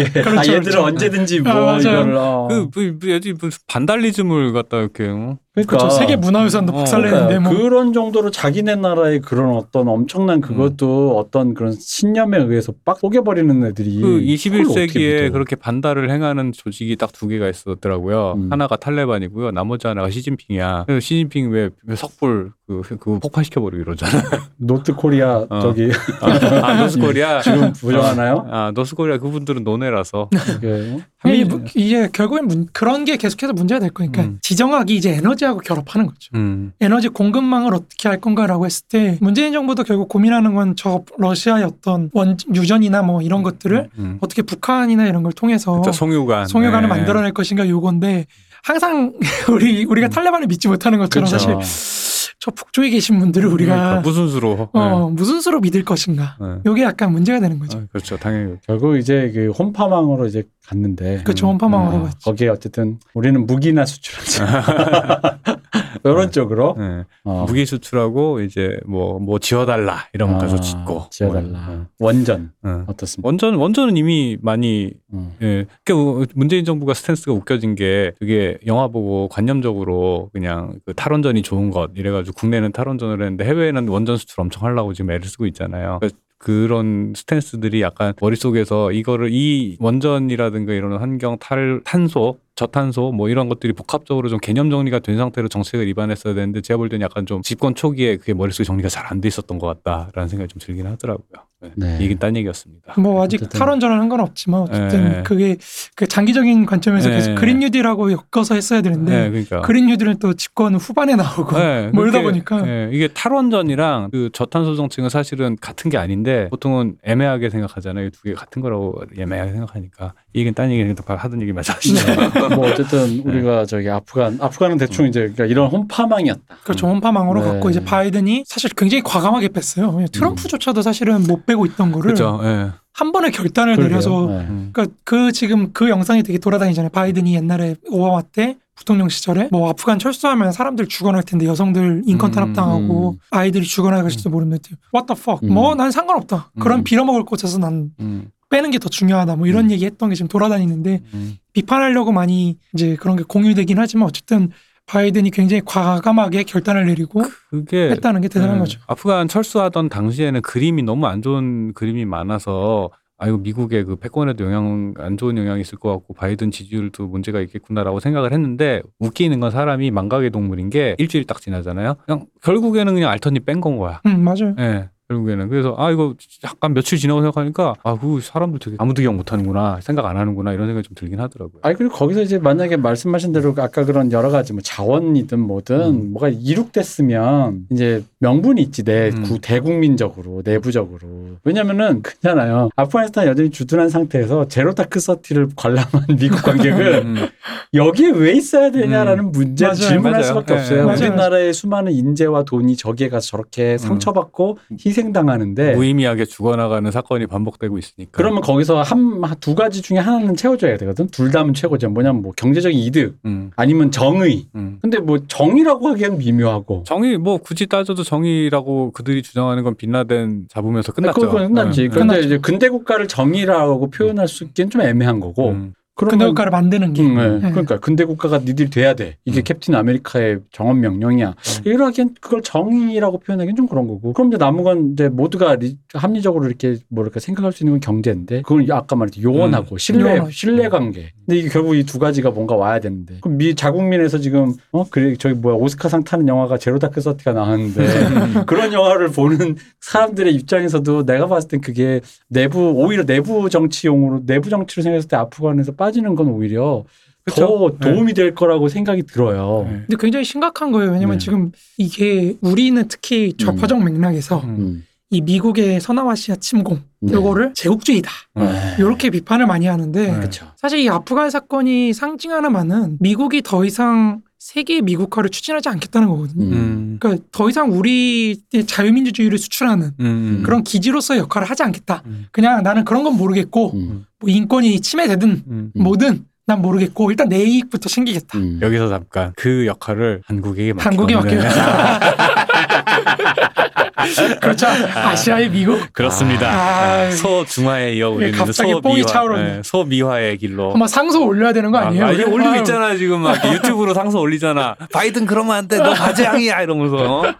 [0.00, 0.82] 이게 아, 그렇죠, 얘들은 그렇죠.
[0.84, 1.78] 언제든지 뭐 아.
[1.78, 2.48] 이거를 어.
[2.50, 5.38] 그, 그, 그 애들이 무슨 반달리즘을 갖다 이렇게 어?
[5.52, 5.90] 그러니까 그렇죠.
[5.90, 11.72] 세계 문화유산도 어, 박살내는데 뭐 그런 정도로 자기네 나라의 그런 어떤 엄청난 그것도 어떤 그런
[11.78, 15.32] 신념에 의해서 빡 뽀개버리는 애들이 그 그걸 어떻게 21세기에 믿어.
[15.32, 18.34] 그렇게 vandal을 행하는 조직이 딱 두 개가 있었더라고요.
[18.38, 18.48] 음.
[18.50, 19.50] 하나가 탈레반이고요.
[19.50, 20.84] 나머지 하나가 시진핑이야.
[20.86, 24.22] 그래서 시진핑 왜, 왜 석불 그, 그 폭파시켜 버리고 이러잖아.
[24.56, 25.60] North Korea 어.
[25.60, 25.90] 저기
[26.20, 27.40] 아, 아, North Korea.
[27.42, 28.46] 지금 부정하나요?
[28.50, 30.30] 아, North Korea 그분들은 논외라서.
[30.58, 34.38] 이게 이게, 뭐- 이게 결국엔 문- 그런 게 계속해서 문제가 될 거니까 음.
[34.40, 36.30] 지정학이 이제 에너지하고 결합하는 거죠.
[36.36, 36.72] 음.
[36.80, 42.08] 에너지 공급망을 어떻게 할 건가라고 했을 때 문재인 정부도 결국 고민하는 건 저 러시아의 어떤
[42.14, 44.18] 원 유전이나 뭐 이런 것들을 음.
[44.20, 46.46] 어떻게 북한이나 이런 걸 통해서 그쵸, 송유관.
[46.46, 46.94] 송유관을 네.
[46.94, 48.26] 만들어낼 것인가 요건데
[48.62, 49.12] 항상
[49.50, 51.38] 우리 우리가 탈레반을 믿지 못하는 것처럼 그렇죠.
[51.60, 54.68] 사실 저 북쪽에 계신 분들을 우리가 그러니까 무슨 수로.
[54.72, 56.46] 어, 무슨 수로 믿을 것인가 네.
[56.46, 56.54] 네.
[56.64, 57.78] 요게 약간 문제가 되는 거죠.
[57.78, 58.16] 아, 그렇죠.
[58.16, 58.54] 당연히.
[58.66, 61.46] 결국 이제 그 홈파망으로 이제 갔는데 그렇죠.
[61.46, 61.50] 음.
[61.50, 62.18] 원파망으로 아, 갔죠.
[62.30, 65.38] 거기에 어쨌든 우리는 무기나 수출하자
[66.04, 67.04] 이런 쪽으로 네.
[67.24, 67.44] 어.
[67.46, 72.84] 무기 수출하고 이제 뭐뭐 지어달라 이러면 가서 아, 짓고 지어달라 뭐, 원전 어.
[72.86, 73.26] 어떻습니까?
[73.26, 75.34] 원전 원전은 이미 많이 음.
[75.42, 75.66] 예.
[75.84, 81.90] 그러니까 문재인 정부가 스탠스가 웃겨진 게 그게 영화 보고 관념적으로 그냥 그 탈원전이 좋은 것
[81.94, 85.98] 이래가지고 국내는 탈원전을 했는데 해외에는 원전 수출 엄청 하려고 지금 애를 쓰고 있잖아요.
[86.00, 93.48] 그러니까 그런 스탠스들이 약간 머릿속에서 이거를 이 원전이라든가 이런 환경 탈 탄소 저탄소 뭐 이런
[93.50, 97.42] 것들이 복합적으로 좀 개념 정리가 된 상태로 정책을 입안했어야 되는데 제가 볼 때는 약간 좀
[97.42, 101.49] 집권 초기에 그게 머릿속에 정리가 잘 안 돼 있었던 것 같다라는 생각이 좀 들긴 하더라고요.
[101.62, 101.70] 네.
[101.76, 101.98] 네.
[102.04, 102.94] 이긴 딴 얘기였습니다.
[102.98, 103.58] 뭐 아직 어쨌든.
[103.58, 105.22] 탈원전을 한건 없지만 어쨌든 예.
[105.22, 105.56] 그게
[105.94, 107.14] 그 장기적인 관점에서 예.
[107.16, 109.60] 계속 그린 뉴딜하고 엮어서 했어야 되는데 네, 그러니까.
[109.60, 114.30] 그린 뉴딜은 또 집권 후반에 나오고 네, 뭐 이러다 그게, 보니까 예, 이게 탈원전이랑 그
[114.32, 118.10] 저탄소 정책은 사실은 같은 게 아닌데 보통은 애매하게 생각하잖아요.
[118.10, 122.06] 두 개 같은 거라고 애매하게 생각하니까 이 얘기는 딴 얘기는 또 하던 얘기 맞아 하시죠.
[122.56, 126.40] 뭐 어쨌든 우리가 저기 아프간 아프간은 대충 이제 그러니까 이런 홈파망이었다.
[126.64, 127.46] 그렇죠 홈파망으로 네.
[127.48, 129.86] 갔고 이제 바이든이 사실 굉장히 과감하게 뺐어요.
[129.88, 132.40] 왜냐면 트럼프조차도 사실은 못 빼고 있던 거를 그렇죠.
[132.44, 132.70] 예.
[132.92, 133.88] 한 번에 결단을 그러게요.
[133.88, 134.38] 내려서 네.
[134.48, 134.70] 음.
[134.72, 136.90] 그러니까 그 지금 그 영상이 되게 돌아다니잖아요.
[136.90, 142.32] 바이든이 옛날에 오바마 때 부통령 시절에 뭐 아프간 철수하면 사람들 죽어날 텐데 여성들 인권 음,
[142.32, 143.18] 탈압당하고 음.
[143.30, 144.58] 아이들이 죽어날 것일지도 모르는데
[144.94, 145.48] What the fuck?
[145.48, 145.54] 음.
[145.54, 146.52] 뭐난 상관없다.
[146.60, 146.84] 그런 음.
[146.84, 148.30] 빌어먹을 곳에서 난 음.
[148.50, 149.36] 빼는 게 더 중요하다.
[149.36, 149.70] 뭐 이런 음.
[149.70, 151.36] 얘기 했던 게 지금 돌아다니는데 음.
[151.52, 154.50] 비판하려고 많이 이제 그런 게 공유되긴 하지만 어쨌든
[154.90, 158.80] 바이든이 굉장히 과감하게 결단을 내리고 그게 했다는 게 대단한 예, 거죠.
[158.88, 165.16] 아프간 철수하던 당시에는 그림이 너무 안 좋은 그림이 많아서 아이고 미국의 그 패권에도 영향 안
[165.16, 170.30] 좋은 영향이 있을 것 같고 바이든 지지율도 문제가 있겠구나라고 생각을 했는데 웃기는 건 사람이 망각의
[170.30, 171.96] 동물인 게 일주일 딱 지나잖아요.
[172.06, 174.00] 그냥 결국에는 그냥 알턴이 뺀 건 거야.
[174.06, 174.56] 음 맞아요.
[174.58, 174.88] 예.
[175.10, 180.06] 결국에는 그래서 아 이거 약간 며칠 지나고 생각하니까 아그 사람들 되게 아무도 기억 못하는구나 생각
[180.06, 181.60] 안 하는구나 이런 생각이 좀 들긴 하더라고요.
[181.62, 186.12] 아니 그리고 거기서 이제 만약에 말씀하신 대로 아까 그런 여러 가지 뭐 자원이든 뭐든 음.
[186.12, 189.22] 뭐가 이룩됐으면 이제 명분이 있지 내 음.
[189.22, 191.00] 구- 대국민적으로 내부적으로
[191.42, 197.28] 왜냐면은 그잖아요 아프가니스탄 여전히 주둔한 상태에서 제로 다크 서티를 관람한 미국 관객은 음, 음.
[197.72, 199.74] 여기에 왜 있어야 되냐라는 문제 맞아요.
[199.76, 200.24] 질문할 맞아요.
[200.24, 200.86] 수밖에 예, 없어요.
[200.86, 200.98] 맞아요.
[200.98, 208.10] 우리나라의 수많은 인재와 돈이 저기에 가서 저렇게 상처받고 희생당하는데 무의미하게 죽어나가는 사건이 반복되고 있으니까.
[208.12, 211.06] 그러면 거기서 한 두 가지 중에 하나는 채워줘야 되거든.
[211.08, 211.88] 둘 다면 최고죠.
[211.90, 214.46] 뭐냐면 뭐 경제적인 이득 음, 아니면 정의.
[214.54, 214.78] 음.
[214.82, 216.82] 근데 뭐 정의라고 하기엔 미묘하고.
[216.86, 221.20] 정의 뭐 굳이 따져도 정의라고 그들이 주장하는 건 빛나덴 잡으면서 끝났죠.
[221.20, 221.82] 그건 끝났지.
[221.82, 222.20] 네, 끝났죠.
[222.20, 225.50] 이제 근대 국가를 정의라고 표현할 수 있기엔 좀 애매한 거고.
[225.50, 225.74] 음.
[226.08, 227.28] 근대 국가를 만드는 게 응, 네.
[227.38, 227.50] 네.
[227.50, 229.16] 그러니까 근대 국가가 니들이 돼야 돼.
[229.24, 229.44] 이게 음.
[229.44, 231.34] 캡틴 아메리카의 정원 명령이야.
[231.64, 234.12] 이러기엔 그걸 정의라고 표현하기엔 좀 그런 거고.
[234.12, 238.42] 그럼 이제 남은 건 이제 모두가 리- 합리적으로 이렇게 뭐랄까 생각할 수 있는 건 경제인데
[238.42, 240.20] 그걸 아까 말했듯이 요원하고 신뢰.
[240.30, 241.12] 신뢰 관계.
[241.26, 243.16] 근데 이게 결국 이 두 가지가 뭔가 와야 되는데.
[243.20, 247.84] 그럼 미 자국민에서 지금 어 그래 저기 뭐야 오스카상 타는 영화가 Zero Dark Thirty가 나왔는데
[248.46, 254.82] 그런 영화를 보는 사람들의 입장에서도 내가 봤을 땐 그게 내부 오히려 내부 정치용으로 내부 정치로
[254.82, 256.84] 생각했을 때 아프간에서 빠지는 건 오히려
[257.24, 257.76] 그쵸?
[257.80, 259.66] 더 도움이 될 거라고 생각이 들어요.
[259.66, 259.82] 네.
[259.86, 260.92] 근데 굉장히 심각한 거예요.
[260.92, 261.24] 왜냐면 네.
[261.24, 264.56] 지금 이게 우리는 특히 좌파적 맥락에서 음.
[264.58, 264.84] 음.
[265.10, 267.12] 이 미국의 서남아시아 침공 네.
[267.12, 268.76] 요거를 제국주의다 네.
[268.78, 270.30] 이렇게 비판을 많이 하는데 네.
[270.56, 276.44] 사실 이 아프간 사건이 상징하는 바는 미국이 더 이상 세계 미국화를 추진하지 않겠다는 거거든요.
[276.46, 276.52] 음.
[276.52, 276.96] 음.
[276.98, 278.36] 그러니까 더 이상 우리의
[278.66, 280.42] 자유민주주의를 수출하는 음.
[280.44, 282.02] 그런 기지로서의 역할을 하지 않겠다.
[282.06, 282.26] 음.
[282.32, 284.06] 그냥 나는 그런 건 모르겠고 음.
[284.20, 285.72] 뭐 인권이 침해되든 음.
[285.74, 285.82] 음.
[285.82, 288.38] 뭐든 난 모르겠고 일단 내 이익부터 챙기겠다.
[288.38, 288.58] 음.
[288.60, 291.44] 여기서 잠깐 그 역할을 한국에게 한국에 맡기면
[294.40, 294.66] 그렇죠.
[294.66, 295.92] 아시아의 미국.
[295.92, 296.48] 그렇습니다.
[296.50, 299.42] 아, 소중화에 이어 우리는 갑자기 뽕이 소미화, 차오르네.
[299.56, 300.70] 네, 소미화의 길로.
[300.72, 302.06] 한번 상소 올려야 되는 거 아니에요?
[302.06, 302.32] 아, 이제 우리?
[302.40, 304.76] 올리고 아, 있잖아 지금 막 유튜브로 상서 올리잖아.
[304.92, 305.78] 바이든 그러면 안 돼.
[305.78, 306.96] 너 바지향이야 이러면서.
[306.96, 307.34] 어?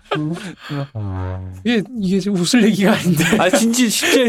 [0.95, 1.41] 아.
[1.65, 3.25] 이게 이게 지금 웃을 얘기가 아닌데.
[3.39, 4.25] 아 진짜 실제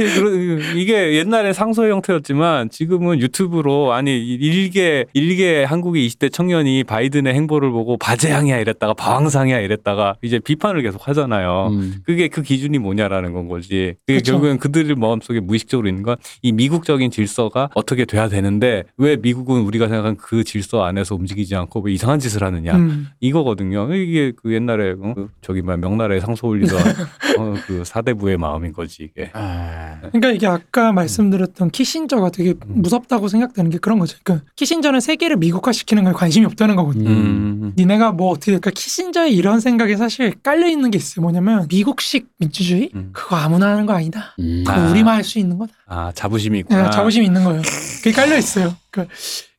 [0.76, 7.98] 이게 옛날에 상소의 형태였지만 지금은 유튜브로 아니 일개 일개 한국의 20대 청년이 바이든의 행보를 보고
[7.98, 11.70] 바제향이야 이랬다가 방황상이야 이랬다가 이제 비판을 계속 하잖아요.
[11.72, 11.96] 음.
[12.06, 13.96] 그게 그 기준이 뭐냐라는 건 거지.
[14.06, 14.34] 그게 그쵸.
[14.34, 19.88] 결국엔 그들 마음속에 무의식적으로 있는 건 이 미국적인 질서가 어떻게 돼야 되는데 왜 미국은 우리가
[19.88, 22.76] 생각한 그 질서 안에서 움직이지 않고 왜 이상한 짓을 하느냐.
[22.76, 23.08] 음.
[23.20, 23.94] 이거거든요.
[23.94, 25.14] 이게 그 옛날에 어?
[25.16, 26.78] 그 저기 막 명나라에 상소 올리던
[27.38, 29.30] 어, 그 사대부의 마음인 거지 이게.
[29.34, 30.00] 아.
[30.02, 32.82] 그러니까 이게 아까 말씀드렸던 키신저가 되게 음.
[32.82, 34.18] 무섭다고 생각되는 게 그런 거죠.
[34.24, 37.10] 그러니까 키신저는 세계를 미국화시키는 거에 관심이 없다는 거거든요.
[37.10, 37.74] 음.
[37.78, 41.22] 니네가 뭐 어떻게 그러니까 키신저의 이런 생각이 사실 깔려 있는 게 있어요.
[41.24, 43.10] 뭐냐면 미국식 민주주의 음.
[43.14, 44.34] 그거 아무나 하는 거 아니다.
[44.40, 44.64] 음.
[44.66, 44.90] 그거 아.
[44.90, 45.74] 우리만 할 수 있는 거다.
[45.88, 46.90] 아 자부심이 예, 있구나.
[46.90, 47.62] 자부심이 있는 거예요.
[47.98, 48.76] 그게 깔려 있어요.
[48.90, 49.14] 그러니까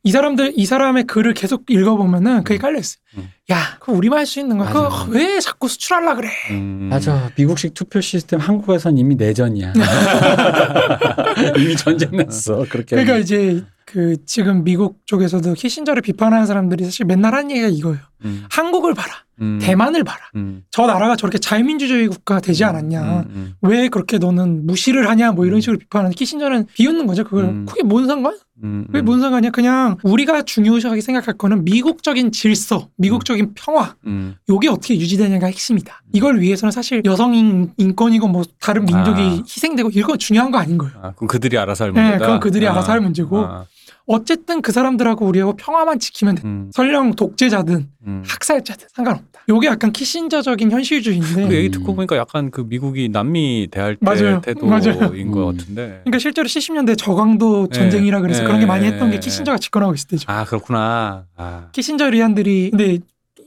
[0.05, 3.01] 이 사람들 이 사람의 글을 계속 읽어보면은 그게 깔려 있어요.
[3.19, 3.29] 음.
[3.53, 4.73] 야, 그거 우리만 할 수 있는 거야.
[4.73, 5.07] 그거.
[5.11, 6.29] 왜 자꾸 수출하려 그래?
[6.51, 6.89] 음.
[6.91, 7.31] 맞아.
[7.37, 9.73] 미국식 투표 시스템 한국에선 이미 내전이야.
[11.57, 12.65] 이미 전쟁 났어.
[12.69, 12.97] 그렇게.
[12.97, 13.23] 그러니까 하면.
[13.23, 17.99] 이제 그 지금 미국 쪽에서도 키신저를 비판하는 사람들이 사실 맨날 하는 얘기가 이거예요.
[18.25, 18.45] 음.
[18.51, 19.13] 한국을 봐라.
[19.41, 19.59] 음.
[19.61, 20.21] 대만을 봐라.
[20.37, 20.63] 음.
[20.71, 23.03] 저 나라가 저렇게 자유민주주의 국가 되지 않았냐.
[23.03, 23.25] 음.
[23.35, 23.55] 음.
[23.63, 25.33] 왜 그렇게 너는 무시를 하냐.
[25.33, 27.25] 뭐 이런 식으로 비판하는 키신저는 비웃는 거죠.
[27.25, 27.45] 그걸.
[27.45, 27.67] 음.
[27.67, 28.37] 그게 뭔 상관?
[28.63, 28.85] 음.
[28.87, 29.51] 그게 뭔 상관이야?
[29.51, 34.37] 그냥 우리가 중요하게 생각할 거는 미국적인 질서, 미국적인 평화, 음.
[34.49, 36.03] 요게 어떻게 유지되냐가 핵심이다.
[36.13, 39.31] 이걸 위해서는 사실 여성 인- 인권이고 뭐 다른 민족이 아.
[39.45, 40.95] 희생되고 이건 중요한 거 아닌 거예요.
[41.03, 42.25] 아, 그럼 그들이 알아서 할 네, 문제다.
[42.27, 43.49] 그건 그들이 알아서 할 문제고.
[44.03, 44.15] 아.
[44.15, 46.43] 어쨌든 그 사람들하고 우리하고 평화만 지키면 돼.
[46.45, 46.71] 음.
[46.73, 48.23] 설령 독재자든 음.
[48.27, 49.43] 학살자든 상관없다.
[49.49, 51.49] 요게 약간 키신저적인 현실주의인데.
[51.49, 54.41] 그 얘기 듣고 보니까 약간 그 미국이 남미 대할 때 맞아요.
[54.41, 54.99] 태도인 맞아요.
[54.99, 55.57] 것 음.
[55.57, 56.01] 같은데.
[56.05, 57.79] 그러니까 실제로 70년대 저강도 네.
[57.79, 58.47] 전쟁이라 그래서 네.
[58.47, 59.21] 그런 게 많이 했던 게 네.
[59.21, 60.25] 키신저가 집권하고 있을 때죠.
[60.31, 61.27] 아 그렇구나.
[61.37, 61.69] 아.
[61.73, 62.99] Kissingerian들이 근데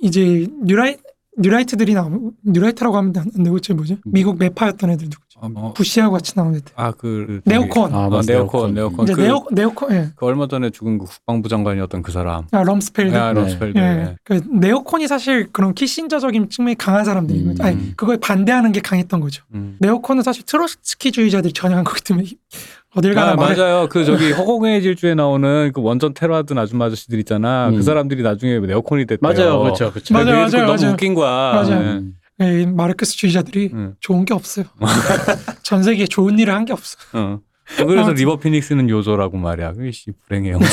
[0.01, 0.97] 이제 뉴라이
[1.37, 3.97] 뉴라이트들이 나오면 뉴라이트라고 하면 안 되고 제 뭐지?
[4.05, 5.39] 미국 매파였던 애들 누구죠?
[5.41, 5.73] 어, 뭐.
[5.73, 6.71] 부시하고 같이 나온 애들.
[6.75, 7.93] 아그 네오콘.
[7.93, 8.31] 아, 아, 맞아.
[8.33, 9.03] 네오콘, 네오콘.
[9.03, 10.09] 이제 그, 네오 네오콘 예.
[10.15, 12.45] 그 얼마 전에 죽은 그 국방부 장관이었던 그 사람.
[12.51, 13.15] 아, 럼스펠드.
[13.15, 13.41] 아, 네.
[13.41, 13.77] 럼스펠드.
[13.77, 14.15] 예.
[14.23, 17.47] 그 네오콘이 사실 그런 키신저적인 측면이 강한 사람들인 음.
[17.49, 17.63] 거죠.
[17.63, 19.43] 아니, 그거에 반대하는 게 강했던 거죠.
[19.53, 19.77] 음.
[19.79, 22.27] 네오콘은 사실 트로츠키주의자들이 전향한 거기 때문에
[22.95, 23.89] 어딜 가나 아, 말을 맞아요.
[23.89, 27.67] 그 저기 허공의 질주에 나오는 그 원전 테러하던 아줌마 아저씨들 있잖아.
[27.69, 27.75] 음.
[27.75, 29.19] 그 사람들이 나중에 네오콘이 됐대요.
[29.21, 29.59] 맞아요.
[29.59, 29.91] 그렇죠.
[29.91, 30.13] 그렇죠.
[30.13, 30.93] 맞아요, 그게 맞아요, 너무 맞아요.
[30.93, 31.29] 웃긴 거야.
[31.29, 31.71] 맞아요.
[31.71, 31.85] 예.
[31.97, 32.13] 음.
[32.41, 33.95] 예, 마르크스주의자들이 음.
[33.99, 34.65] 좋은 게 없어요.
[35.63, 36.97] 전 세계에 좋은 일을 한 게 없어.
[37.13, 37.39] 어.
[37.77, 38.11] 그래서.
[38.11, 39.73] 리버 피닉스는 요조라고 말이야.
[39.73, 40.67] 그씨 불행해 형제.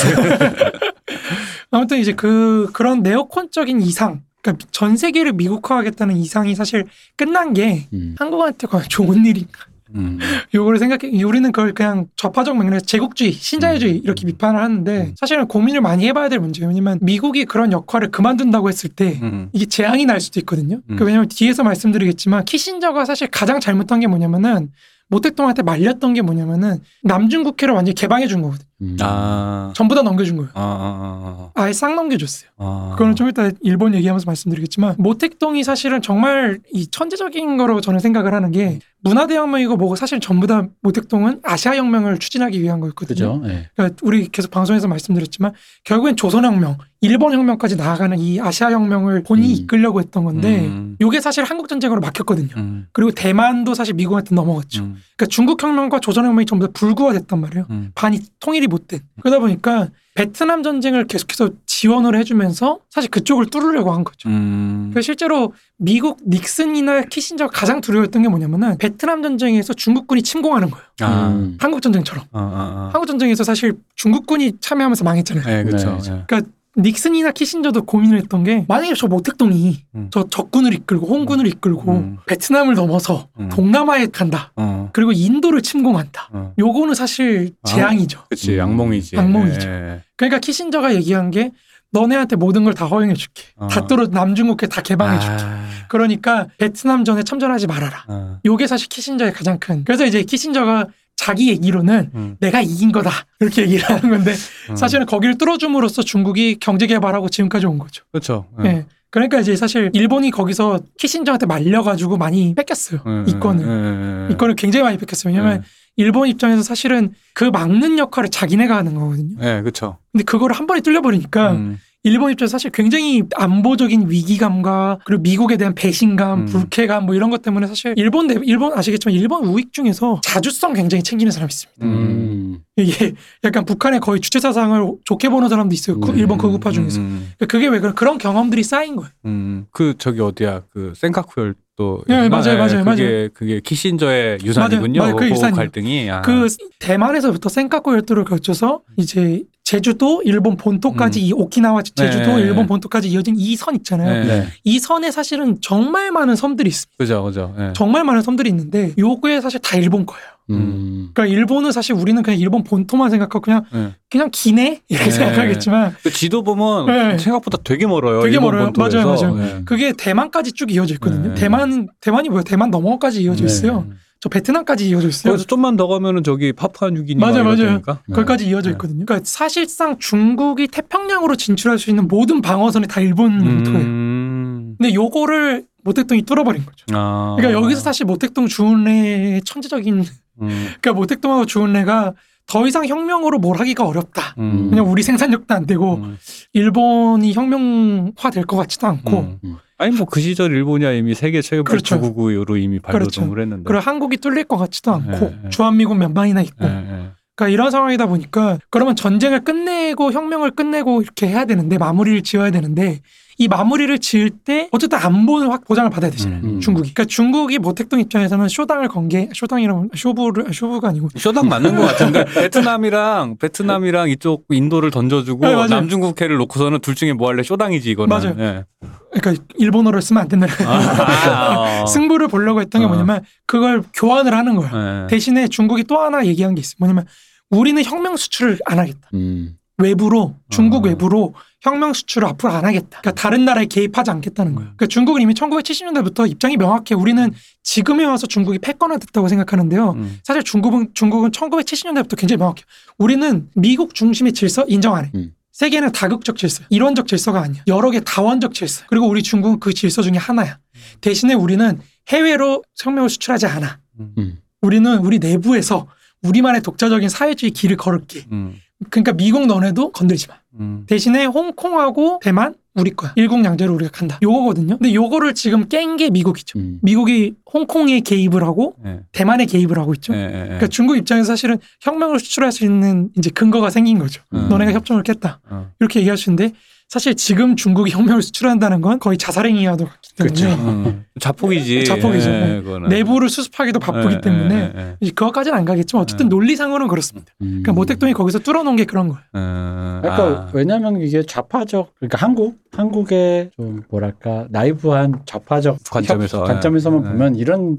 [1.70, 6.84] 아무튼 이제 그 그런 네오콘적인 이상, 그러니까 전 세계를 미국화하겠다는 이상이 사실
[7.16, 8.14] 끝난 게 음.
[8.18, 9.64] 한국한테 과연 좋은 일인가?
[9.94, 10.18] 음.
[10.54, 15.14] 요거를 생각해 우리는 그걸 그냥 좌파적 맥락에서 제국주의, 신자유주의 이렇게 비판을 하는데 음.
[15.16, 16.68] 사실은 고민을 많이 해봐야 될 문제예요.
[16.68, 19.48] 왜냐면 미국이 그런 역할을 그만둔다고 했을 때 음.
[19.52, 20.80] 이게 재앙이 날 수도 있거든요.
[20.90, 20.96] 음.
[20.96, 24.70] 그 왜냐면 뒤에서 말씀드리겠지만 키신저가 사실 가장 잘못한 게 뭐냐면은
[25.12, 28.66] 모택동한테 말렸던 게 뭐냐면은 남중 국해를 완전히 개방해 준 거거든요.
[28.80, 28.96] 음.
[29.00, 29.72] 아.
[29.76, 30.50] 전부 다 넘겨준 거예요.
[30.54, 32.50] 아, 아, 아예 싹 넘겨줬어요.
[32.56, 32.90] 아, 아.
[32.92, 38.50] 그거는 좀 이따 일본 얘기하면서 말씀드리겠지만 모택동이 사실은 정말 이 천재적인 거로 저는 생각을 하는
[38.52, 43.40] 게 문화대혁명이고 뭐고 사실 전부 다 모택동은 아시아혁명을 추진하기 위한 거였거든요.
[43.40, 43.52] 그죠.
[43.52, 43.68] 예.
[43.76, 45.52] 그러니까 우리 계속 방송에서 말씀드렸지만
[45.84, 49.58] 결국엔 조선혁명, 일본 혁명까지 나아가는 이 아시아 혁명을 본인이 음.
[49.58, 50.96] 이끌려고 했던 건데 음.
[51.00, 52.50] 이게 사실 한국 전쟁으로 막혔거든요.
[52.56, 52.86] 음.
[52.92, 54.84] 그리고 대만도 사실 미국한테 넘어갔죠.
[54.84, 55.02] 음.
[55.16, 57.66] 그러니까 중국 혁명과 조선 혁명이 전부 다 불구화됐단 말이에요.
[57.70, 57.90] 음.
[57.96, 59.00] 반이 통일이 못 된.
[59.20, 64.28] 그러다 보니까 베트남 전쟁을 계속해서 지원을 해주면서 사실 그쪽을 뚫으려고 한 거죠.
[64.28, 64.90] 음.
[64.92, 70.86] 그래서 실제로 미국 닉슨이나 키신저가 가장 두려웠던 게 뭐냐면은 베트남 전쟁에서 중국군이 침공하는 거예요.
[71.00, 71.30] 아.
[71.30, 71.56] 음.
[71.58, 72.26] 한국 전쟁처럼.
[72.30, 72.90] 아, 아, 아.
[72.92, 75.44] 한국 전쟁에서 사실 중국군이 참여하면서 망했잖아요.
[75.44, 75.98] 네, 그렇죠.
[75.98, 76.24] 네.
[76.32, 76.42] 예.
[76.76, 80.08] 닉슨이나 키신저도 고민을 했던 게 만약에 저 모택동이 음.
[80.10, 82.16] 저 적군을 이끌고 홍군을 이끌고 음.
[82.26, 83.50] 베트남을 넘어서 음.
[83.50, 84.52] 동남아에 간다.
[84.56, 84.88] 어.
[84.92, 86.28] 그리고 인도를 침공한다.
[86.32, 86.54] 어.
[86.58, 87.68] 요거는 사실 아.
[87.68, 88.24] 재앙이죠.
[88.30, 88.60] 그치, 음.
[88.62, 89.18] 악몽이지.
[89.18, 89.68] 악몽이죠.
[89.68, 90.00] 예.
[90.16, 91.50] 그러니까 키신저가 얘기한 게
[91.90, 93.42] 너네한테 모든 걸 다 허용해 줄게.
[93.56, 93.68] 어.
[93.68, 95.36] 다 뚫어 남중국해 다 개방해 줄게.
[95.44, 95.62] 아.
[95.88, 98.04] 그러니까 베트남 전에 참전하지 말아라.
[98.08, 98.38] 아.
[98.46, 99.84] 요게 사실 키신저의 가장 큰.
[99.84, 100.86] 그래서 이제 키신저가
[101.16, 102.36] 자기 얘기로는 음.
[102.40, 103.10] 내가 이긴 거다
[103.40, 104.34] 이렇게 얘기를 하는 건데
[104.70, 104.76] 음.
[104.76, 108.04] 사실은 거기를 뚫어줌으로써 중국이 경제 개발하고 지금까지 온 거죠.
[108.10, 108.46] 그렇죠.
[108.64, 108.86] 예.
[109.10, 113.00] 그러니까 이제 사실 일본이 거기서 키신저한테 말려가지고 많이 뺏겼어요.
[113.06, 114.28] 음, 이권을.
[114.32, 115.32] 이권을 굉장히 많이 뺏겼어요.
[115.34, 115.66] 왜냐면 네.
[115.96, 119.36] 일본 입장에서 사실은 그 막는 역할을 자기네가 하는 거거든요.
[119.38, 119.98] 네, 그렇죠.
[120.12, 121.78] 근데 그거를 한 번에 뚫려버리니까 음.
[122.04, 126.46] 일본 입장에서 사실 굉장히 안보적인 위기감과 그리고 미국에 대한 배신감, 음.
[126.46, 131.02] 불쾌감 뭐 이런 것 때문에 사실 일본 내 일본 아시겠지만 일본 우익 중에서 자주성 굉장히
[131.04, 131.86] 챙기는 사람이 있습니다.
[131.86, 132.58] 음.
[132.76, 133.12] 이게
[133.44, 136.00] 약간 북한의 거의 주체 사상을 좋게 보는 사람도 있어요.
[136.00, 136.18] 그 음.
[136.18, 137.00] 일본 극우파 중에서.
[137.00, 139.10] 음, 그게 왜 그런 그런 경험들이 쌓인 거예요.
[139.26, 139.66] 음.
[139.70, 140.62] 그 저기 어디야?
[140.70, 145.00] 그 센카쿠 또 네, 맞아요, 맞아요, 그게 그게 키신저의 유산이군요.
[145.00, 145.54] 맞아요, 그그 유산이에요.
[145.56, 146.10] 갈등이.
[146.10, 146.20] 아.
[146.22, 146.48] 그
[146.78, 152.42] 대만에서부터 센카쿠 열도를 거쳐서 이제 제주도 일본 본토까지 이 오키나와 제주도 네.
[152.42, 154.24] 일본 본토까지 이어진 이 선 있잖아요.
[154.24, 154.40] 네.
[154.40, 154.46] 네.
[154.64, 156.96] 이 선에 사실은 정말 많은 섬들이 있습니다.
[156.98, 157.54] 그죠, 그죠.
[157.58, 157.72] 예.
[157.74, 160.22] 정말 많은 섬들이 있는데 요게 사실 다 일본 거예요.
[160.50, 161.10] 음.
[161.14, 163.94] 그러니까 일본은 사실 우리는 그냥 일본 본토만 생각하고 그냥 예.
[164.10, 165.10] 그냥 기네 이렇게 네.
[165.12, 167.18] 생각하겠지만 그 지도 보면 네.
[167.18, 168.22] 생각보다 되게 멀어요.
[168.22, 168.72] 되게 일본 멀어요.
[168.72, 169.06] 본토에서.
[169.06, 169.58] 맞아요, 맞아요.
[169.58, 169.62] 예.
[169.64, 171.28] 그게 대만까지 쭉 이어져 있거든요.
[171.28, 171.34] 네.
[171.34, 172.42] 대만 대만이 뭐야?
[172.42, 173.46] 대만 넘어까지 이어져 네.
[173.46, 173.86] 있어요.
[174.22, 175.32] 저 베트남까지 이어져 있어요.
[175.32, 177.62] 거기서 좀만 더 가면은 저기 파푸아 뉴기니 맞아요, 막 맞아요.
[177.62, 177.98] 이러니까.
[178.12, 178.74] 거기까지 이어져 네.
[178.74, 179.04] 있거든요.
[179.04, 183.80] 그러니까 사실상 중국이 태평양으로 진출할 수 있는 모든 방어선이 다 일본 본토예요.
[183.80, 184.74] 음.
[184.78, 186.86] 근데 요거를 모택동이 뚫어버린 거죠.
[186.92, 187.34] 아.
[187.36, 190.04] 그러니까 여기서 사실 모택동 주은래의 천재적인
[190.42, 190.48] 음.
[190.80, 192.12] 그러니까 모택동하고 주은래가
[192.46, 194.36] 더 이상 혁명으로 뭘 하기가 어렵다.
[194.38, 194.70] 음.
[194.70, 196.16] 그냥 우리 생산력도 안 되고 음.
[196.52, 199.38] 일본이 혁명화 될 것 같지도 않고 음.
[199.42, 199.56] 음.
[199.82, 201.96] 아니 뭐 그 시절 일본이야 이미 세계 최고 그렇죠.
[201.96, 203.64] 주국으로 이미 발돋움을 했는데.
[203.66, 205.50] 그리고 한국이 뚫릴 것 같지도 않고 네, 네.
[205.50, 207.10] 주한미군 몇 방이나 있고 예, 예.
[207.34, 213.00] 그러니까 이런 상황이다 보니까 그러면 전쟁을 끝내고 혁명을 끝내고 이렇게 해야 되는데 마무리를 지어야 되는데
[213.42, 216.40] 이 마무리를 지을 때 어쨌든 안보는 확 보장을 받아야 되잖아요.
[216.44, 216.60] 음.
[216.60, 216.94] 중국이.
[216.94, 222.24] 그러니까 중국이 모택동 입장에서는 쇼당을 건 게 쇼당이라면 쇼부를 쇼부가 아니고 쇼당 맞는 것 같은데
[222.34, 225.66] 베트남이랑 베트남이랑 이쪽 인도를 던져주고 네.
[225.66, 228.08] 남중국해를 놓고서는 둘 중에 뭐 할래 쇼당이지 이거는.
[228.08, 228.36] 맞아요.
[228.38, 228.64] 예.
[229.12, 232.88] 그러니까 일본어를 쓰면 안 된다는 아, 승부를 보려고 했던 게 어.
[232.88, 235.02] 뭐냐면 그걸 교환을 하는 거예요.
[235.02, 235.06] 예.
[235.08, 236.76] 대신에 중국이 또 하나 얘기한 게 있어요.
[236.78, 237.04] 뭐냐면
[237.50, 239.00] 우리는 혁명 수출을 안 하겠다.
[239.14, 239.56] 음.
[239.82, 240.88] 외부로 중국 어.
[240.88, 243.00] 외부로 혁명 수출을 앞으로 안 하겠다.
[243.00, 244.70] 그러니까 다른 나라에 개입하지 않겠다는 거예요.
[244.76, 246.94] 그러니까 중국은 이미 1970년대부터 입장이 명확해.
[246.94, 249.92] 우리는 지금에 와서 중국이 패권화됐다고 생각하는데요.
[249.92, 250.18] 음.
[250.24, 252.64] 사실 중국은 중국은 1970년대부터 굉장히 명확해요.
[252.98, 255.10] 우리는 미국 중심의 질서 인정 안 해.
[255.14, 255.34] 음.
[255.52, 257.62] 세계는 다극적 질서, 이론적 질서가 아니야.
[257.66, 258.84] 여러 개 다원적 질서.
[258.88, 260.58] 그리고 우리 중국은 그 질서 중에 하나야.
[261.00, 261.78] 대신에 우리는
[262.08, 263.78] 해외로 혁명을 수출하지 않아.
[264.00, 264.38] 음.
[264.62, 265.86] 우리는 우리 내부에서
[266.22, 268.24] 우리만의 독자적인 사회주의 길을 걸을게.
[268.32, 268.56] 음.
[268.90, 270.34] 그러니까 미국 너네도 건들지 마.
[270.60, 270.84] 음.
[270.86, 273.12] 대신에 홍콩하고 대만 우리 거야.
[273.16, 274.18] 일국양제로 우리가 간다.
[274.22, 274.78] 요거거든요.
[274.78, 276.58] 근데 요거를 지금 깬 게 미국이죠.
[276.58, 276.78] 음.
[276.82, 279.00] 미국이 홍콩에 개입을 하고 예.
[279.12, 280.14] 대만에 개입을 하고 있죠.
[280.14, 280.44] 예, 예, 예.
[280.44, 284.22] 그러니까 중국 입장에서 사실은 혁명을 수출할 수 있는 이제 근거가 생긴 거죠.
[284.32, 284.48] 음.
[284.48, 285.40] 너네가 협정을 깼다.
[285.50, 285.70] 어.
[285.80, 286.54] 이렇게 얘기할 수 있는데
[286.92, 290.46] 사실 지금 중국이 혁명을 수출한다는 건 거의 자살행위와도 같기 때문에 그쵸.
[290.68, 291.04] 음.
[291.18, 291.86] 자폭이지.
[291.86, 292.30] 자폭이죠.
[292.30, 292.90] 예, 그거는.
[292.90, 296.28] 내부를 수습하기도 바쁘기 예, 때문에 예, 예, 이제 그것까지는 안 가겠지만 어쨌든 예.
[296.28, 297.32] 논리상으로는 그렇습니다.
[297.40, 297.46] 음.
[297.48, 299.22] 그러니까 모택동이 거기서 뚫어놓은 게 그런 거예요.
[299.34, 299.38] 예.
[299.38, 300.50] 음, 그러니까 아.
[300.52, 307.08] 왜냐하면 이게 좌파적 그러니까 한국 한국의 좀 뭐랄까 나이브한 좌파적 관점에서, 협- 관점에서만 예.
[307.08, 307.78] 보면 이런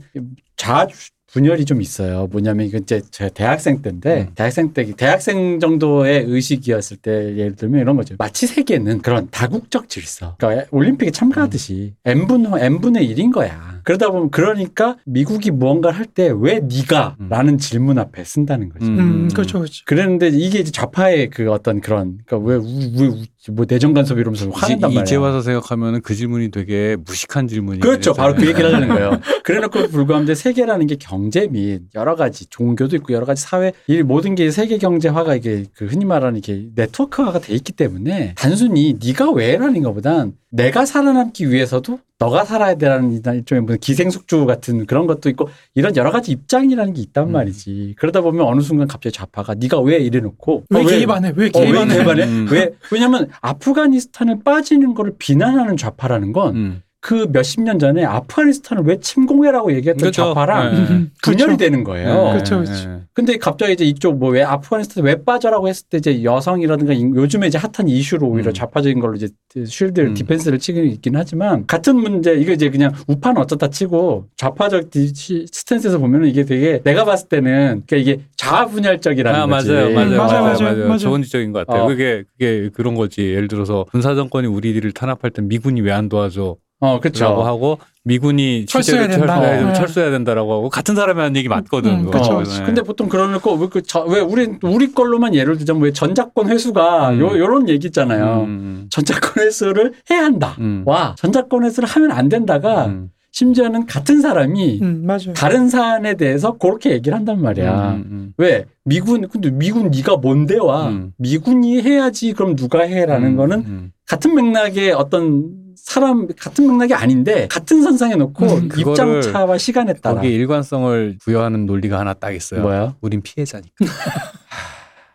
[0.58, 0.88] 자아
[1.34, 2.28] 분열이 좀 있어요.
[2.32, 4.32] 뭐냐면 이거 이제 제 대학생 때인데 음.
[4.36, 8.14] 대학생 때 대학생 정도의 의식이었을 때 예를 들면 이런 거죠.
[8.20, 10.36] 마치 세계는 그런 다국적 질서.
[10.38, 13.82] 그러니까 올림픽에 참가하듯이 n분 n분의 1인 거야.
[13.84, 18.86] 그러다 보면 그러니까 미국이 무언가를 할 때 왜 네가라는 질문 앞에 쓴다는 거지.
[18.86, 19.00] 음.
[19.00, 19.84] 음, 그렇죠, 그렇죠.
[19.86, 25.04] 그랬는데 이게 이제 좌파의 그 어떤 그런 그러니까 왜왜뭐 내정 간섭 이러면서 화낸단 이제, 말이야.
[25.04, 28.14] 이제 와서 생각하면은 그 질문이 되게 무식한 질문이 그렇죠.
[28.14, 29.20] 바로 그 얘기를 하려는 거예요.
[29.44, 34.36] 그래놓고 불구하는데 세계라는 게 경제 및 여러 가지 종교도 있고 여러 가지 사회 이 모든
[34.36, 39.84] 게 세계 경제화가 이게 그 흔히 말하는 이게 네트워크화가 돼 있기 때문에 단순히 네가 왜라는
[39.84, 45.96] 것보단 내가 살아남기 위해서도 너가 살아야 되라는 일종의 무슨 기생숙주 같은 그런 것도 있고 이런
[45.96, 47.32] 여러 가지 입장이라는 게 있단 음.
[47.32, 47.96] 말이지.
[47.98, 51.34] 그러다 보면 어느 순간 갑자기 좌파가 네가 왜 이래놓고 왜 어, 개입 안 해?
[51.36, 51.96] 왜 어, 개입 왜안 해?
[51.98, 52.24] 개입 안 해?
[52.24, 52.48] 음.
[52.52, 52.72] 왜?
[52.92, 56.82] 왜냐면 아프가니스탄을 빠지는 거를 비난하는 좌파라는 건 음.
[57.06, 60.24] 그 몇십 년 전에 아프가니스탄을 왜 침공해라고 얘기했던 그렇죠.
[60.34, 60.78] 좌파랑 예.
[60.78, 61.58] 음, 분열이 그렇죠.
[61.58, 62.28] 되는 거예요.
[62.30, 62.90] 예, 그렇죠, 예, 그렇죠.
[62.92, 63.00] 예.
[63.14, 67.48] 근데 갑자기 이제 이쪽 뭐 왜 아프가니스탄 왜 빠져라고 했을 때 이제 여성이라든가 인- 요즘에
[67.48, 68.54] 이제 핫한 이슈로 오히려 음.
[68.54, 69.28] 좌파적인 걸로 이제
[69.66, 70.14] shield를 음.
[70.14, 75.46] 디펜스를 치긴 있긴 하지만 같은 문제 이거 이제 그냥 우파는 어쩌다 치고 좌파적 디- 시-
[75.52, 79.72] 스탠스에서 보면은 이게 되게 내가 봤을 때는 그러니까 이게 자아분열적이라는 아, 거지.
[79.72, 80.86] 맞아요, 맞아요, 맞아요, 맞아요, 맞아요, 맞아요.
[80.86, 80.98] 맞아요.
[81.00, 81.84] 좋은 지적인 것 같아요.
[81.84, 81.88] 어.
[81.88, 83.22] 그게 그게 그런 거지.
[83.22, 86.56] 예를 들어서 군사 정권이 우리를 탄압할 때 미군이 왜 안 도와줘?
[86.84, 87.24] 어, 그렇죠.
[87.26, 89.40] 라고 하고 미군이 철수해야 된다.
[89.40, 89.74] 철- 네.
[89.74, 91.92] 철수해야 된다라고 하고 같은 사람이 하는 얘기 맞거든.
[92.08, 92.12] 음.
[92.12, 92.44] 그쵸, 어.
[92.44, 92.64] 네.
[92.66, 97.12] 근데 보통 그러놓고 왜, 그 저- 왜 우리 우리 걸로만 예를 들자면 왜 전자권 회수가
[97.12, 97.20] 음.
[97.22, 98.44] 요 요런 얘기 있잖아요.
[98.46, 100.58] 음, 전자권 회수를 해야 한다.
[100.60, 100.84] 음.
[100.86, 103.10] 와 전자권 회수를 하면 안 된다가 음.
[103.32, 105.34] 심지어는 같은 사람이 음, 맞아요.
[105.36, 107.92] 다른 사안에 대해서 그렇게 얘기를 한단 말이야.
[107.94, 111.14] 음, 음, 왜 미군 근데 미군 네가 뭔데 와 음.
[111.18, 113.92] 미군이 해야지 그럼 누가 해라는 음, 거는 음.
[114.06, 120.32] 같은 맥락의 어떤 사람 같은 맥락이 아닌데 같은 선상에 놓고 음, 입장차와 시간에 따라 거기에
[120.32, 122.62] 일관성을 부여하는 논리가 하나 딱 있어요.
[122.62, 122.96] 뭐야?
[123.02, 123.74] 우린 피해자니까.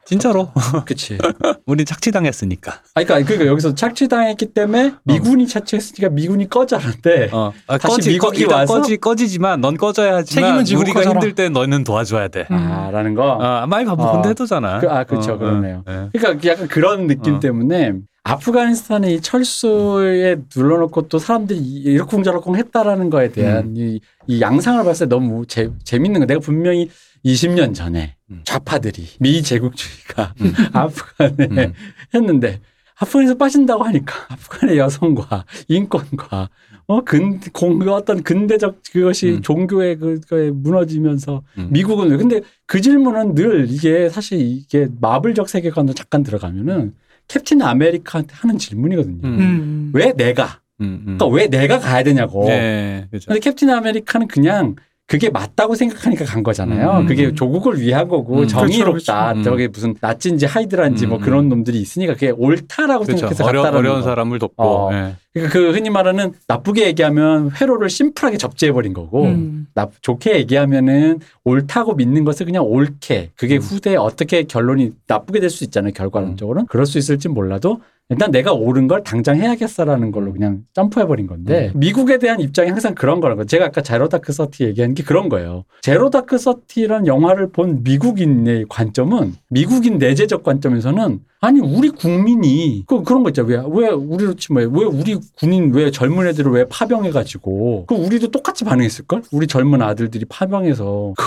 [0.05, 0.51] 진짜로.
[0.87, 1.19] 그치.
[1.67, 2.73] 우린 착취당했으니까.
[2.95, 7.53] 아, 그러니까, 그러니까 여기서 착취당했기 때문에 미군이 착취했으니까 미군이 꺼져라는데 어.
[7.67, 8.73] 아, 다시 꺼지, 미국이 와서?
[8.81, 11.11] 꺼지, 꺼지지만 넌 꺼져야 하지만 우리가 꺼져라.
[11.11, 12.47] 힘들 때 너는 도와줘야 돼.
[12.51, 12.57] 음.
[12.57, 13.39] 아라는 거.
[13.39, 13.89] 아, 많이 어.
[13.95, 14.81] 반복한데 해도잖아.
[14.81, 15.83] 그- 아, 그쵸, 어, 그러네요.
[15.87, 16.09] 어, 네.
[16.19, 17.41] 그러니까 약간 그런 느낌 어.
[17.41, 17.93] 때문에
[18.29, 25.15] 아프가니스탄의 이 철수에 눌러놓고 또 사람들이 이러쿵저러쿵 했다라는 거에 대한 이, 이 양상을 봤을 때
[25.15, 26.27] 너무 재, 재밌는 거.
[26.27, 26.91] 내가 분명히
[27.25, 28.43] 20년 전에 음.
[28.45, 30.53] 좌파들이 미 제국주의가 음.
[30.73, 31.73] 아프간에 음.
[32.15, 32.61] 했는데
[32.97, 36.51] 아프간에서 빠진다고 하니까 아프간의 여성과 인권과
[36.87, 39.43] 어, 근, 공, 그 어떤 근대적 그것이 음.
[39.43, 41.69] 종교의 그, 그거에 무너지면서 음.
[41.71, 42.17] 미국은 왜?
[42.17, 46.95] 근데 그 질문은 늘 이게 사실 이게 마블적 세계관으로 잠깐 들어가면은
[47.29, 49.21] 캡틴 아메리카한테 하는 질문이거든요.
[49.25, 49.39] 음.
[49.39, 49.91] 음.
[49.95, 50.61] 왜 내가?
[50.81, 51.19] 음, 음.
[51.19, 52.47] 그러니까 왜 내가 가야 되냐고.
[52.47, 53.27] 네, 그렇죠.
[53.29, 54.77] 근데 캡틴 아메리카는 그냥
[55.09, 56.99] 그게 맞다고 생각하니까 간 거잖아요.
[57.01, 57.07] 음.
[57.07, 58.47] 그게 조국을 위한 거고 음.
[58.47, 58.85] 정의롭다.
[58.93, 59.03] 그렇죠,
[59.33, 59.39] 그렇죠.
[59.41, 59.43] 음.
[59.43, 61.23] 저게 무슨 나치인지 하이드라인지 뭐 음.
[61.23, 63.21] 그런 놈들이 있으니까 그게 옳다라고 그렇죠.
[63.21, 64.07] 생각해서 어려, 갔다라는 어려운 거.
[64.07, 64.63] 사람을 돕고.
[64.63, 64.91] 어.
[64.93, 65.15] 예.
[65.33, 69.67] 그러니까 그 흔히 말하는 나쁘게 얘기하면 회로를 심플하게 접지해버린 거고 음.
[69.73, 73.61] 나, 좋게 얘기하면은 옳다고 믿는 것을 그냥 옳게 그게 음.
[73.63, 77.81] 후대에 어떻게 결론이 나쁘게 될 수 있잖아요 결과론적으로는 그럴 수 있을지 몰라도
[78.11, 83.21] 일단 내가 옳은 걸 당장 해야겠어라는 걸로 그냥 점프해버린 건데 미국에 대한 입장이 항상 그런
[83.21, 85.65] 거라는 거 제가 아까 Zero Dark Thirty 얘기한 게 그런 거예요.
[85.83, 93.23] Zero Dark Thirty라는 영화를 본 미국인의 관점은 미국인 내재적 관점에서는 아니 우리 국민이 그 그런
[93.23, 97.95] 거 있잖아요 왜, 왜 우리로 치면 왜 우리 군인 왜 젊은 애들을 왜 파병해가지고 그
[97.95, 101.25] 우리도 똑같이 반응했을 걸 우리 젊은 아들들이 파병해서 크,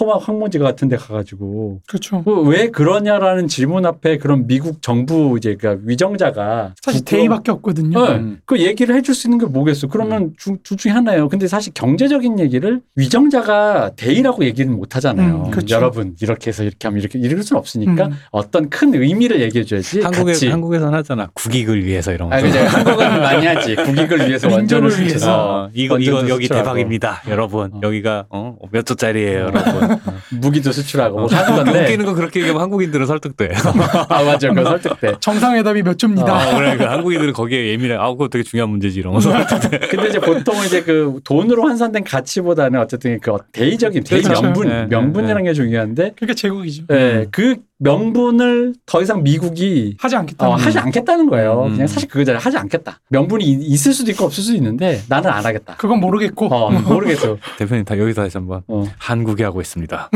[0.00, 2.22] 험한 황무지 같은 데 가가지고 그렇죠.
[2.24, 8.06] 그 왜 그러냐라는 질문 앞에 그런 미국 정부 이제 그 위정자가 사실 국정- 대의밖에 없거든요.
[8.06, 8.14] 네.
[8.16, 8.40] 음.
[8.46, 9.88] 그 얘기를 해줄 수 있는 게 뭐겠어?
[9.88, 11.28] 그러면 주- 둘 중에 하나예요.
[11.28, 15.44] 근데 사실 경제적인 얘기를 위정자가 대의라고 얘기는 못 하잖아요.
[15.46, 15.76] 음, 그쵸.
[15.76, 18.12] 여러분 이렇게 해서 이렇게 하면 이렇게 이럴 수는 없으니까 음.
[18.30, 20.00] 어떤 큰 의미를 얘기해줘야지.
[20.02, 20.48] 한국에, 같이.
[20.48, 21.28] 한국에선 하잖아.
[21.34, 22.36] 국익을 위해서 이런 거.
[22.36, 22.58] 아, 그죠.
[22.60, 23.74] 한국은 많이 하지.
[23.76, 24.90] 국익을 위해서 원전을.
[25.00, 25.64] 위해서.
[25.64, 26.64] 어, 이거, 이거 원전도 여기 수출하고.
[26.64, 27.22] 대박입니다.
[27.28, 27.70] 여러분.
[27.74, 27.80] 어.
[27.82, 29.98] 여기가 어, 몇 조짜리예요, 여러분.
[30.40, 31.28] 무기도 수출하고 뭐 어.
[31.28, 31.82] 하는 건데.
[31.82, 33.50] 웃기는 거 그렇게 얘기하면 한국인들은 설득돼.
[34.08, 34.48] 아, 맞아.
[34.48, 35.14] 그거 설득돼.
[35.20, 36.34] 정상회담이 몇 조입니다.
[36.34, 37.96] 아, 그러니까 한국인들은 거기에 예민해.
[37.96, 39.20] 아, 그거 되게 중요한 문제지 이런 거.
[39.20, 39.78] 설득돼.
[39.88, 44.42] 근데 이제 보통 이제 그 돈으로 환산된 가치보다는 어쨌든 그 대의적인 대의 그렇죠.
[44.42, 46.84] 명분, 네, 명분이라는 게 중요한데 그러니까 제국이죠.
[46.90, 50.48] 예, 그 명분을 더 이상 미국이 하지 않겠다.
[50.48, 51.64] 어, 하지 않겠다는 거예요.
[51.66, 51.72] 음.
[51.72, 52.38] 그냥 사실 그거잖아요.
[52.40, 53.00] 하지 않겠다.
[53.08, 55.76] 명분이 이- 있을 수도 있고 없을 수도 있는데 나는 안 하겠다.
[55.78, 56.46] 그건 모르겠고.
[56.54, 57.38] 어, 모르겠어.
[57.58, 58.84] 대표님 다 여기서 다시 한번 어.
[58.98, 60.10] 한국에 하고 있습니다.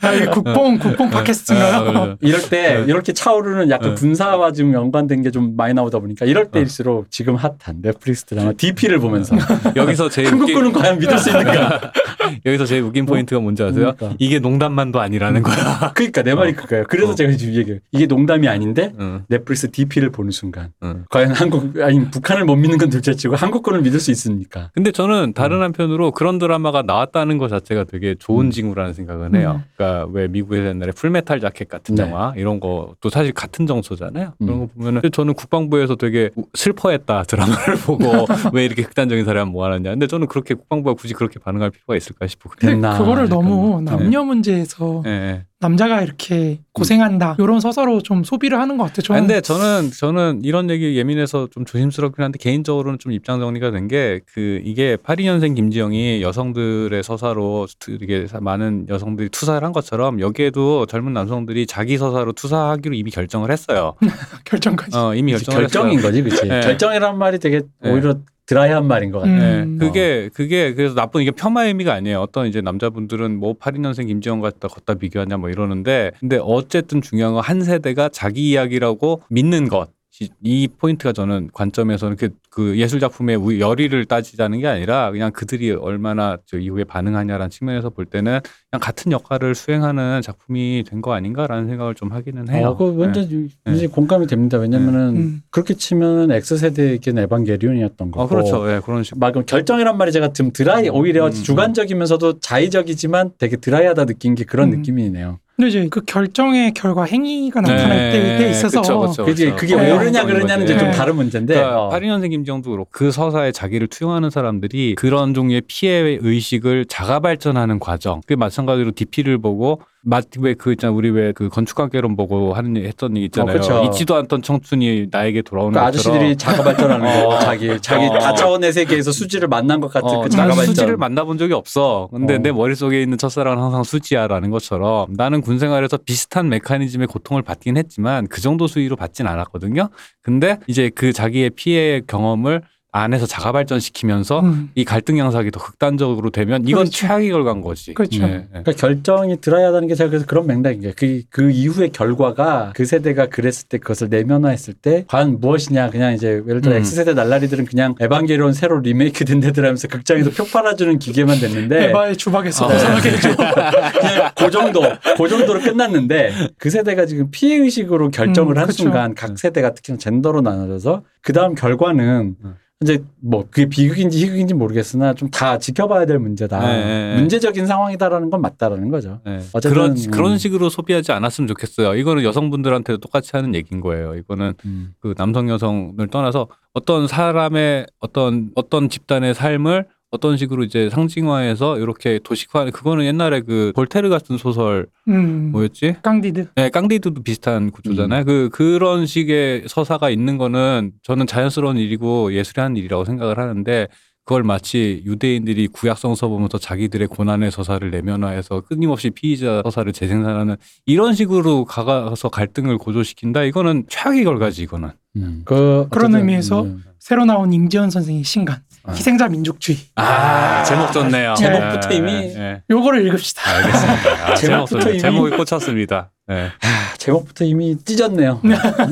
[0.00, 1.74] 아, 이게 국뽕 국뽕 팟캐스트인가요?
[1.98, 4.00] 아, 이럴 때 이렇게 차오르는 약간 네.
[4.00, 8.98] 군사와 좀 연관된 게 좀 많이 나오다 보니까 이럴 때일수록 지금 핫한 넷플릭스 드라마 DP를
[8.98, 9.34] 보면서
[9.74, 11.90] 여기서 제일 한국 웃긴, 거는 과연 믿을 수 있는가?
[12.44, 13.94] 여기서 제일 웃긴 포인트가 뭔지 아세요?
[13.96, 14.14] 그러니까.
[14.18, 15.92] 이게 농담만도 아니라는 거야.
[15.94, 16.84] 그러니까 내 말이 그거예요.
[16.88, 17.14] 그래서 어.
[17.14, 17.80] 제가 지금 얘기해요.
[17.90, 21.04] 이게 농담이 아닌데 응, 넷플릭스 DP를 보는 순간 응.
[21.10, 24.70] 과연 한국 아니 북한을 못 믿는 건 둘째치고 한국 거는 믿을 수 있습니까?
[24.74, 28.50] 근데 저는 다른 한편으로 그런 드라마가 나왔다는 것 자체가 되게 좋은 음.
[28.50, 29.62] 징후라는 생각은 해요.
[29.76, 32.04] 그러니까 왜 미국에서 옛날에 Full Metal Jacket 같은 네.
[32.04, 34.34] 영화 이런 것도 사실 같은 정서잖아요.
[34.40, 34.46] 음.
[34.46, 39.90] 그런 거 보면은 저는 국방부에서 되게 슬퍼했다 드라마를 보고 왜 이렇게 극단적인 사람 모아놨냐.
[39.90, 42.50] 근데 저는 그렇게 국방부가 굳이 그렇게 반응할 필요가 있을까 싶고.
[42.56, 43.32] 근데 그거를.
[43.32, 43.90] 너무 네.
[43.90, 45.46] 남녀 문제에서 예, 예.
[45.62, 49.00] 남자가 이렇게 고생한다 이런 서사로 좀 소비를 하는 것 같아요.
[49.00, 53.70] 아, 저는 근데 저는 저는 이런 얘기 예민해서 좀 조심스럽긴 한데 개인적으로는 좀 입장 정리가
[53.70, 60.20] 된 게 그 이게 82년생 김지영이 여성들의 서사로 투- 이게 많은 여성들이 투사를 한 것처럼
[60.20, 63.94] 여기에도 젊은 남성들이 자기 서사로 투사하기로 이미 결정을 했어요.
[64.44, 64.96] 결정까지.
[64.96, 66.10] 어, 이미 결정을 결정인 했어요.
[66.10, 66.46] 거지, 그치?
[66.46, 66.60] 네.
[66.60, 67.90] 결정이란 말이 되게 네.
[67.90, 68.16] 오히려
[68.46, 69.30] 드라이한 말인 것 같아.
[69.30, 69.76] 음.
[69.78, 72.20] 네, 그게 그게 그래서 나쁜 이게 혐의 의미가 아니에요.
[72.20, 77.42] 어떤 이제 남자분들은 뭐 82년생 김지영 갖다 걷다 비교하냐 뭐 이러는데 근데 어쨌든 중요한 건
[77.42, 79.90] 한 세대가 자기 이야기라고 믿는 것.
[80.20, 85.32] 이- 이 포인트가 저는 관점에서는 그 그 예술 작품의 우- 열의를 따지자는 게 아니라 그냥
[85.32, 91.14] 그들이 얼마나 저 이후에 반응하냐라는 측면에서 볼 때는 그냥 같은 역할을 수행하는 작품이 된 거
[91.14, 92.68] 아닌가라는 생각을 좀 하기는 해요.
[92.68, 94.58] 어, 그 완전 이제 공감이 됩니다.
[94.58, 95.42] 왜냐면은 음.
[95.50, 98.12] 그렇게 치면 X세대에겐 에반게리온이었던 네.
[98.12, 98.22] 거고.
[98.22, 98.70] 어, 그렇죠.
[98.70, 99.18] 예, 그런 식.
[99.18, 101.32] 막 결정이란 말이 제가 좀 드라이 오히려 음, 음.
[101.32, 104.76] 주관적이면서도 자의적이지만 되게 드라이하다 느낀 게 그런 음.
[104.78, 105.38] 느낌이네요.
[105.62, 109.24] 근데 이제 그 결정의 결과 행위가 나타날 네, 때에 있어서 그쵸, 그쵸.
[109.24, 109.92] 그게 그게 네.
[109.92, 110.94] 옳으냐 그러냐는 이제 좀 네.
[110.94, 111.54] 다른 문제인데.
[111.54, 111.90] 그러니까 어.
[111.90, 118.22] 82년생 김정도 그렇고 그 서사에 자기를 투영하는 사람들이 그런 종류의 피해 의식을 자가 발전하는 과정.
[118.26, 123.26] 그 마찬가지로 DP를 보고 마왜그 있잖아 우리 왜 그 건축학개론 보고 하는 얘기 했던 얘기
[123.26, 123.58] 있잖아요.
[123.60, 123.84] 어.
[123.84, 125.78] 잊지도 않던 청춘이 나에게 돌아오는 그.
[125.80, 127.38] 아저씨들이 자가 발전하는 거, 어.
[127.38, 128.18] 자기 자기 어.
[128.18, 130.66] 다차원의 세계에서 수지를 만난 것 같은 어, 그 자가 발전.
[130.66, 132.08] 수지를 만나본 적이 없어.
[132.12, 132.38] 근데 어.
[132.38, 138.26] 내 머릿속에 있는 첫사랑은 항상 수지야라는 것처럼 나는 군 생활에서 비슷한 메커니즘의 고통을 받긴 했지만
[138.26, 139.88] 그 정도 수위로 받진 않았거든요.
[140.22, 142.62] 근데 이제 그 자기의 피해 경험을
[142.94, 146.90] 안에서 자가 발전시키면서 음, 이 갈등 양상이 더 극단적으로 되면 이건 그렇죠.
[146.90, 147.94] 최악의 결과인 거지.
[147.94, 148.20] 그렇죠.
[148.20, 148.46] 네, 네.
[148.50, 153.26] 그러니까 결정이 드라이하다는 게 제가 그래서 그런 맥락인 게 그, 그 이후의 결과가 그 세대가
[153.26, 156.80] 그랬을 때 그것을 내면화했을 때 과연 무엇이냐 그냥 이제 예를 들어 음.
[156.80, 162.18] X세대 날라리들은 그냥 에반게리온 새로 리메이크 된 데들 하면서 극장에서 표 팔아주는 기계만 됐는데 에바의
[162.18, 162.68] 주박에서 어.
[162.68, 163.34] 벗어나게 해줘.
[163.34, 164.82] 그냥 그 정도
[165.16, 168.82] 그 정도로 끝났는데 그 세대가 지금 피해 의식으로 결정을 음, 한 그쵸.
[168.82, 172.54] 순간 각 세대가 특히나 젠더로 나눠져서 그 다음 결과는 음.
[172.82, 177.16] 이제 뭐 그게 비극인지 희극인지 모르겠으나 좀 다 지켜봐야 될 문제다 네, 네, 네.
[177.16, 179.20] 문제적인 상황이다라는 건 맞다라는 거죠.
[179.24, 179.40] 네.
[179.52, 180.10] 어쨌든, 그런 음.
[180.10, 181.94] 그런 식으로 소비하지 않았으면 좋겠어요.
[181.94, 184.14] 이거는 여성분들한테도 똑같이 하는 얘기인 거예요.
[184.14, 184.92] 이거는 음.
[185.00, 192.20] 그 남성 여성을 떠나서 어떤 사람의 어떤 어떤 집단의 삶을 어떤 식으로 이제 상징화해서 이렇게
[192.22, 195.96] 도식화 그거는 옛날에 그 볼테르 같은 소설 음, 뭐였지?
[196.02, 196.48] 깡디드.
[196.54, 198.24] 네, 깡디드도 비슷한 구조잖아요.
[198.24, 203.88] 그 그런 식의 서사가 있는 거는 저는 자연스러운 일이고 예술이 하는 일이라고 생각을 하는데
[204.24, 211.14] 그걸 마치 유대인들이 구약성 서 보면서 자기들의 고난의 서사를 내면화해서 끊임없이 피의자 서사를 재생산하는 이런
[211.14, 213.44] 식으로 가서 갈등을 고조시킨다.
[213.44, 214.90] 이거는 최악의 결과지 이거는.
[215.16, 215.42] 음.
[215.46, 216.84] 그 그런 의미에서 음.
[216.98, 218.71] 새로 나온 임지현 선생의 신간 아.
[218.90, 221.34] 희생자 민족주의 아, 제목 좋네요.
[221.34, 222.62] 제목부터 네, 이미 네, 네.
[222.70, 223.42] 요거를 읽읍시다.
[223.50, 224.10] 알겠습니다.
[224.32, 224.90] 아, 제목 제목부터.
[224.90, 226.10] 이미- 제목이 꽂혔습니다.
[226.28, 226.46] 네.
[226.60, 228.40] 아, 제목부터 이미 찢었네요.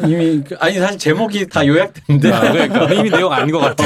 [0.06, 3.84] 이미 그- 아니 사실 제목이 다 요약됐는데 아, 그러니까 이미 내용 아닌 것 같아.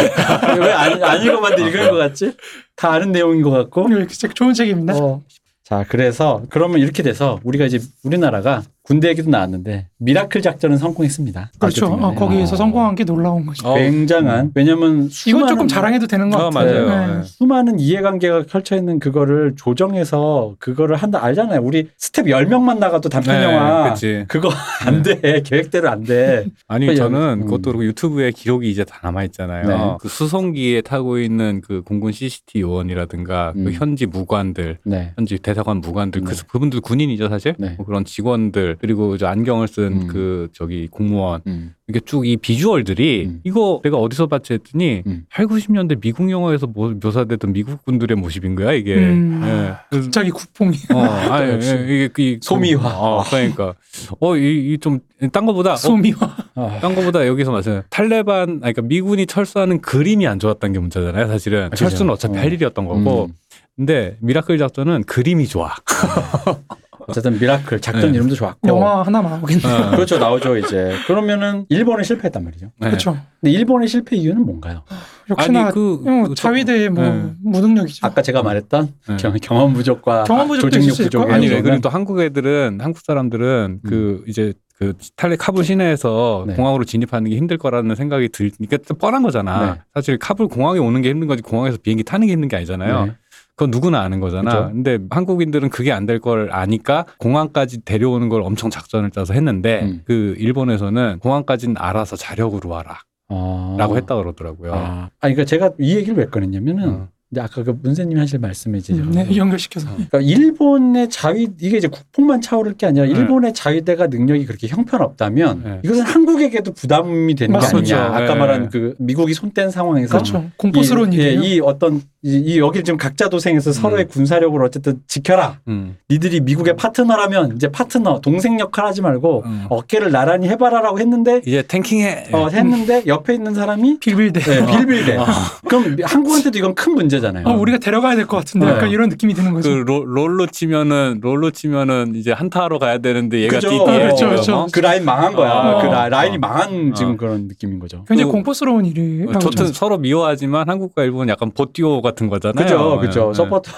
[0.56, 2.36] 왜안 안 읽어봤는데 읽은 것 같지?
[2.76, 3.88] 다 아는 내용인 것 같고.
[3.90, 4.94] 이거 진짜 좋은 책입니다.
[4.96, 5.22] 어.
[5.64, 11.52] 자, 그래서 그러면 이렇게 돼서 우리가 이제 우리나라가 군대 얘기도 나왔는데 미라클 작전은 성공했습니다.
[11.58, 11.86] 그렇죠.
[11.86, 12.14] 어.
[12.14, 13.66] 거기에서 성공한 게 놀라운 거죠.
[13.66, 13.76] 어.
[13.76, 16.86] 굉장한 왜냐면 이건 수많은 조금 자랑해도 되는 것 어, 같아요.
[16.86, 17.16] 맞아요.
[17.16, 17.22] 네.
[17.24, 21.62] 수많은 이해관계가 펼쳐 있는 그거를 조정해서 그거를 한다 알잖아요.
[21.62, 24.24] 우리 스텝 10명만 나가도 단편 영화 네, 그치.
[24.28, 24.50] 그거
[24.84, 25.40] 안 돼.
[25.42, 26.44] 계획대로 안 돼.
[26.68, 27.44] 아니 저는 음.
[27.46, 29.66] 그것도 그렇고 유튜브에 기록이 이제 다 남아 있잖아요.
[29.66, 29.96] 네.
[29.98, 33.64] 그 수송기에 타고 있는 그 공군 CCT 요원이라든가 음.
[33.64, 35.12] 그 현지 무관들, 네.
[35.16, 36.30] 현지 대사관 무관들, 네.
[36.30, 37.54] 그 그분들 군인이죠 사실.
[37.58, 37.76] 네.
[37.78, 40.06] 뭐 그런 직원들 그리고 저 안경을 쓴 음.
[40.08, 41.74] 그 저기 공무원 음.
[41.88, 43.40] 이게 쭉 이 비주얼들이 음.
[43.44, 45.24] 이거 내가 어디서 봤지 했더니 음.
[45.30, 48.94] 8, 90년대 미국 영화에서 모- 묘사됐던 미국 군들의 모습인 거야 이게.
[48.96, 49.42] 음.
[49.44, 49.74] 예.
[49.98, 50.76] 갑자기 국뽕이.
[50.94, 50.98] 어,
[51.30, 51.70] 아니, 역시.
[51.70, 52.88] 예, 이게 그 소미화.
[52.88, 53.74] 어, 그러니까
[54.20, 57.82] 어, 이좀딴 거보다 어, 소미와 아, 딴 거보다 여기서 맞아요.
[57.90, 61.26] 탈레반, 아니, 그러니까 미군이 철수하는 그림이 안 좋았던 게 문제잖아요.
[61.28, 61.84] 사실은 그죠.
[61.86, 62.40] 철수는 어차피 어.
[62.40, 63.26] 할 일이었던 거고.
[63.26, 63.32] 음.
[63.76, 65.74] 근데 미라클 작전은 그림이 좋아.
[67.08, 68.16] 어쨌든 미라클 작전 네.
[68.16, 68.68] 이름도 좋았고.
[68.68, 69.62] 영화 하나 나오겠네.
[69.66, 69.90] 어.
[69.90, 70.94] 그렇죠 나오죠 이제.
[71.06, 72.70] 그러면은 일본은 실패했단 말이죠.
[72.78, 72.88] 네.
[72.88, 73.16] 그렇죠.
[73.40, 74.82] 근데 일본의 실패 이유는 뭔가요?
[75.30, 77.32] 역시나 아니, 그, 어, 그 자위대의 뭐 네.
[77.42, 78.06] 무능력이죠.
[78.06, 79.16] 아까 제가 말했던 네.
[79.16, 80.96] 경, 경험 부족과 경험 부족도 조직력.
[80.96, 86.54] 부족의 아니, 그리고 또 한국 애들은, 한국 사람들은 그 이제 그 탈레 카불 시내에서 네.
[86.54, 89.74] 공항으로 진입하는 게 힘들 거라는 생각이 들, 그러니까 또 뻔한 거잖아.
[89.74, 89.80] 네.
[89.94, 93.14] 사실 카불 공항에 오는 게 힘든 거지 공항에서 비행기 타는 게 힘든 게 아니잖아요.
[93.54, 93.56] 네.
[93.56, 94.50] 그건 누구나 아는 거잖아.
[94.50, 94.68] 그죠.
[94.72, 100.02] 근데 한국인들은 그게 안 될 걸 아니까 공항까지 데려오는 걸 엄청 작전을 짜서 했는데 음.
[100.04, 102.98] 그 일본에서는 공항까지는 알아서 자력으로 와라.
[103.28, 103.76] 어.
[103.78, 104.74] 라고 했다 그러더라고요.
[104.74, 107.08] 아, 그러니까 제가 이 얘기를 왜 꺼냈냐면은 어.
[107.34, 109.88] 이제 아까 그 문세님이 하실 말씀에 이제 음, 네, 연결시켜서.
[109.92, 113.10] 그러니까 일본의 자위 이게 이제 국뽕만 차오를 게 아니라 네.
[113.10, 115.80] 일본의 자위대가 능력이 그렇게 형편없다면 네.
[115.84, 117.96] 이것은 한국에게도 부담이 되는 게 맞습니다.
[117.96, 118.16] 아니냐.
[118.16, 118.40] 아까 네.
[118.40, 120.48] 말한 그 미국이 손뗀 상황에서 그렇죠.
[120.56, 121.42] 공포스러운 이, 일이에요.
[121.42, 125.58] 예, 이 어떤 이, 이 여기를 지금 각자 도생해서 서로의 군사력을 어쨌든 지켜라.
[125.66, 125.96] 음.
[126.08, 129.66] 니들이 미국의 파트너라면 이제 파트너 동생 역할 하지 말고 음.
[129.68, 132.28] 어깨를 나란히 해봐라라고 했는데 이제 탱킹해.
[132.32, 134.40] 어, 했는데 옆에 있는 사람이 빌빌대.
[134.40, 135.16] 네, 빌빌대.
[135.16, 135.26] 어.
[135.68, 137.23] 그럼 한국한테도 이건 큰 문제잖아요.
[137.24, 137.46] 되잖아요.
[137.46, 138.72] 어, 우리가 데려가야 될 것 같은데 네.
[138.72, 139.70] 약간 이런 느낌이 드는 그 거죠.
[139.82, 143.84] 롤, 롤로 치면은 롤로 치면은 이제 한타하러 가야 되는데 얘가 그죠.
[143.84, 144.56] 그렇죠, 지금, 그렇죠.
[144.56, 144.66] 어?
[144.72, 145.50] 그 라인 망한 거야.
[145.52, 145.80] 어.
[145.82, 146.94] 그 라, 라인이 망한 어.
[146.94, 148.04] 지금 그런 느낌인 거죠.
[148.06, 152.64] 굉장히 그- 공포스러운 일이라고 저튼 저는 서로 미워하지만 한국과 일본은 약간 bot duo 같은 거잖아요.
[152.64, 153.28] 그죠, 그죠.
[153.30, 153.72] 예, 서포터.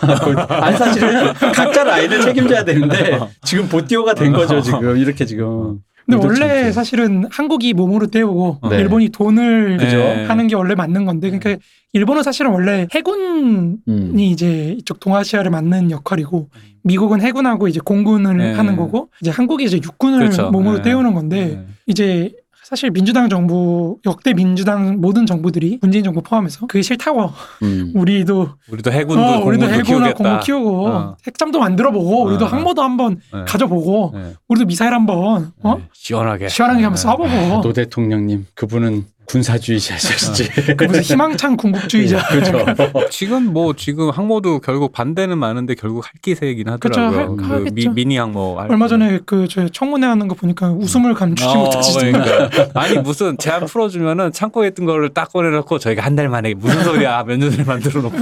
[0.48, 4.96] 아니, 사실은 각자 라인을 책임져야 되는데, 지금 bot duo가 된 거죠, 지금.
[4.96, 5.78] 이렇게 지금.
[6.06, 6.72] 근데 원래 않게.
[6.72, 8.76] 사실은 한국이 몸으로 때우고 네.
[8.78, 9.98] 일본이 돈을 그죠.
[10.28, 11.62] 하는 게 원래 맞는 건데 그러니까
[11.92, 14.18] 일본은 사실은 원래 해군이 음.
[14.18, 16.48] 이제 이쪽 동아시아를 맡는 역할이고
[16.84, 18.52] 미국은 해군하고 이제 공군을 네.
[18.52, 20.50] 하는 거고 이제 한국이 이제 육군을 그렇죠.
[20.50, 20.82] 몸으로 네.
[20.82, 21.66] 때우는 건데 네.
[21.86, 22.32] 이제
[22.68, 27.30] 사실 민주당 정부 역대 민주당 모든 정부들이 문재인 정부 포함해서 그게 싫다고
[27.62, 27.92] 음.
[27.94, 30.14] 우리도 우리도 해군도 어, 우리도 키우겠다.
[30.14, 31.16] 공군 키우고 어.
[31.24, 32.48] 핵잠도 만들어보고 우리도 어.
[32.48, 33.44] 항모도 한번 네.
[33.46, 34.32] 가져보고 네.
[34.48, 35.76] 우리도 미사일 한번 어?
[35.76, 35.88] 네.
[35.92, 37.08] 시원하게 시원하게 한번 네.
[37.08, 40.76] 쏴보고 노 대통령님, 그분은 군사주의자셨지.
[40.76, 42.64] 그 무슨 희망찬 군국주의자 그죠.
[43.10, 47.36] 지금 뭐 지금 항모도 결국 반대는 많은데 결국 할 기세이긴 하더라고요.
[47.36, 47.90] 그쵸, 할- 그 하겠죠.
[47.92, 48.58] 미, 니 항모.
[48.60, 52.48] 할- 얼마 전에 그 저 청문회 하는 거 보니까 웃음을 감추지 어, 못하시더라고요.
[52.50, 52.80] 그러니까.
[52.80, 57.24] 아니 무슨 제한 풀어주면은 창고에 있던 거를 딱 꺼내놓고 저희가 한 달 만에 무슨 소리야
[57.24, 58.16] 몇 년을 만들어 놓고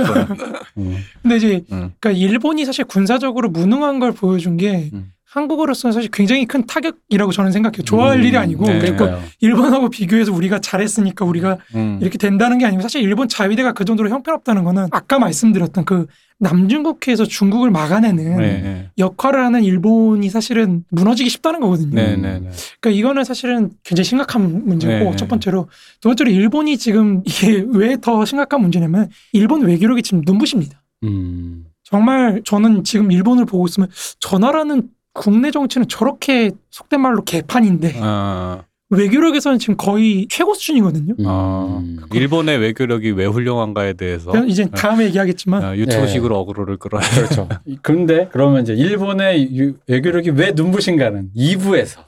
[0.78, 0.96] 음.
[1.22, 1.92] 근데 이제 음.
[2.00, 5.12] 그러니까 일본이 사실 군사적으로 무능한 걸 보여준 게 음.
[5.34, 7.82] 한국으로서는 사실 굉장히 큰 타격이라고 저는 생각해요.
[7.82, 8.78] 좋아할 음, 일이 아니고 네.
[8.78, 9.20] 그러니까요.
[9.40, 11.98] 일본하고 비교해서 우리가 잘했으니까 우리가 음.
[12.00, 16.06] 이렇게 된다는 게 아니고 사실 일본 자위대가 그 정도로 형편없다는 거는 아까 말씀드렸던 그
[16.38, 18.90] 남중국해에서 중국을 막아내는 네, 네.
[18.96, 21.94] 역할을 하는 일본이 사실은 무너지기 쉽다는 거거든요.
[21.94, 22.50] 네, 네, 네.
[22.80, 25.16] 그러니까 이거는 사실은 굉장히 심각한 문제고 네.
[25.16, 25.68] 첫 번째로
[26.00, 30.80] 두 번째로 일본이 지금 이게 왜 더 심각한 문제냐면 일본 외교력이 지금 눈부십니다.
[31.02, 31.64] 음.
[31.84, 33.88] 정말 저는 지금 일본을 보고 있으면
[34.18, 41.14] 저 나라는 국내 정치는 저렇게 속된 말로 개판인데 어, 외교력에서는 지금 거의 최고 수준이거든요.
[41.26, 42.00] 어, 음.
[42.12, 47.48] 일본의 외교력이 왜 훌륭한가에 대해서 이제 다음에 얘기하겠지만 어, 유튜브식으로 어그로를 끌어야 그렇죠.
[47.82, 52.00] 그런데 그러면 이제 일본의 유- 외교력이 왜 눈부신가는 2부에서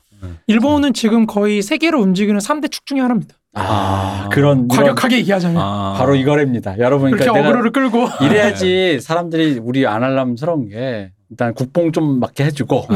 [0.48, 3.36] 일본은 지금 거의 세계로 움직이는 3대 축 중에 하나입니다.
[3.54, 4.28] 아, 아.
[4.30, 5.94] 그런 과격하게 얘기하자면 아.
[5.96, 6.76] 바로 이거랍니다.
[6.78, 12.20] 여러분 이렇게 그러니까 내가 어그로를 끌고 이래야지 사람들이 우리 안 할람스러운 게 일단 국뽕 좀
[12.20, 12.86] 맞게 해주고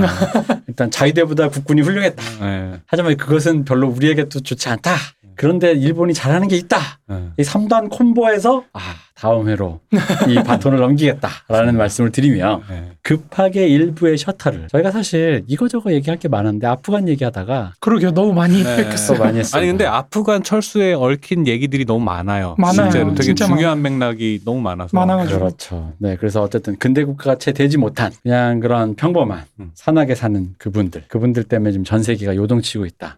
[0.68, 2.22] 일단 자위대보다 국군이 훌륭했다.
[2.40, 4.94] 네, 하지만 그것은 별로 우리에게도 좋지 않다.
[5.40, 6.76] 그런데 일본이 잘하는 게 있다.
[7.08, 7.30] 네.
[7.38, 8.80] 이 3단 콤보에서 아
[9.14, 9.80] 다음 회로
[10.28, 12.90] 이 바톤을 넘기겠다라는 말씀을 드리며 네.
[13.02, 18.10] 급하게 일부의 셔터를 저희가 사실 이거저거 얘기할 게 많은데 아프간 얘기하다가 그러게요.
[18.10, 18.76] 너무 많이 네.
[18.76, 19.18] 또 뺏겼어요.
[19.18, 19.58] 많이 했어요.
[19.62, 22.54] 아니 근데 아프간 철수에 얽힌 얘기들이 너무 많아요.
[22.58, 22.90] 많아요.
[22.90, 24.90] 실제로 되게 진짜 중요한 맥락이 너무 많아서.
[24.94, 25.38] 많아가지고.
[25.38, 25.94] 그렇죠.
[25.96, 29.70] 네, 그래서 어쨌든 근대 국가가 채 되지 못한 그냥 그런 평범한 음.
[29.72, 33.16] 산악에 사는 그분들, 그분들 때문에 지금 전 세계가 요동치고 있다.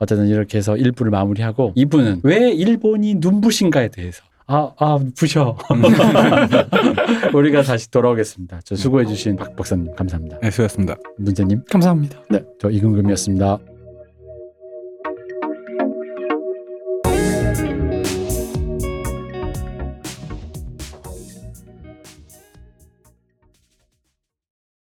[0.00, 5.56] 어쨌든 이렇게 해서 1부를 마무리하고 2부는 왜 일본이 눈부신가에 대해서 아, 아, 부셔.
[7.32, 8.62] 우리가 다시 돌아오겠습니다.
[8.64, 10.40] 저 수고해주신 박 박사님, 감사합니다.
[10.42, 10.96] 네, 수고하셨습니다.
[11.18, 12.18] 문재님, 감사합니다.
[12.28, 13.58] 네, 저 이근금이었습니다.